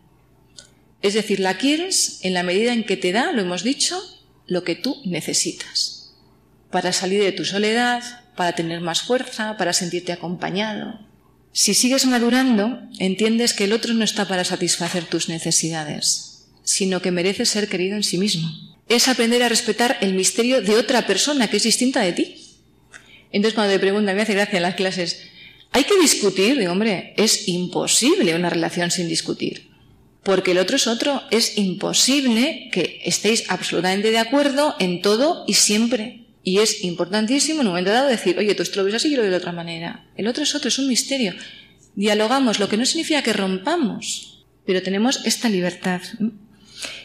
Es 1.01 1.15
decir, 1.15 1.41
la 1.41 1.57
quieres 1.57 2.19
en 2.23 2.35
la 2.35 2.43
medida 2.43 2.73
en 2.73 2.85
que 2.85 2.97
te 2.97 3.13
da, 3.13 3.33
lo 3.33 3.41
hemos 3.41 3.63
dicho, 3.63 3.99
lo 4.47 4.63
que 4.63 4.75
tú 4.75 5.01
necesitas. 5.07 6.13
Para 6.71 6.93
salir 6.93 7.23
de 7.23 7.33
tu 7.33 7.47
soledad, 7.47 8.03
para 8.37 8.53
tener 8.53 8.83
más 8.83 9.03
fuerza, 9.03 9.57
para 9.57 9.73
sentirte 9.73 10.13
acompañado. 10.13 11.01
Si 11.53 11.73
sigues 11.73 12.05
madurando, 12.05 12.83
entiendes 12.99 13.55
que 13.55 13.65
el 13.65 13.73
otro 13.73 13.95
no 13.95 14.05
está 14.05 14.29
para 14.29 14.45
satisfacer 14.45 15.07
tus 15.07 15.31
necesidades, 15.31 16.47
sino 16.63 17.01
que 17.01 17.11
merece 17.11 17.47
ser 17.47 17.69
querido 17.69 17.97
en 17.97 18.05
sí 18.05 18.19
mismo. 18.19 18.68
Es 18.89 19.09
aprender 19.09 19.43
a 19.43 19.49
respetar 19.49 19.99
el 20.01 20.15
misterio 20.15 20.63
de 20.63 20.77
otra 20.77 21.07
persona 21.07 21.49
que 21.49 21.59
es 21.59 21.63
distinta 21.63 22.01
de 22.01 22.13
ti. 22.13 22.37
Entonces 23.31 23.55
cuando 23.55 23.73
te 23.73 23.79
preguntan, 23.79 24.17
me 24.17 24.23
hace 24.23 24.35
gracia 24.35 24.57
en 24.57 24.63
las 24.63 24.75
clases, 24.75 25.23
¿hay 25.73 25.85
que 25.85 25.99
discutir? 26.01 26.57
De 26.57 26.69
hombre, 26.69 27.15
es 27.17 27.49
imposible 27.49 28.35
una 28.35 28.51
relación 28.51 28.91
sin 28.91 29.09
discutir. 29.09 29.69
Porque 30.23 30.53
el 30.53 30.59
otro 30.59 30.77
es 30.77 30.87
otro, 30.87 31.23
es 31.31 31.57
imposible 31.59 32.71
que 32.73 33.01
estéis 33.05 33.45
absolutamente 33.49 34.11
de 34.11 34.19
acuerdo 34.19 34.77
en 34.79 35.01
todo 35.01 35.45
y 35.47 35.55
siempre. 35.55 36.25
Y 36.43 36.59
es 36.59 36.83
importantísimo 36.85 37.61
en 37.61 37.67
un 37.67 37.73
momento 37.73 37.91
dado 37.91 38.09
decir, 38.09 38.39
oye, 38.39 38.55
tú 38.55 38.63
esto 38.63 38.79
lo 38.81 38.85
ves 38.85 38.95
así 38.95 39.09
y 39.09 39.11
yo 39.13 39.17
lo 39.19 39.23
veo 39.23 39.33
de 39.33 39.37
otra 39.37 39.53
manera. 39.53 40.07
El 40.17 40.27
otro 40.29 40.43
es 40.43 40.55
otro, 40.55 40.69
es 40.69 40.79
un 40.79 40.89
misterio. 40.89 41.35
Dialogamos, 41.95 42.59
lo 42.59 42.69
que 42.69 42.77
no 42.77 42.87
significa 42.87 43.23
que 43.23 43.33
rompamos, 43.33 44.45
pero 44.65 44.83
tenemos 44.83 45.25
esta 45.27 45.49
libertad. 45.49 46.01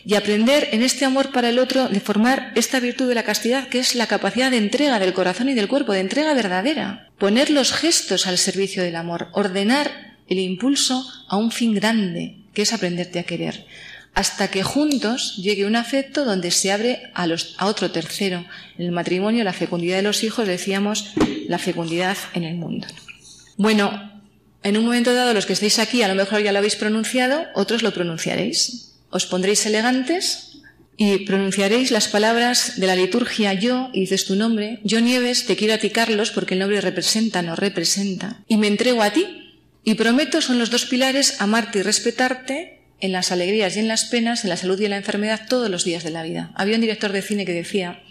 Y 0.06 0.16
aprender 0.16 0.70
en 0.72 0.84
este 0.84 1.06
amor 1.06 1.32
para 1.32 1.50
el 1.50 1.60
otro 1.60 1.88
de 1.88 2.00
formar 2.00 2.52
esta 2.56 2.80
virtud 2.80 3.08
de 3.08 3.16
la 3.16 3.24
castidad, 3.24 3.68
que 3.68 3.80
es 3.80 3.96
la 3.96 4.08
capacidad 4.08 4.52
de 4.52 4.58
entrega 4.58 5.00
del 5.00 5.14
corazón 5.14 5.50
y 5.50 5.54
del 5.54 5.68
cuerpo, 5.68 5.94
de 5.94 6.02
entrega 6.02 6.34
verdadera. 6.34 7.10
Poner 7.18 7.50
los 7.50 7.72
gestos 7.72 8.28
al 8.28 8.38
servicio 8.38 8.84
del 8.84 8.96
amor, 8.96 9.30
ordenar 9.34 10.18
el 10.28 10.40
impulso 10.40 11.06
a 11.28 11.38
un 11.38 11.52
fin 11.52 11.74
grande, 11.74 12.38
que 12.54 12.64
es 12.64 12.74
aprenderte 12.74 13.20
a 13.20 13.24
querer 13.24 13.66
hasta 14.16 14.50
que 14.50 14.64
juntos 14.64 15.38
llegue 15.38 15.66
un 15.66 15.76
afecto 15.76 16.24
donde 16.24 16.52
se 16.52 16.72
abre 16.72 17.12
a, 17.14 17.26
los, 17.26 17.56
a 17.58 17.66
otro 17.66 17.92
tercero. 17.92 18.46
En 18.78 18.86
el 18.86 18.92
matrimonio, 18.92 19.44
la 19.44 19.54
fecundidad 19.54 19.98
de 19.98 20.04
los 20.04 20.24
hijos, 20.24 20.48
decíamos, 20.48 21.14
la 21.48 21.58
fecundidad 21.58 22.18
en 22.34 22.44
el 22.44 22.56
mundo. 22.56 22.88
Bueno, 23.58 24.12
en 24.62 24.78
un 24.78 24.86
momento 24.86 25.14
dado, 25.14 25.34
los 25.34 25.46
que 25.46 25.54
estáis 25.54 25.80
aquí, 25.80 26.04
a 26.04 26.08
lo 26.08 26.16
mejor 26.16 26.42
ya 26.42 26.52
lo 26.52 26.60
habéis 26.60 26.76
pronunciado, 26.76 27.46
otros 27.56 27.82
lo 27.82 27.94
pronunciaréis. 27.94 28.93
Os 29.14 29.30
pondréis 29.30 29.66
elegantes 29.66 30.58
y 30.98 31.20
pronunciaréis 31.20 31.92
las 31.92 32.08
palabras 32.08 32.80
de 32.80 32.88
la 32.88 32.96
liturgia 32.96 33.54
yo, 33.54 33.90
y 33.94 34.02
dices 34.02 34.26
tu 34.26 34.36
nombre, 34.36 34.80
yo 34.84 35.02
Nieves, 35.02 35.46
te 35.46 35.56
quiero 35.56 35.76
a 35.76 35.78
ti 35.78 35.90
Carlos, 35.92 36.32
porque 36.32 36.56
el 36.56 36.60
nombre 36.60 36.82
representa, 36.82 37.42
nos 37.42 37.60
representa, 37.60 38.42
y 38.48 38.58
me 38.58 38.68
entrego 38.68 39.02
a 39.02 39.12
ti, 39.12 39.26
y 39.84 39.96
prometo, 39.96 40.42
son 40.42 40.60
los 40.60 40.72
dos 40.72 40.86
pilares, 40.86 41.42
amarte 41.42 41.80
y 41.80 41.82
respetarte, 41.84 42.80
en 43.04 43.12
las 43.12 43.32
alegrías 43.32 43.76
y 43.76 43.80
en 43.80 43.90
las 43.90 44.06
penas, 44.06 44.46
en 44.46 44.50
la 44.50 44.56
salud 44.56 44.80
y 44.80 44.86
en 44.86 44.92
la 44.92 44.98
enfermedad, 44.98 45.42
todos 45.50 45.70
los 45.70 45.84
días 45.84 46.04
de 46.04 46.10
la 46.10 46.24
vida. 46.24 46.52
Había 46.56 46.76
un 46.76 46.82
director 46.82 47.12
de 47.12 47.22
cine 47.22 47.46
que 47.46 47.54
decía 47.54 48.02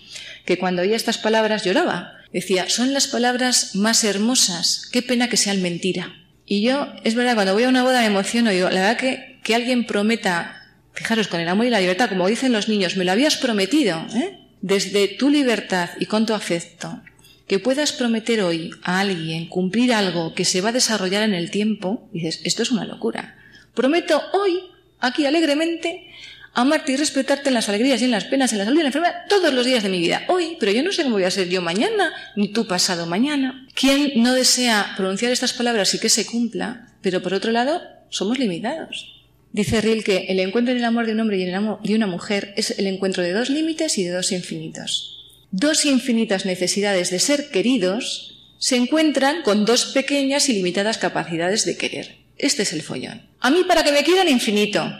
que 0.44 0.58
cuando 0.58 0.82
oía 0.82 0.96
estas 0.96 1.16
palabras 1.16 1.64
lloraba. 1.64 2.12
Decía, 2.30 2.68
son 2.68 2.92
las 2.92 3.06
palabras 3.08 3.74
más 3.74 4.04
hermosas, 4.04 4.88
qué 4.92 5.00
pena 5.00 5.28
que 5.28 5.38
sean 5.38 5.62
mentira. 5.62 6.14
Y 6.44 6.60
yo, 6.60 6.92
es 7.04 7.14
verdad, 7.14 7.34
cuando 7.34 7.54
voy 7.54 7.64
a 7.64 7.70
una 7.70 7.84
boda 7.84 8.00
me 8.00 8.06
emociono, 8.06 8.50
digo, 8.50 8.68
la 8.68 8.80
verdad 8.80 8.96
que, 8.98 9.40
que 9.42 9.54
alguien 9.54 9.86
prometa, 9.86 10.61
fijaros, 10.92 11.28
con 11.28 11.40
el 11.40 11.48
amor 11.48 11.66
y 11.66 11.70
la 11.70 11.80
libertad, 11.80 12.08
como 12.08 12.26
dicen 12.26 12.52
los 12.52 12.68
niños, 12.68 12.96
me 12.96 13.04
lo 13.04 13.12
habías 13.12 13.36
prometido, 13.36 14.04
¿eh? 14.14 14.38
desde 14.60 15.08
tu 15.08 15.28
libertad 15.28 15.90
y 15.98 16.06
con 16.06 16.26
tu 16.26 16.34
afecto, 16.34 17.00
que 17.46 17.58
puedas 17.58 17.92
prometer 17.92 18.42
hoy 18.42 18.70
a 18.82 19.00
alguien 19.00 19.48
cumplir 19.48 19.92
algo 19.92 20.34
que 20.34 20.44
se 20.44 20.60
va 20.60 20.70
a 20.70 20.72
desarrollar 20.72 21.22
en 21.22 21.34
el 21.34 21.50
tiempo, 21.50 22.08
dices, 22.12 22.40
esto 22.44 22.62
es 22.62 22.70
una 22.70 22.84
locura. 22.84 23.36
Prometo 23.74 24.22
hoy 24.32 24.60
aquí 25.00 25.26
alegremente, 25.26 26.06
amarte 26.54 26.92
y 26.92 26.96
respetarte 26.96 27.48
en 27.48 27.54
las 27.54 27.68
alegrías 27.68 28.00
y 28.00 28.04
en 28.04 28.10
las 28.10 28.24
penas, 28.24 28.52
en 28.52 28.58
la 28.58 28.64
salud 28.64 28.76
y 28.76 28.80
en 28.80 28.84
la 28.84 28.88
enfermedad, 28.88 29.22
todos 29.28 29.52
los 29.52 29.66
días 29.66 29.82
de 29.82 29.88
mi 29.88 29.98
vida. 29.98 30.22
Hoy, 30.28 30.56
pero 30.60 30.72
yo 30.72 30.82
no 30.82 30.92
sé 30.92 31.02
cómo 31.02 31.16
voy 31.16 31.24
a 31.24 31.30
ser 31.30 31.48
yo 31.48 31.62
mañana, 31.62 32.12
ni 32.36 32.48
tú 32.48 32.66
pasado 32.66 33.06
mañana. 33.06 33.66
¿Quién 33.74 34.22
no 34.22 34.32
desea 34.34 34.94
pronunciar 34.96 35.32
estas 35.32 35.52
palabras 35.52 35.94
y 35.94 35.98
que 35.98 36.08
se 36.08 36.26
cumpla? 36.26 36.88
Pero 37.00 37.22
por 37.22 37.34
otro 37.34 37.50
lado, 37.50 37.82
somos 38.10 38.38
limitados. 38.38 39.21
Dice 39.52 39.82
Riel 39.82 40.02
que 40.02 40.26
el 40.28 40.40
encuentro 40.40 40.72
en 40.72 40.78
el 40.78 40.84
amor 40.84 41.06
de 41.06 41.12
un 41.12 41.20
hombre 41.20 41.36
y 41.36 41.42
en 41.42 41.50
el 41.50 41.54
amor 41.54 41.82
de 41.82 41.94
una 41.94 42.06
mujer 42.06 42.54
es 42.56 42.78
el 42.78 42.86
encuentro 42.86 43.22
de 43.22 43.32
dos 43.32 43.50
límites 43.50 43.98
y 43.98 44.04
de 44.04 44.10
dos 44.10 44.32
infinitos. 44.32 45.18
Dos 45.50 45.84
infinitas 45.84 46.46
necesidades 46.46 47.10
de 47.10 47.18
ser 47.18 47.50
queridos 47.50 48.56
se 48.58 48.76
encuentran 48.76 49.42
con 49.42 49.66
dos 49.66 49.86
pequeñas 49.86 50.48
y 50.48 50.54
limitadas 50.54 50.96
capacidades 50.96 51.66
de 51.66 51.76
querer. 51.76 52.16
Este 52.38 52.62
es 52.62 52.72
el 52.72 52.80
follón. 52.80 53.22
A 53.40 53.50
mí 53.50 53.64
para 53.68 53.84
que 53.84 53.92
me 53.92 54.04
quieran 54.04 54.28
infinito. 54.28 54.90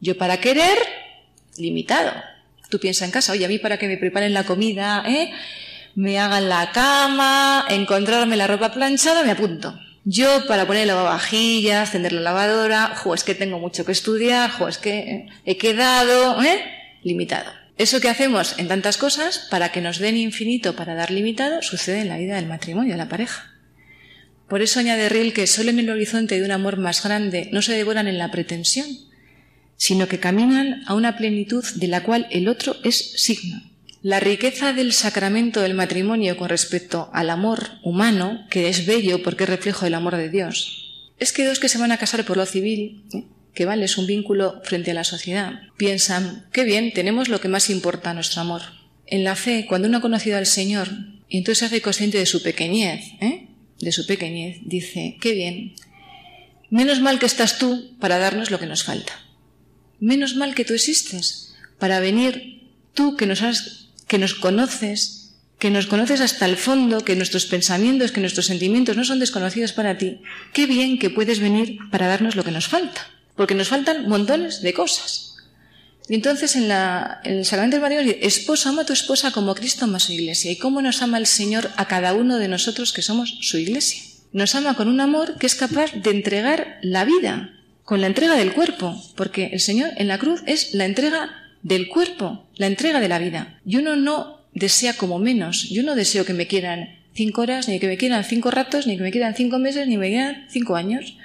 Yo 0.00 0.18
para 0.18 0.40
querer, 0.40 0.76
limitado. 1.56 2.12
Tú 2.68 2.78
piensas 2.78 3.06
en 3.06 3.12
casa, 3.12 3.32
oye, 3.32 3.46
a 3.46 3.48
mí 3.48 3.58
para 3.58 3.78
que 3.78 3.88
me 3.88 3.96
preparen 3.96 4.34
la 4.34 4.44
comida, 4.44 5.04
¿eh? 5.06 5.32
me 5.94 6.18
hagan 6.18 6.50
la 6.50 6.70
cama, 6.72 7.64
encontrarme 7.70 8.36
la 8.36 8.46
ropa 8.46 8.72
planchada, 8.72 9.24
me 9.24 9.30
apunto. 9.30 9.78
Yo 10.08 10.46
para 10.46 10.68
poner 10.68 10.86
lavavajillas, 10.86 11.88
encender 11.88 12.12
la 12.12 12.20
lavadora, 12.20 12.94
jo, 12.94 13.12
es 13.12 13.24
que 13.24 13.34
tengo 13.34 13.58
mucho 13.58 13.84
que 13.84 13.90
estudiar, 13.90 14.48
jo, 14.52 14.68
es 14.68 14.78
que 14.78 15.26
he 15.44 15.58
quedado, 15.58 16.40
¿eh? 16.44 16.62
limitado. 17.02 17.50
Eso 17.76 18.00
que 18.00 18.08
hacemos 18.08 18.54
en 18.58 18.68
tantas 18.68 18.98
cosas, 18.98 19.48
para 19.50 19.72
que 19.72 19.80
nos 19.80 19.98
den 19.98 20.16
infinito, 20.16 20.76
para 20.76 20.94
dar 20.94 21.10
limitado, 21.10 21.60
sucede 21.60 22.02
en 22.02 22.08
la 22.08 22.18
vida 22.18 22.36
del 22.36 22.46
matrimonio, 22.46 22.92
de 22.92 22.98
la 22.98 23.08
pareja. 23.08 23.50
Por 24.48 24.62
eso 24.62 24.78
añade 24.78 25.08
Riel 25.08 25.32
que 25.32 25.48
solo 25.48 25.70
en 25.70 25.80
el 25.80 25.90
horizonte 25.90 26.38
de 26.38 26.44
un 26.44 26.52
amor 26.52 26.76
más 26.76 27.02
grande 27.02 27.48
no 27.50 27.60
se 27.60 27.72
devoran 27.72 28.06
en 28.06 28.18
la 28.18 28.30
pretensión, 28.30 28.86
sino 29.76 30.06
que 30.06 30.20
caminan 30.20 30.84
a 30.86 30.94
una 30.94 31.16
plenitud 31.16 31.64
de 31.74 31.88
la 31.88 32.04
cual 32.04 32.28
el 32.30 32.46
otro 32.46 32.76
es 32.84 32.96
signo. 33.20 33.60
La 34.06 34.20
riqueza 34.20 34.72
del 34.72 34.92
sacramento 34.92 35.62
del 35.62 35.74
matrimonio 35.74 36.36
con 36.36 36.48
respecto 36.48 37.10
al 37.12 37.28
amor 37.28 37.70
humano, 37.82 38.46
que 38.50 38.68
es 38.68 38.86
bello 38.86 39.20
porque 39.20 39.42
es 39.42 39.50
reflejo 39.50 39.84
del 39.84 39.94
amor 39.94 40.14
de 40.14 40.30
Dios, 40.30 41.10
es 41.18 41.32
que 41.32 41.44
dos 41.44 41.58
que 41.58 41.68
se 41.68 41.78
van 41.78 41.90
a 41.90 41.98
casar 41.98 42.24
por 42.24 42.36
lo 42.36 42.46
civil, 42.46 43.02
¿eh? 43.12 43.24
que 43.52 43.64
vale, 43.64 43.84
es 43.84 43.98
un 43.98 44.06
vínculo 44.06 44.60
frente 44.62 44.92
a 44.92 44.94
la 44.94 45.02
sociedad, 45.02 45.58
piensan, 45.76 46.46
qué 46.52 46.62
bien, 46.62 46.92
tenemos 46.92 47.28
lo 47.28 47.40
que 47.40 47.48
más 47.48 47.68
importa, 47.68 48.14
nuestro 48.14 48.42
amor. 48.42 48.62
En 49.08 49.24
la 49.24 49.34
fe, 49.34 49.66
cuando 49.68 49.88
uno 49.88 49.98
ha 49.98 50.02
conocido 50.02 50.38
al 50.38 50.46
Señor, 50.46 50.86
y 51.28 51.38
entonces 51.38 51.58
se 51.58 51.64
hace 51.64 51.82
consciente 51.82 52.16
de 52.16 52.26
su 52.26 52.44
pequeñez, 52.44 53.04
¿eh? 53.20 53.48
de 53.80 53.90
su 53.90 54.06
pequeñez, 54.06 54.58
dice, 54.62 55.16
qué 55.20 55.32
bien, 55.32 55.74
menos 56.70 57.00
mal 57.00 57.18
que 57.18 57.26
estás 57.26 57.58
tú 57.58 57.96
para 57.98 58.18
darnos 58.18 58.52
lo 58.52 58.60
que 58.60 58.66
nos 58.66 58.84
falta. 58.84 59.14
Menos 59.98 60.36
mal 60.36 60.54
que 60.54 60.64
tú 60.64 60.74
existes 60.74 61.56
para 61.80 61.98
venir 61.98 62.56
tú 62.94 63.16
que 63.16 63.26
nos 63.26 63.42
has, 63.42 63.85
que 64.06 64.18
nos 64.18 64.34
conoces, 64.34 65.34
que 65.58 65.70
nos 65.70 65.86
conoces 65.86 66.20
hasta 66.20 66.46
el 66.46 66.56
fondo, 66.56 67.04
que 67.04 67.16
nuestros 67.16 67.46
pensamientos, 67.46 68.12
que 68.12 68.20
nuestros 68.20 68.46
sentimientos 68.46 68.96
no 68.96 69.04
son 69.04 69.18
desconocidos 69.18 69.72
para 69.72 69.98
ti. 69.98 70.20
Qué 70.52 70.66
bien 70.66 70.98
que 70.98 71.10
puedes 71.10 71.40
venir 71.40 71.78
para 71.90 72.06
darnos 72.06 72.36
lo 72.36 72.44
que 72.44 72.50
nos 72.50 72.68
falta, 72.68 73.08
porque 73.34 73.54
nos 73.54 73.68
faltan 73.68 74.08
montones 74.08 74.62
de 74.62 74.74
cosas. 74.74 75.34
Y 76.08 76.14
entonces 76.14 76.54
en, 76.54 76.68
la, 76.68 77.20
en 77.24 77.38
el 77.38 77.44
sacramento 77.44 77.76
del 77.76 77.82
matrimonio 77.82 78.16
esposo, 78.20 78.68
ama 78.68 78.82
a 78.82 78.86
tu 78.86 78.92
esposa 78.92 79.32
como 79.32 79.54
Cristo 79.54 79.86
ama 79.86 79.96
a 79.96 80.00
su 80.00 80.12
iglesia. 80.12 80.52
¿Y 80.52 80.56
cómo 80.56 80.80
nos 80.80 81.02
ama 81.02 81.18
el 81.18 81.26
Señor 81.26 81.70
a 81.76 81.88
cada 81.88 82.14
uno 82.14 82.38
de 82.38 82.48
nosotros 82.48 82.92
que 82.92 83.02
somos 83.02 83.38
su 83.40 83.58
iglesia? 83.58 84.02
Nos 84.32 84.54
ama 84.54 84.74
con 84.74 84.88
un 84.88 85.00
amor 85.00 85.36
que 85.38 85.46
es 85.46 85.54
capaz 85.54 85.92
de 85.92 86.10
entregar 86.10 86.78
la 86.82 87.04
vida, 87.04 87.54
con 87.84 88.00
la 88.00 88.06
entrega 88.06 88.36
del 88.36 88.52
cuerpo, 88.52 89.02
porque 89.16 89.46
el 89.46 89.60
Señor 89.60 89.90
en 89.96 90.08
la 90.08 90.18
cruz 90.18 90.42
es 90.46 90.74
la 90.74 90.84
entrega 90.84 91.45
del 91.62 91.88
cuerpo, 91.88 92.46
la 92.56 92.66
entrega 92.66 93.00
de 93.00 93.08
la 93.08 93.18
vida. 93.18 93.60
Y 93.66 93.76
uno 93.76 93.96
no 93.96 94.40
desea 94.54 94.94
como 94.94 95.18
menos, 95.18 95.68
yo 95.68 95.82
no 95.82 95.94
deseo 95.94 96.24
que 96.24 96.32
me 96.34 96.46
quieran 96.46 96.96
cinco 97.14 97.42
horas, 97.42 97.68
ni 97.68 97.78
que 97.78 97.88
me 97.88 97.96
quieran 97.96 98.24
cinco 98.24 98.50
ratos, 98.50 98.86
ni 98.86 98.96
que 98.96 99.02
me 99.02 99.10
quieran 99.10 99.34
cinco 99.34 99.58
meses, 99.58 99.88
ni 99.88 99.96
me 99.96 100.08
quieran 100.08 100.46
cinco 100.50 100.76
años. 100.76 101.16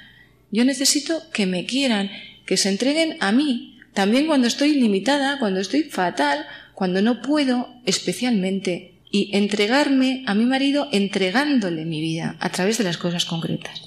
Yo 0.52 0.66
necesito 0.66 1.22
que 1.32 1.46
me 1.46 1.66
quieran, 1.66 2.12
que 2.46 2.58
se 2.58 2.70
entreguen 2.70 3.18
a 3.20 3.32
mí, 3.32 3.80
también 3.94 4.26
cuando 4.28 4.48
estoy 4.48 4.76
limitada, 4.76 5.40
cuando 5.40 5.60
estoy 5.60 5.84
fatal, 5.84 6.46
cuando 6.74 7.02
no 7.02 7.22
puedo 7.22 7.70
especialmente 7.86 8.96
y 9.12 9.36
entregarme 9.36 10.24
a 10.26 10.34
mi 10.34 10.46
marido 10.46 10.88
entregándole 10.92 11.86
mi 11.86 12.00
vida 12.02 12.38
a 12.40 12.50
través 12.50 12.78
de 12.78 12.86
las 12.86 12.98
cosas 12.98 13.26
concretas. 13.26 13.82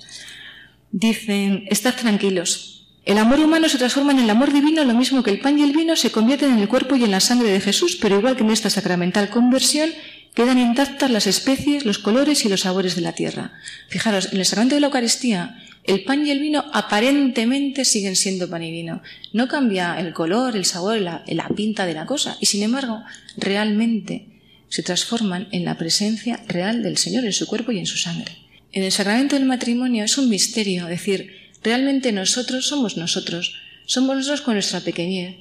Dicen, 0.93 1.65
estad 1.71 1.95
tranquilos. 1.95 2.84
El 3.05 3.19
amor 3.19 3.39
humano 3.39 3.69
se 3.69 3.77
transforma 3.77 4.13
en 4.13 4.21
el 4.21 4.31
amor 4.31 4.51
divino, 4.51 4.83
lo 4.83 4.95
mismo 4.95 5.23
que 5.23 5.31
el 5.31 5.41
pan 5.41 5.59
y 5.59 5.63
el 5.63 5.77
vino 5.77 5.95
se 5.95 6.11
convierten 6.11 6.53
en 6.53 6.59
el 6.59 6.69
cuerpo 6.69 6.97
y 6.97 7.05
en 7.05 7.11
la 7.11 7.21
sangre 7.21 7.51
de 7.51 7.61
Jesús, 7.61 7.99
pero 8.01 8.19
igual 8.19 8.35
que 8.35 8.45
en 8.45 8.51
esta 8.51 8.71
sacramental 8.71 9.29
conversión, 9.29 9.91
quedan 10.35 10.59
intactas 10.59 11.11
las 11.11 11.27
especies, 11.27 11.85
los 11.85 11.99
colores 11.99 12.47
y 12.47 12.49
los 12.49 12.63
sabores 12.63 12.97
de 12.97 13.03
la 13.03 13.13
tierra. 13.13 13.53
Fijaros, 13.89 14.33
en 14.33 14.39
el 14.39 14.47
sacramento 14.47 14.75
de 14.75 14.81
la 14.81 14.87
Eucaristía, 14.87 15.63
el 15.85 16.05
pan 16.05 16.27
y 16.27 16.31
el 16.31 16.41
vino 16.41 16.65
aparentemente 16.73 17.85
siguen 17.85 18.17
siendo 18.17 18.49
pan 18.49 18.63
y 18.63 18.73
vino. 18.73 19.03
No 19.35 19.49
cambia 19.49 20.01
el 20.01 20.15
color, 20.15 20.57
el 20.57 20.65
sabor, 20.65 20.99
la, 20.99 21.23
la 21.27 21.49
pinta 21.49 21.85
de 21.85 21.93
la 21.93 22.07
cosa. 22.07 22.39
Y 22.41 22.47
sin 22.47 22.63
embargo, 22.63 23.03
realmente 23.37 24.29
se 24.71 24.83
transforman 24.83 25.49
en 25.53 25.67
la 25.67 25.77
presencia 25.77 26.41
real 26.49 26.83
del 26.83 26.97
Señor, 26.97 27.27
en 27.27 27.35
su 27.35 27.47
cuerpo 27.47 27.71
y 27.71 27.79
en 27.79 27.87
su 27.87 27.99
sangre. 27.99 28.33
En 28.73 28.83
el 28.83 28.93
sacramento 28.93 29.37
del 29.37 29.45
matrimonio 29.45 30.05
es 30.05 30.17
un 30.17 30.31
misterio, 30.31 30.87
decir, 30.87 31.44
realmente 31.65 32.13
nosotros 32.13 32.69
somos 32.69 32.97
nosotros, 32.97 33.57
somos 33.87 34.17
nosotros 34.17 34.43
con 34.43 34.55
nuestra 34.55 34.81
pequeñez. 34.81 35.39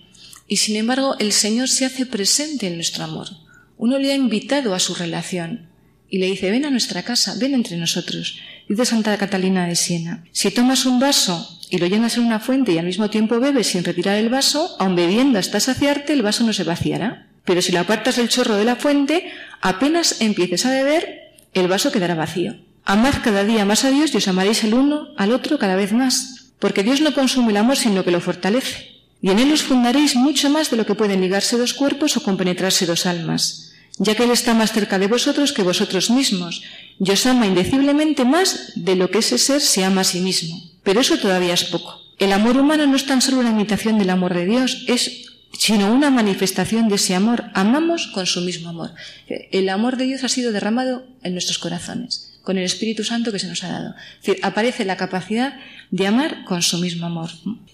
Y 0.47 0.57
sin 0.57 0.75
embargo, 0.75 1.15
el 1.19 1.31
Señor 1.31 1.69
se 1.69 1.85
hace 1.85 2.05
presente 2.05 2.67
en 2.67 2.75
nuestro 2.75 3.03
amor. 3.03 3.27
Uno 3.77 3.99
le 3.99 4.11
ha 4.11 4.15
invitado 4.15 4.73
a 4.73 4.79
su 4.79 4.95
relación 4.95 5.67
y 6.09 6.19
le 6.19 6.27
dice, 6.27 6.51
ven 6.51 6.65
a 6.65 6.69
nuestra 6.69 7.03
casa, 7.03 7.35
ven 7.39 7.53
entre 7.53 7.77
nosotros. 7.77 8.39
Dice 8.69 8.85
Santa 8.85 9.17
Catalina 9.17 9.67
de 9.67 9.75
Siena, 9.75 10.23
si 10.31 10.49
tomas 10.51 10.85
un 10.85 10.99
vaso 10.99 11.59
y 11.69 11.77
lo 11.79 11.87
llenas 11.87 12.17
en 12.17 12.23
una 12.23 12.39
fuente 12.39 12.71
y 12.71 12.77
al 12.77 12.85
mismo 12.85 13.09
tiempo 13.09 13.39
bebes 13.39 13.67
sin 13.67 13.83
retirar 13.83 14.17
el 14.17 14.29
vaso, 14.29 14.75
aun 14.79 14.95
bebiendo 14.95 15.39
hasta 15.39 15.59
saciarte, 15.59 16.13
el 16.13 16.21
vaso 16.21 16.43
no 16.43 16.53
se 16.53 16.63
vaciará. 16.63 17.27
Pero 17.45 17.61
si 17.61 17.71
lo 17.71 17.79
apartas 17.79 18.15
del 18.15 18.29
chorro 18.29 18.55
de 18.55 18.63
la 18.63 18.75
fuente, 18.77 19.29
apenas 19.59 20.21
empieces 20.21 20.65
a 20.65 20.71
beber, 20.71 21.33
el 21.53 21.67
vaso 21.67 21.91
quedará 21.91 22.15
vacío. 22.15 22.55
Amad 22.85 23.15
cada 23.23 23.43
día 23.43 23.65
más 23.65 23.85
a 23.85 23.91
Dios 23.91 24.13
y 24.13 24.17
os 24.17 24.27
amaréis 24.27 24.63
el 24.63 24.73
uno 24.73 25.09
al 25.17 25.31
otro 25.31 25.57
cada 25.57 25.75
vez 25.75 25.93
más, 25.93 26.51
porque 26.59 26.83
Dios 26.83 27.01
no 27.01 27.13
consume 27.13 27.51
el 27.51 27.57
amor 27.57 27.77
sino 27.77 28.03
que 28.03 28.11
lo 28.11 28.21
fortalece. 28.21 28.91
Y 29.21 29.29
en 29.29 29.39
él 29.39 29.51
os 29.53 29.63
fundaréis 29.63 30.15
mucho 30.15 30.49
más 30.49 30.69
de 30.69 30.77
lo 30.77 30.85
que 30.85 30.95
pueden 30.95 31.21
ligarse 31.21 31.57
dos 31.57 31.73
cuerpos 31.73 32.17
o 32.17 32.23
compenetrarse 32.23 32.85
dos 32.85 33.05
almas 33.05 33.73
ya 33.97 34.15
que 34.15 34.23
Él 34.23 34.31
está 34.31 34.53
más 34.53 34.71
cerca 34.71 34.97
de 34.97 35.07
vosotros 35.07 35.53
que 35.53 35.63
vosotros 35.63 36.09
mismos, 36.09 36.63
y 36.99 37.11
os 37.11 37.25
ama 37.25 37.45
indeciblemente 37.45 38.25
más 38.25 38.73
de 38.75 38.95
lo 38.95 39.09
que 39.11 39.19
ese 39.19 39.37
ser 39.37 39.61
se 39.61 39.83
ama 39.83 40.01
a 40.01 40.03
sí 40.03 40.19
mismo. 40.21 40.59
Pero 40.83 41.01
eso 41.01 41.17
todavía 41.17 41.53
es 41.53 41.65
poco. 41.65 42.01
El 42.17 42.31
amor 42.33 42.57
humano 42.57 42.87
no 42.87 42.95
es 42.95 43.05
tan 43.05 43.21
solo 43.21 43.39
una 43.39 43.51
imitación 43.51 43.99
del 43.99 44.09
amor 44.09 44.33
de 44.33 44.45
Dios, 44.45 44.83
es 44.87 45.25
sino 45.57 45.93
una 45.93 46.09
manifestación 46.09 46.89
de 46.89 46.95
ese 46.95 47.13
amor. 47.13 47.45
Amamos 47.53 48.07
con 48.07 48.25
su 48.25 48.41
mismo 48.41 48.69
amor. 48.69 48.91
El 49.27 49.69
amor 49.69 49.97
de 49.97 50.05
Dios 50.05 50.23
ha 50.23 50.29
sido 50.29 50.51
derramado 50.51 51.05
en 51.21 51.33
nuestros 51.33 51.59
corazones, 51.59 52.32
con 52.43 52.57
el 52.57 52.65
Espíritu 52.65 53.03
Santo 53.03 53.31
que 53.31 53.39
se 53.39 53.47
nos 53.47 53.63
ha 53.63 53.71
dado. 53.71 53.95
Es 54.21 54.43
aparece 54.43 54.85
la 54.85 54.97
capacidad 54.97 55.57
de 55.89 56.07
amar 56.07 56.43
con 56.43 56.61
su 56.61 56.77
mismo 56.77 57.07
amor. 57.07 57.31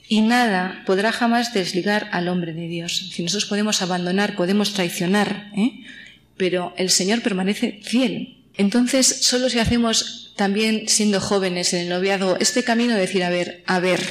Y 0.07 0.22
nada 0.22 0.84
podrá 0.86 1.11
jamás 1.11 1.53
desligar 1.53 2.07
al 2.11 2.28
hombre 2.28 2.53
de 2.53 2.67
Dios. 2.67 3.09
Si 3.11 3.24
nosotros 3.24 3.49
podemos 3.49 3.82
abandonar, 3.82 4.36
podemos 4.36 4.74
traicionar, 4.74 5.51
¿eh? 5.57 5.82
pero 6.38 6.74
el 6.78 6.89
Señor 6.91 7.22
permanece 7.22 7.80
fiel. 7.84 8.38
Entonces, 8.57 9.07
solo 9.22 9.49
si 9.49 9.59
hacemos 9.59 10.34
también 10.36 10.88
siendo 10.88 11.20
jóvenes 11.20 11.74
en 11.74 11.82
el 11.82 11.89
noviazgo 11.89 12.38
este 12.39 12.63
camino 12.63 12.93
de 12.93 13.01
decir, 13.01 13.24
a 13.24 13.30
ver, 13.30 13.63
a 13.65 13.80
ver, 13.80 14.01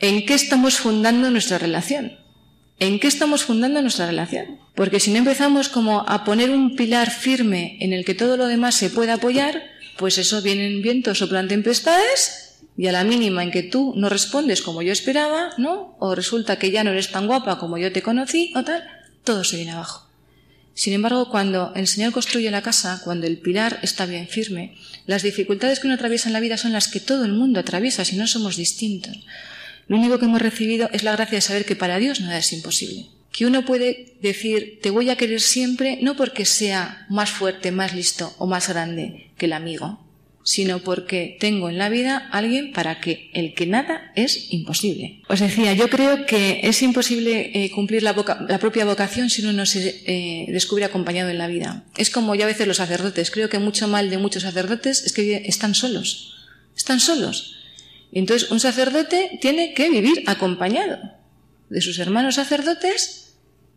¿en 0.00 0.24
qué 0.24 0.34
estamos 0.34 0.76
fundando 0.76 1.30
nuestra 1.30 1.58
relación? 1.58 2.12
¿En 2.78 3.00
qué 3.00 3.08
estamos 3.08 3.44
fundando 3.44 3.80
nuestra 3.82 4.06
relación? 4.06 4.58
Porque 4.74 5.00
si 5.00 5.10
no 5.10 5.18
empezamos 5.18 5.68
como 5.68 6.04
a 6.08 6.24
poner 6.24 6.50
un 6.50 6.76
pilar 6.76 7.10
firme 7.10 7.78
en 7.80 7.92
el 7.92 8.04
que 8.04 8.14
todo 8.14 8.36
lo 8.36 8.46
demás 8.46 8.74
se 8.74 8.90
pueda 8.90 9.14
apoyar, 9.14 9.75
pues 9.98 10.18
eso 10.18 10.42
vienen 10.42 10.82
vientos, 10.82 11.18
soplan 11.18 11.48
tempestades 11.48 12.56
y 12.76 12.86
a 12.86 12.92
la 12.92 13.04
mínima 13.04 13.42
en 13.42 13.50
que 13.50 13.62
tú 13.62 13.94
no 13.96 14.08
respondes 14.08 14.62
como 14.62 14.82
yo 14.82 14.92
esperaba, 14.92 15.50
¿no? 15.56 15.96
O 15.98 16.14
resulta 16.14 16.58
que 16.58 16.70
ya 16.70 16.84
no 16.84 16.90
eres 16.90 17.10
tan 17.10 17.26
guapa 17.26 17.58
como 17.58 17.78
yo 17.78 17.92
te 17.92 18.02
conocí 18.02 18.52
o 18.54 18.64
tal, 18.64 18.84
todo 19.24 19.44
se 19.44 19.56
viene 19.56 19.72
abajo. 19.72 20.06
Sin 20.74 20.92
embargo, 20.92 21.30
cuando 21.30 21.72
el 21.74 21.86
Señor 21.86 22.12
construye 22.12 22.50
la 22.50 22.60
casa, 22.60 23.00
cuando 23.02 23.26
el 23.26 23.38
pilar 23.38 23.80
está 23.82 24.04
bien 24.04 24.28
firme, 24.28 24.76
las 25.06 25.22
dificultades 25.22 25.80
que 25.80 25.86
uno 25.86 25.94
atraviesa 25.94 26.28
en 26.28 26.34
la 26.34 26.40
vida 26.40 26.58
son 26.58 26.72
las 26.72 26.88
que 26.88 27.00
todo 27.00 27.24
el 27.24 27.32
mundo 27.32 27.60
atraviesa, 27.60 28.04
si 28.04 28.16
no 28.16 28.26
somos 28.26 28.56
distintos. 28.56 29.16
Lo 29.88 29.96
único 29.96 30.18
que 30.18 30.26
hemos 30.26 30.42
recibido 30.42 30.90
es 30.92 31.02
la 31.02 31.12
gracia 31.12 31.36
de 31.36 31.40
saber 31.40 31.64
que 31.64 31.76
para 31.76 31.96
Dios 31.96 32.20
nada 32.20 32.36
es 32.36 32.52
imposible. 32.52 33.06
Que 33.36 33.44
uno 33.44 33.66
puede 33.66 34.14
decir, 34.22 34.78
te 34.80 34.88
voy 34.88 35.10
a 35.10 35.16
querer 35.16 35.42
siempre, 35.42 35.98
no 36.00 36.16
porque 36.16 36.46
sea 36.46 37.04
más 37.10 37.28
fuerte, 37.28 37.70
más 37.70 37.94
listo 37.94 38.34
o 38.38 38.46
más 38.46 38.66
grande 38.66 39.30
que 39.36 39.44
el 39.44 39.52
amigo, 39.52 40.02
sino 40.42 40.78
porque 40.78 41.36
tengo 41.38 41.68
en 41.68 41.76
la 41.76 41.90
vida 41.90 42.16
alguien 42.32 42.72
para 42.72 42.98
que 42.98 43.30
el 43.34 43.52
que 43.52 43.66
nada 43.66 44.10
es 44.16 44.50
imposible. 44.54 45.20
Os 45.28 45.40
decía, 45.40 45.74
yo 45.74 45.90
creo 45.90 46.24
que 46.24 46.60
es 46.62 46.80
imposible 46.80 47.50
eh, 47.52 47.70
cumplir 47.72 48.02
la, 48.02 48.14
propia 48.14 48.86
vocación 48.86 49.28
si 49.28 49.42
uno 49.42 49.52
no 49.52 49.66
se 49.66 50.02
eh, 50.06 50.46
descubre 50.50 50.86
acompañado 50.86 51.28
en 51.28 51.36
la 51.36 51.46
vida. 51.46 51.84
Es 51.98 52.08
como 52.08 52.34
ya 52.34 52.44
a 52.44 52.48
veces 52.48 52.66
los 52.66 52.78
sacerdotes. 52.78 53.30
Creo 53.30 53.50
que 53.50 53.58
mucho 53.58 53.86
mal 53.86 54.08
de 54.08 54.16
muchos 54.16 54.44
sacerdotes 54.44 55.04
es 55.04 55.12
que 55.12 55.42
están 55.44 55.74
solos. 55.74 56.36
Están 56.74 57.00
solos. 57.00 57.56
entonces 58.12 58.50
un 58.50 58.60
sacerdote 58.60 59.38
tiene 59.42 59.74
que 59.74 59.90
vivir 59.90 60.22
acompañado 60.26 60.98
de 61.68 61.80
sus 61.80 61.98
hermanos 61.98 62.36
sacerdotes, 62.36 63.25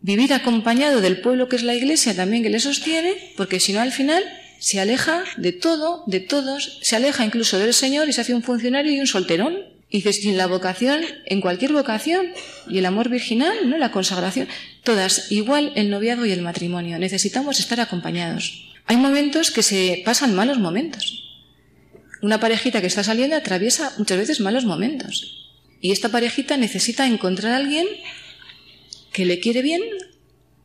vivir 0.02 0.32
acompañado 0.32 1.00
del 1.00 1.20
pueblo 1.20 1.48
que 1.48 1.56
es 1.56 1.62
la 1.62 1.74
iglesia 1.74 2.14
también 2.14 2.42
que 2.42 2.50
le 2.50 2.60
sostiene, 2.60 3.14
porque 3.36 3.60
si 3.60 3.72
no 3.72 3.80
al 3.80 3.92
final 3.92 4.22
se 4.58 4.80
aleja 4.80 5.24
de 5.36 5.52
todo, 5.52 6.04
de 6.06 6.20
todos, 6.20 6.78
se 6.82 6.96
aleja 6.96 7.24
incluso 7.24 7.58
del 7.58 7.74
Señor 7.74 8.08
y 8.08 8.12
se 8.12 8.20
hace 8.20 8.34
un 8.34 8.42
funcionario 8.42 8.92
y 8.92 9.00
un 9.00 9.06
solterón. 9.06 9.58
Y 9.92 9.96
dices, 9.98 10.22
sin 10.22 10.36
la 10.36 10.46
vocación, 10.46 11.00
en 11.26 11.40
cualquier 11.40 11.72
vocación, 11.72 12.26
y 12.68 12.78
el 12.78 12.86
amor 12.86 13.08
virginal, 13.08 13.68
¿no? 13.68 13.76
La 13.76 13.90
consagración, 13.90 14.46
todas, 14.84 15.32
igual 15.32 15.72
el 15.74 15.90
noviazgo 15.90 16.26
y 16.26 16.30
el 16.30 16.42
matrimonio. 16.42 16.96
Necesitamos 17.00 17.58
estar 17.58 17.80
acompañados. 17.80 18.70
Hay 18.86 18.96
momentos 18.96 19.50
que 19.50 19.64
se 19.64 20.00
pasan 20.04 20.36
malos 20.36 20.58
momentos. 20.58 21.24
Una 22.22 22.38
parejita 22.38 22.80
que 22.80 22.86
está 22.86 23.02
saliendo 23.02 23.34
atraviesa 23.34 23.92
muchas 23.98 24.18
veces 24.18 24.40
malos 24.40 24.64
momentos. 24.64 25.50
Y 25.80 25.90
esta 25.90 26.10
parejita 26.10 26.56
necesita 26.56 27.06
encontrar 27.06 27.54
a 27.54 27.56
alguien 27.56 27.86
que 29.12 29.24
le 29.24 29.40
quiere 29.40 29.62
bien. 29.62 29.82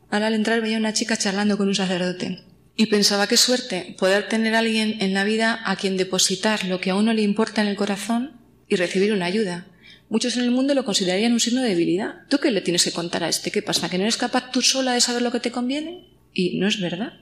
Ahora 0.09 0.27
al 0.27 0.33
entrar 0.33 0.61
veía 0.61 0.77
una 0.77 0.93
chica 0.93 1.17
charlando 1.17 1.57
con 1.57 1.67
un 1.67 1.75
sacerdote. 1.75 2.43
Y 2.77 2.87
pensaba 2.87 3.27
qué 3.27 3.37
suerte 3.37 3.95
poder 3.97 4.27
tener 4.27 4.55
a 4.55 4.59
alguien 4.59 4.97
en 4.99 5.13
la 5.13 5.23
vida 5.23 5.61
a 5.65 5.75
quien 5.77 5.97
depositar 5.97 6.65
lo 6.65 6.81
que 6.81 6.89
a 6.89 6.95
uno 6.95 7.13
le 7.13 7.21
importa 7.21 7.61
en 7.61 7.67
el 7.67 7.75
corazón 7.75 8.33
y 8.67 8.75
recibir 8.75 9.13
una 9.13 9.25
ayuda. 9.25 9.67
Muchos 10.09 10.37
en 10.37 10.43
el 10.43 10.51
mundo 10.51 10.75
lo 10.75 10.85
considerarían 10.85 11.33
un 11.33 11.39
signo 11.39 11.61
de 11.61 11.69
debilidad. 11.69 12.27
¿Tú 12.29 12.37
qué 12.39 12.51
le 12.51 12.61
tienes 12.61 12.83
que 12.83 12.91
contar 12.91 13.23
a 13.23 13.29
este? 13.29 13.49
¿Qué 13.49 13.61
pasa? 13.61 13.89
¿Que 13.89 13.97
no 13.97 14.03
eres 14.03 14.17
capaz 14.17 14.51
tú 14.51 14.61
sola 14.61 14.93
de 14.93 15.01
saber 15.01 15.21
lo 15.21 15.31
que 15.31 15.39
te 15.39 15.51
conviene? 15.51 16.05
Y 16.33 16.57
no 16.59 16.67
es 16.67 16.79
verdad. 16.79 17.13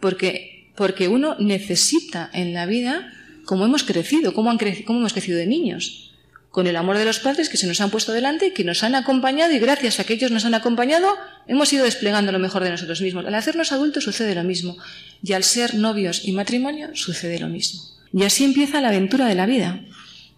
Porque, 0.00 0.72
porque 0.76 1.08
uno 1.08 1.36
necesita 1.38 2.28
en 2.34 2.52
la 2.52 2.66
vida, 2.66 3.12
como 3.44 3.64
hemos 3.64 3.84
crecido, 3.84 4.34
como, 4.34 4.50
han 4.50 4.58
como 4.84 4.98
hemos 4.98 5.12
crecido 5.12 5.38
de 5.38 5.46
niños 5.46 6.05
con 6.56 6.66
el 6.66 6.76
amor 6.76 6.96
de 6.96 7.04
los 7.04 7.18
padres 7.18 7.50
que 7.50 7.58
se 7.58 7.66
nos 7.66 7.82
han 7.82 7.90
puesto 7.90 8.14
delante, 8.14 8.54
que 8.54 8.64
nos 8.64 8.82
han 8.82 8.94
acompañado 8.94 9.52
y 9.52 9.58
gracias 9.58 10.00
a 10.00 10.04
que 10.04 10.14
ellos 10.14 10.30
nos 10.30 10.46
han 10.46 10.54
acompañado 10.54 11.14
hemos 11.46 11.70
ido 11.70 11.84
desplegando 11.84 12.32
lo 12.32 12.38
mejor 12.38 12.64
de 12.64 12.70
nosotros 12.70 13.02
mismos. 13.02 13.26
Al 13.26 13.34
hacernos 13.34 13.72
adultos 13.72 14.04
sucede 14.04 14.34
lo 14.34 14.42
mismo 14.42 14.78
y 15.22 15.34
al 15.34 15.44
ser 15.44 15.74
novios 15.74 16.22
y 16.24 16.32
matrimonio 16.32 16.88
sucede 16.94 17.38
lo 17.38 17.48
mismo. 17.48 17.82
Y 18.10 18.24
así 18.24 18.42
empieza 18.42 18.80
la 18.80 18.88
aventura 18.88 19.26
de 19.26 19.34
la 19.34 19.44
vida, 19.44 19.84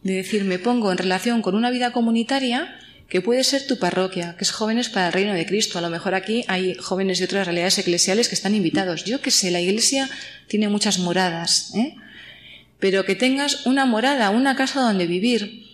de 0.03 0.15
decir, 0.15 0.43
me 0.43 0.59
pongo 0.59 0.91
en 0.91 0.99
relación 0.99 1.41
con 1.41 1.55
una 1.55 1.71
vida 1.71 1.93
comunitaria 1.93 2.77
que 3.09 3.21
puede 3.21 3.45
ser 3.45 3.69
tu 3.69 3.79
parroquia, 3.79 4.35
que 4.37 4.43
es 4.43 4.51
jóvenes 4.51 4.89
para 4.89 5.07
el 5.07 5.13
reino 5.13 5.35
de 5.35 5.47
Cristo. 5.47 5.79
A 5.79 5.83
lo 5.83 5.89
mejor 5.89 6.17
aquí 6.17 6.45
hay 6.49 6.75
jóvenes 6.75 7.21
de 7.21 7.27
otras 7.27 7.47
realidades 7.47 7.79
eclesiales 7.79 8.29
que 8.29 8.35
están 8.35 8.57
invitados. 8.57 9.05
Yo 9.05 9.21
que 9.21 9.31
sé, 9.31 9.53
la 9.53 9.61
iglesia 9.61 10.11
tiene 10.49 10.69
muchas 10.69 10.99
moradas, 10.99 11.73
¿eh? 11.77 11.95
pero 12.81 13.05
que 13.05 13.15
tengas 13.15 13.67
una 13.67 13.87
morada, 13.87 14.31
una 14.31 14.57
casa 14.57 14.81
donde 14.81 15.07
vivir, 15.07 15.68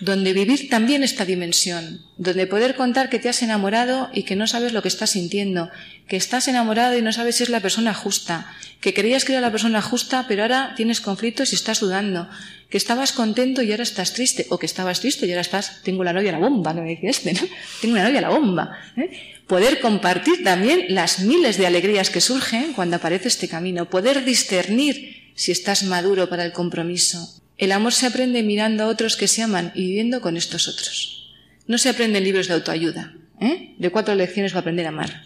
donde 0.00 0.32
vivir 0.32 0.68
también 0.68 1.02
esta 1.02 1.24
dimensión, 1.24 2.02
donde 2.16 2.46
poder 2.46 2.74
contar 2.74 3.08
que 3.08 3.18
te 3.18 3.28
has 3.28 3.42
enamorado 3.42 4.10
y 4.12 4.22
que 4.22 4.36
no 4.36 4.46
sabes 4.46 4.72
lo 4.72 4.82
que 4.82 4.88
estás 4.88 5.10
sintiendo, 5.10 5.70
que 6.06 6.16
estás 6.16 6.48
enamorado 6.48 6.96
y 6.96 7.02
no 7.02 7.12
sabes 7.12 7.36
si 7.36 7.42
es 7.44 7.48
la 7.48 7.60
persona 7.60 7.94
justa, 7.94 8.52
que 8.80 8.94
creías 8.94 9.24
que 9.24 9.32
era 9.32 9.40
la 9.40 9.50
persona 9.50 9.82
justa, 9.82 10.26
pero 10.28 10.42
ahora 10.42 10.74
tienes 10.76 11.00
conflictos 11.00 11.52
y 11.52 11.56
estás 11.56 11.80
dudando, 11.80 12.28
que 12.70 12.76
estabas 12.76 13.12
contento 13.12 13.62
y 13.62 13.70
ahora 13.70 13.82
estás 13.82 14.12
triste, 14.12 14.46
o 14.50 14.58
que 14.58 14.66
estabas 14.66 15.00
triste 15.00 15.26
y 15.26 15.30
ahora 15.30 15.40
estás, 15.40 15.82
tengo 15.82 16.04
la 16.04 16.12
novia 16.12 16.32
la 16.32 16.38
bomba, 16.38 16.74
no 16.74 16.82
me 16.82 16.90
dice 16.90 17.08
este, 17.08 17.32
¿no? 17.32 17.40
Tengo 17.80 17.94
una 17.94 18.04
novia 18.04 18.20
la 18.20 18.28
bomba. 18.28 18.78
¿eh? 18.96 19.10
Poder 19.46 19.80
compartir 19.80 20.44
también 20.44 20.86
las 20.90 21.20
miles 21.20 21.56
de 21.56 21.66
alegrías 21.66 22.10
que 22.10 22.20
surgen 22.20 22.74
cuando 22.74 22.96
aparece 22.96 23.28
este 23.28 23.48
camino, 23.48 23.88
poder 23.88 24.24
discernir 24.24 25.32
si 25.34 25.52
estás 25.52 25.84
maduro 25.84 26.28
para 26.28 26.44
el 26.44 26.52
compromiso, 26.52 27.40
el 27.58 27.72
amor 27.72 27.92
se 27.92 28.06
aprende 28.06 28.42
mirando 28.42 28.84
a 28.84 28.86
otros 28.86 29.16
que 29.16 29.28
se 29.28 29.42
aman 29.42 29.72
y 29.74 29.82
viviendo 29.86 30.20
con 30.20 30.36
estos 30.36 30.68
otros. 30.68 31.34
No 31.66 31.76
se 31.76 31.88
aprende 31.88 32.18
en 32.18 32.24
libros 32.24 32.48
de 32.48 32.54
autoayuda, 32.54 33.14
¿eh? 33.40 33.74
de 33.76 33.90
cuatro 33.90 34.14
lecciones 34.14 34.52
para 34.52 34.60
aprender 34.60 34.86
a 34.86 34.90
amar, 34.90 35.24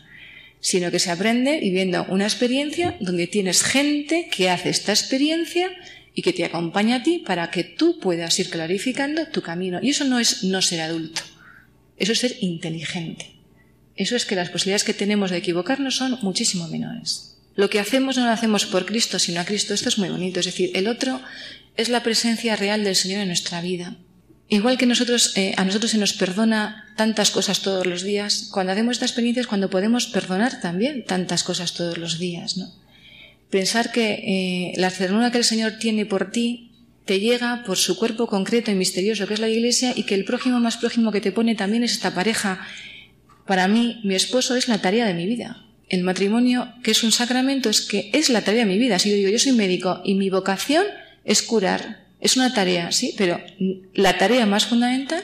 sino 0.61 0.91
que 0.91 0.99
se 0.99 1.11
aprende 1.11 1.61
viviendo 1.61 2.05
una 2.09 2.25
experiencia 2.25 2.97
donde 3.01 3.27
tienes 3.27 3.63
gente 3.63 4.29
que 4.35 4.51
hace 4.51 4.71
esta 4.71 4.93
experiencia 4.93 5.71
y 6.15 6.23
que 6.23 6.33
te 6.33 6.45
acompaña 6.45 6.97
a 6.97 7.03
ti 7.03 7.19
para 7.19 7.51
que 7.51 7.65
tú 7.65 7.99
puedas 8.01 8.39
ir 8.39 8.51
clarificando 8.51 9.27
tu 9.29 9.43
camino. 9.43 9.79
Y 9.83 9.91
eso 9.91 10.05
no 10.05 10.19
es 10.19 10.43
no 10.43 10.63
ser 10.63 10.81
adulto, 10.81 11.23
eso 11.99 12.13
es 12.13 12.19
ser 12.19 12.37
inteligente. 12.41 13.33
Eso 13.95 14.17
es 14.17 14.25
que 14.25 14.35
las 14.35 14.49
posibilidades 14.49 14.85
que 14.85 14.95
tenemos 14.95 15.31
de 15.31 15.37
equivocarnos 15.37 15.97
son 15.97 16.19
muchísimo 16.23 16.67
menores. 16.67 17.37
Lo 17.55 17.69
que 17.69 17.79
hacemos 17.79 18.17
no 18.17 18.25
lo 18.25 18.31
hacemos 18.31 18.65
por 18.65 18.87
Cristo, 18.87 19.19
sino 19.19 19.41
a 19.41 19.45
Cristo. 19.45 19.75
Esto 19.75 19.91
es 19.91 19.99
muy 19.99 20.09
bonito. 20.09 20.41
Es 20.41 20.47
decir, 20.47 20.71
el 20.75 20.89
otro 20.89 21.21
es 21.77 21.89
la 21.89 22.03
presencia 22.03 22.57
real 22.57 22.85
del 22.85 22.97
Señor 22.97 23.21
en 23.21 23.29
nuestra 23.29 23.61
vida. 23.61 23.97
Igual 24.49 24.77
que 24.77 24.85
eh, 24.85 25.55
a 25.57 25.65
nosotros 25.65 25.91
se 25.91 25.99
nos 25.99 26.13
perdona 26.13 26.93
tantas 26.97 27.31
cosas 27.31 27.63
todos 27.63 27.87
los 27.87 28.03
días, 28.03 28.49
cuando 28.53 28.73
hacemos 28.73 28.93
esta 28.93 29.07
experiencia 29.07 29.41
es 29.41 29.47
cuando 29.47 29.71
podemos 29.71 30.07
perdonar 30.07 30.61
también 30.61 31.05
tantas 31.05 31.43
cosas 31.43 31.73
todos 31.73 31.97
los 31.97 32.19
días. 32.19 32.59
¿no? 32.59 32.71
Pensar 33.51 33.93
que 33.93 34.13
eh, 34.13 34.73
la 34.77 34.91
ternura 34.91 35.31
que 35.31 35.39
el 35.39 35.45
Señor 35.45 35.79
tiene 35.79 36.05
por 36.05 36.31
ti 36.31 36.69
te 37.07 37.19
llega 37.19 37.65
por 37.65 37.79
su 37.79 37.97
cuerpo 37.97 38.27
concreto 38.27 38.71
y 38.71 38.75
misterioso 38.75 39.27
que 39.27 39.35
es 39.35 39.41
la 39.41 39.49
Iglesia 39.49 39.93
y 39.97 40.05
que 40.05 40.15
el 40.15 40.25
prójimo 40.25 40.61
más 40.61 40.77
prójimo 40.77 41.11
que 41.11 41.21
te 41.21 41.33
pone 41.33 41.55
también 41.55 41.83
es 41.83 41.93
esta 41.93 42.15
pareja. 42.15 42.61
Para 43.47 43.67
mí, 43.69 44.01
mi 44.05 44.15
esposo 44.15 44.55
es 44.55 44.69
la 44.69 44.79
tarea 44.79 45.07
de 45.07 45.15
mi 45.15 45.27
vida 45.27 45.65
el 45.93 46.05
matrimonio, 46.05 46.73
que 46.83 46.93
es 46.93 47.05
un 47.05 47.13
sacramento, 47.13 47.69
es 47.69 47.83
que 47.83 48.11
es 48.15 48.31
la 48.31 48.41
tarea 48.41 48.65
de 48.65 48.73
mi 48.73 48.79
vida. 48.79 48.99
Si 48.99 49.11
yo 49.11 49.17
digo, 49.17 49.29
yo 49.29 49.39
soy 49.39 49.53
médico 49.53 50.01
y 50.07 50.15
mi 50.15 50.31
vocación 50.31 50.87
es 51.25 51.43
curar, 51.43 52.07
es 52.21 52.37
una 52.37 52.55
tarea, 52.55 52.93
sí, 52.93 53.15
pero 53.17 53.41
la 53.95 54.19
tarea 54.19 54.47
más 54.47 54.67
fundamental 54.67 55.23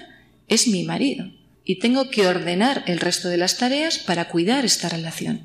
es 0.49 0.69
mi 0.69 0.85
marido. 0.85 1.31
Y 1.65 1.79
tengo 1.79 2.11
que 2.11 2.27
ordenar 2.27 2.85
el 2.87 2.99
resto 2.99 3.29
de 3.29 3.37
las 3.37 3.59
tareas 3.59 3.99
para 3.99 4.29
cuidar 4.29 4.65
esta 4.65 4.89
relación. 4.89 5.43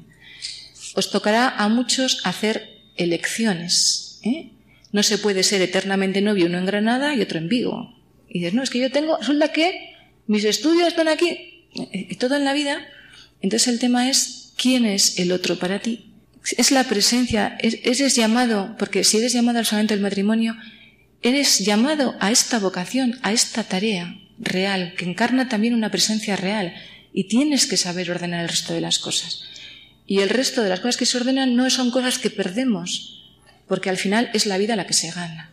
Os 0.95 1.11
tocará 1.11 1.49
a 1.49 1.67
muchos 1.67 2.21
hacer 2.23 2.79
elecciones. 2.95 4.19
¿eh? 4.23 4.51
No 4.91 5.03
se 5.03 5.17
puede 5.17 5.43
ser 5.43 5.61
eternamente 5.61 6.21
novio 6.21 6.45
uno 6.45 6.57
en 6.57 6.65
Granada 6.65 7.13
y 7.15 7.21
otro 7.21 7.39
en 7.39 7.49
Vigo. 7.49 7.93
Y 8.29 8.39
dices, 8.39 8.53
no, 8.53 8.63
es 8.63 8.69
que 8.69 8.79
yo 8.79 8.91
tengo, 8.91 9.17
resulta 9.17 9.51
que 9.51 9.95
mis 10.27 10.45
estudios 10.45 10.87
están 10.87 11.07
aquí, 11.07 11.67
y 11.73 12.15
todo 12.15 12.35
en 12.37 12.45
la 12.45 12.53
vida. 12.53 12.87
Entonces 13.41 13.67
el 13.67 13.79
tema 13.79 14.09
es 14.09 14.43
¿Quién 14.55 14.85
es 14.85 15.19
el 15.19 15.31
otro 15.31 15.57
para 15.57 15.79
ti? 15.79 16.12
Es 16.57 16.71
la 16.71 16.83
presencia, 16.83 17.57
eres 17.59 18.15
llamado, 18.15 18.75
porque 18.77 19.03
si 19.03 19.17
eres 19.17 19.31
llamado 19.31 19.59
al 19.59 19.65
sacramento 19.65 19.93
del 19.93 20.03
matrimonio, 20.03 20.57
eres 21.21 21.59
llamado 21.59 22.15
a 22.19 22.31
esta 22.31 22.59
vocación, 22.59 23.17
a 23.23 23.31
esta 23.31 23.63
tarea 23.63 24.17
real, 24.37 24.93
que 24.97 25.05
encarna 25.05 25.47
también 25.47 25.73
una 25.73 25.89
presencia 25.89 26.35
real, 26.35 26.73
y 27.13 27.25
tienes 27.29 27.65
que 27.65 27.77
saber 27.77 28.11
ordenar 28.11 28.41
el 28.41 28.49
resto 28.49 28.73
de 28.73 28.81
las 28.81 28.99
cosas. 28.99 29.43
Y 30.05 30.19
el 30.19 30.29
resto 30.29 30.61
de 30.61 30.69
las 30.69 30.81
cosas 30.81 30.97
que 30.97 31.05
se 31.05 31.17
ordenan 31.17 31.55
no 31.55 31.69
son 31.69 31.91
cosas 31.91 32.19
que 32.19 32.29
perdemos, 32.29 33.23
porque 33.67 33.89
al 33.89 33.97
final 33.97 34.29
es 34.33 34.45
la 34.45 34.57
vida 34.57 34.75
la 34.75 34.85
que 34.85 34.93
se 34.93 35.11
gana. 35.11 35.49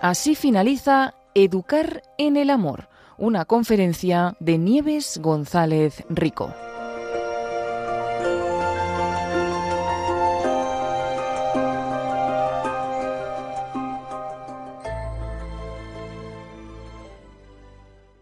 Así 0.00 0.34
finaliza 0.34 1.14
Educar 1.34 2.02
en 2.18 2.36
el 2.36 2.50
Amor, 2.50 2.88
una 3.18 3.44
conferencia 3.44 4.34
de 4.40 4.58
Nieves 4.58 5.18
González 5.22 6.04
Rico. 6.08 6.54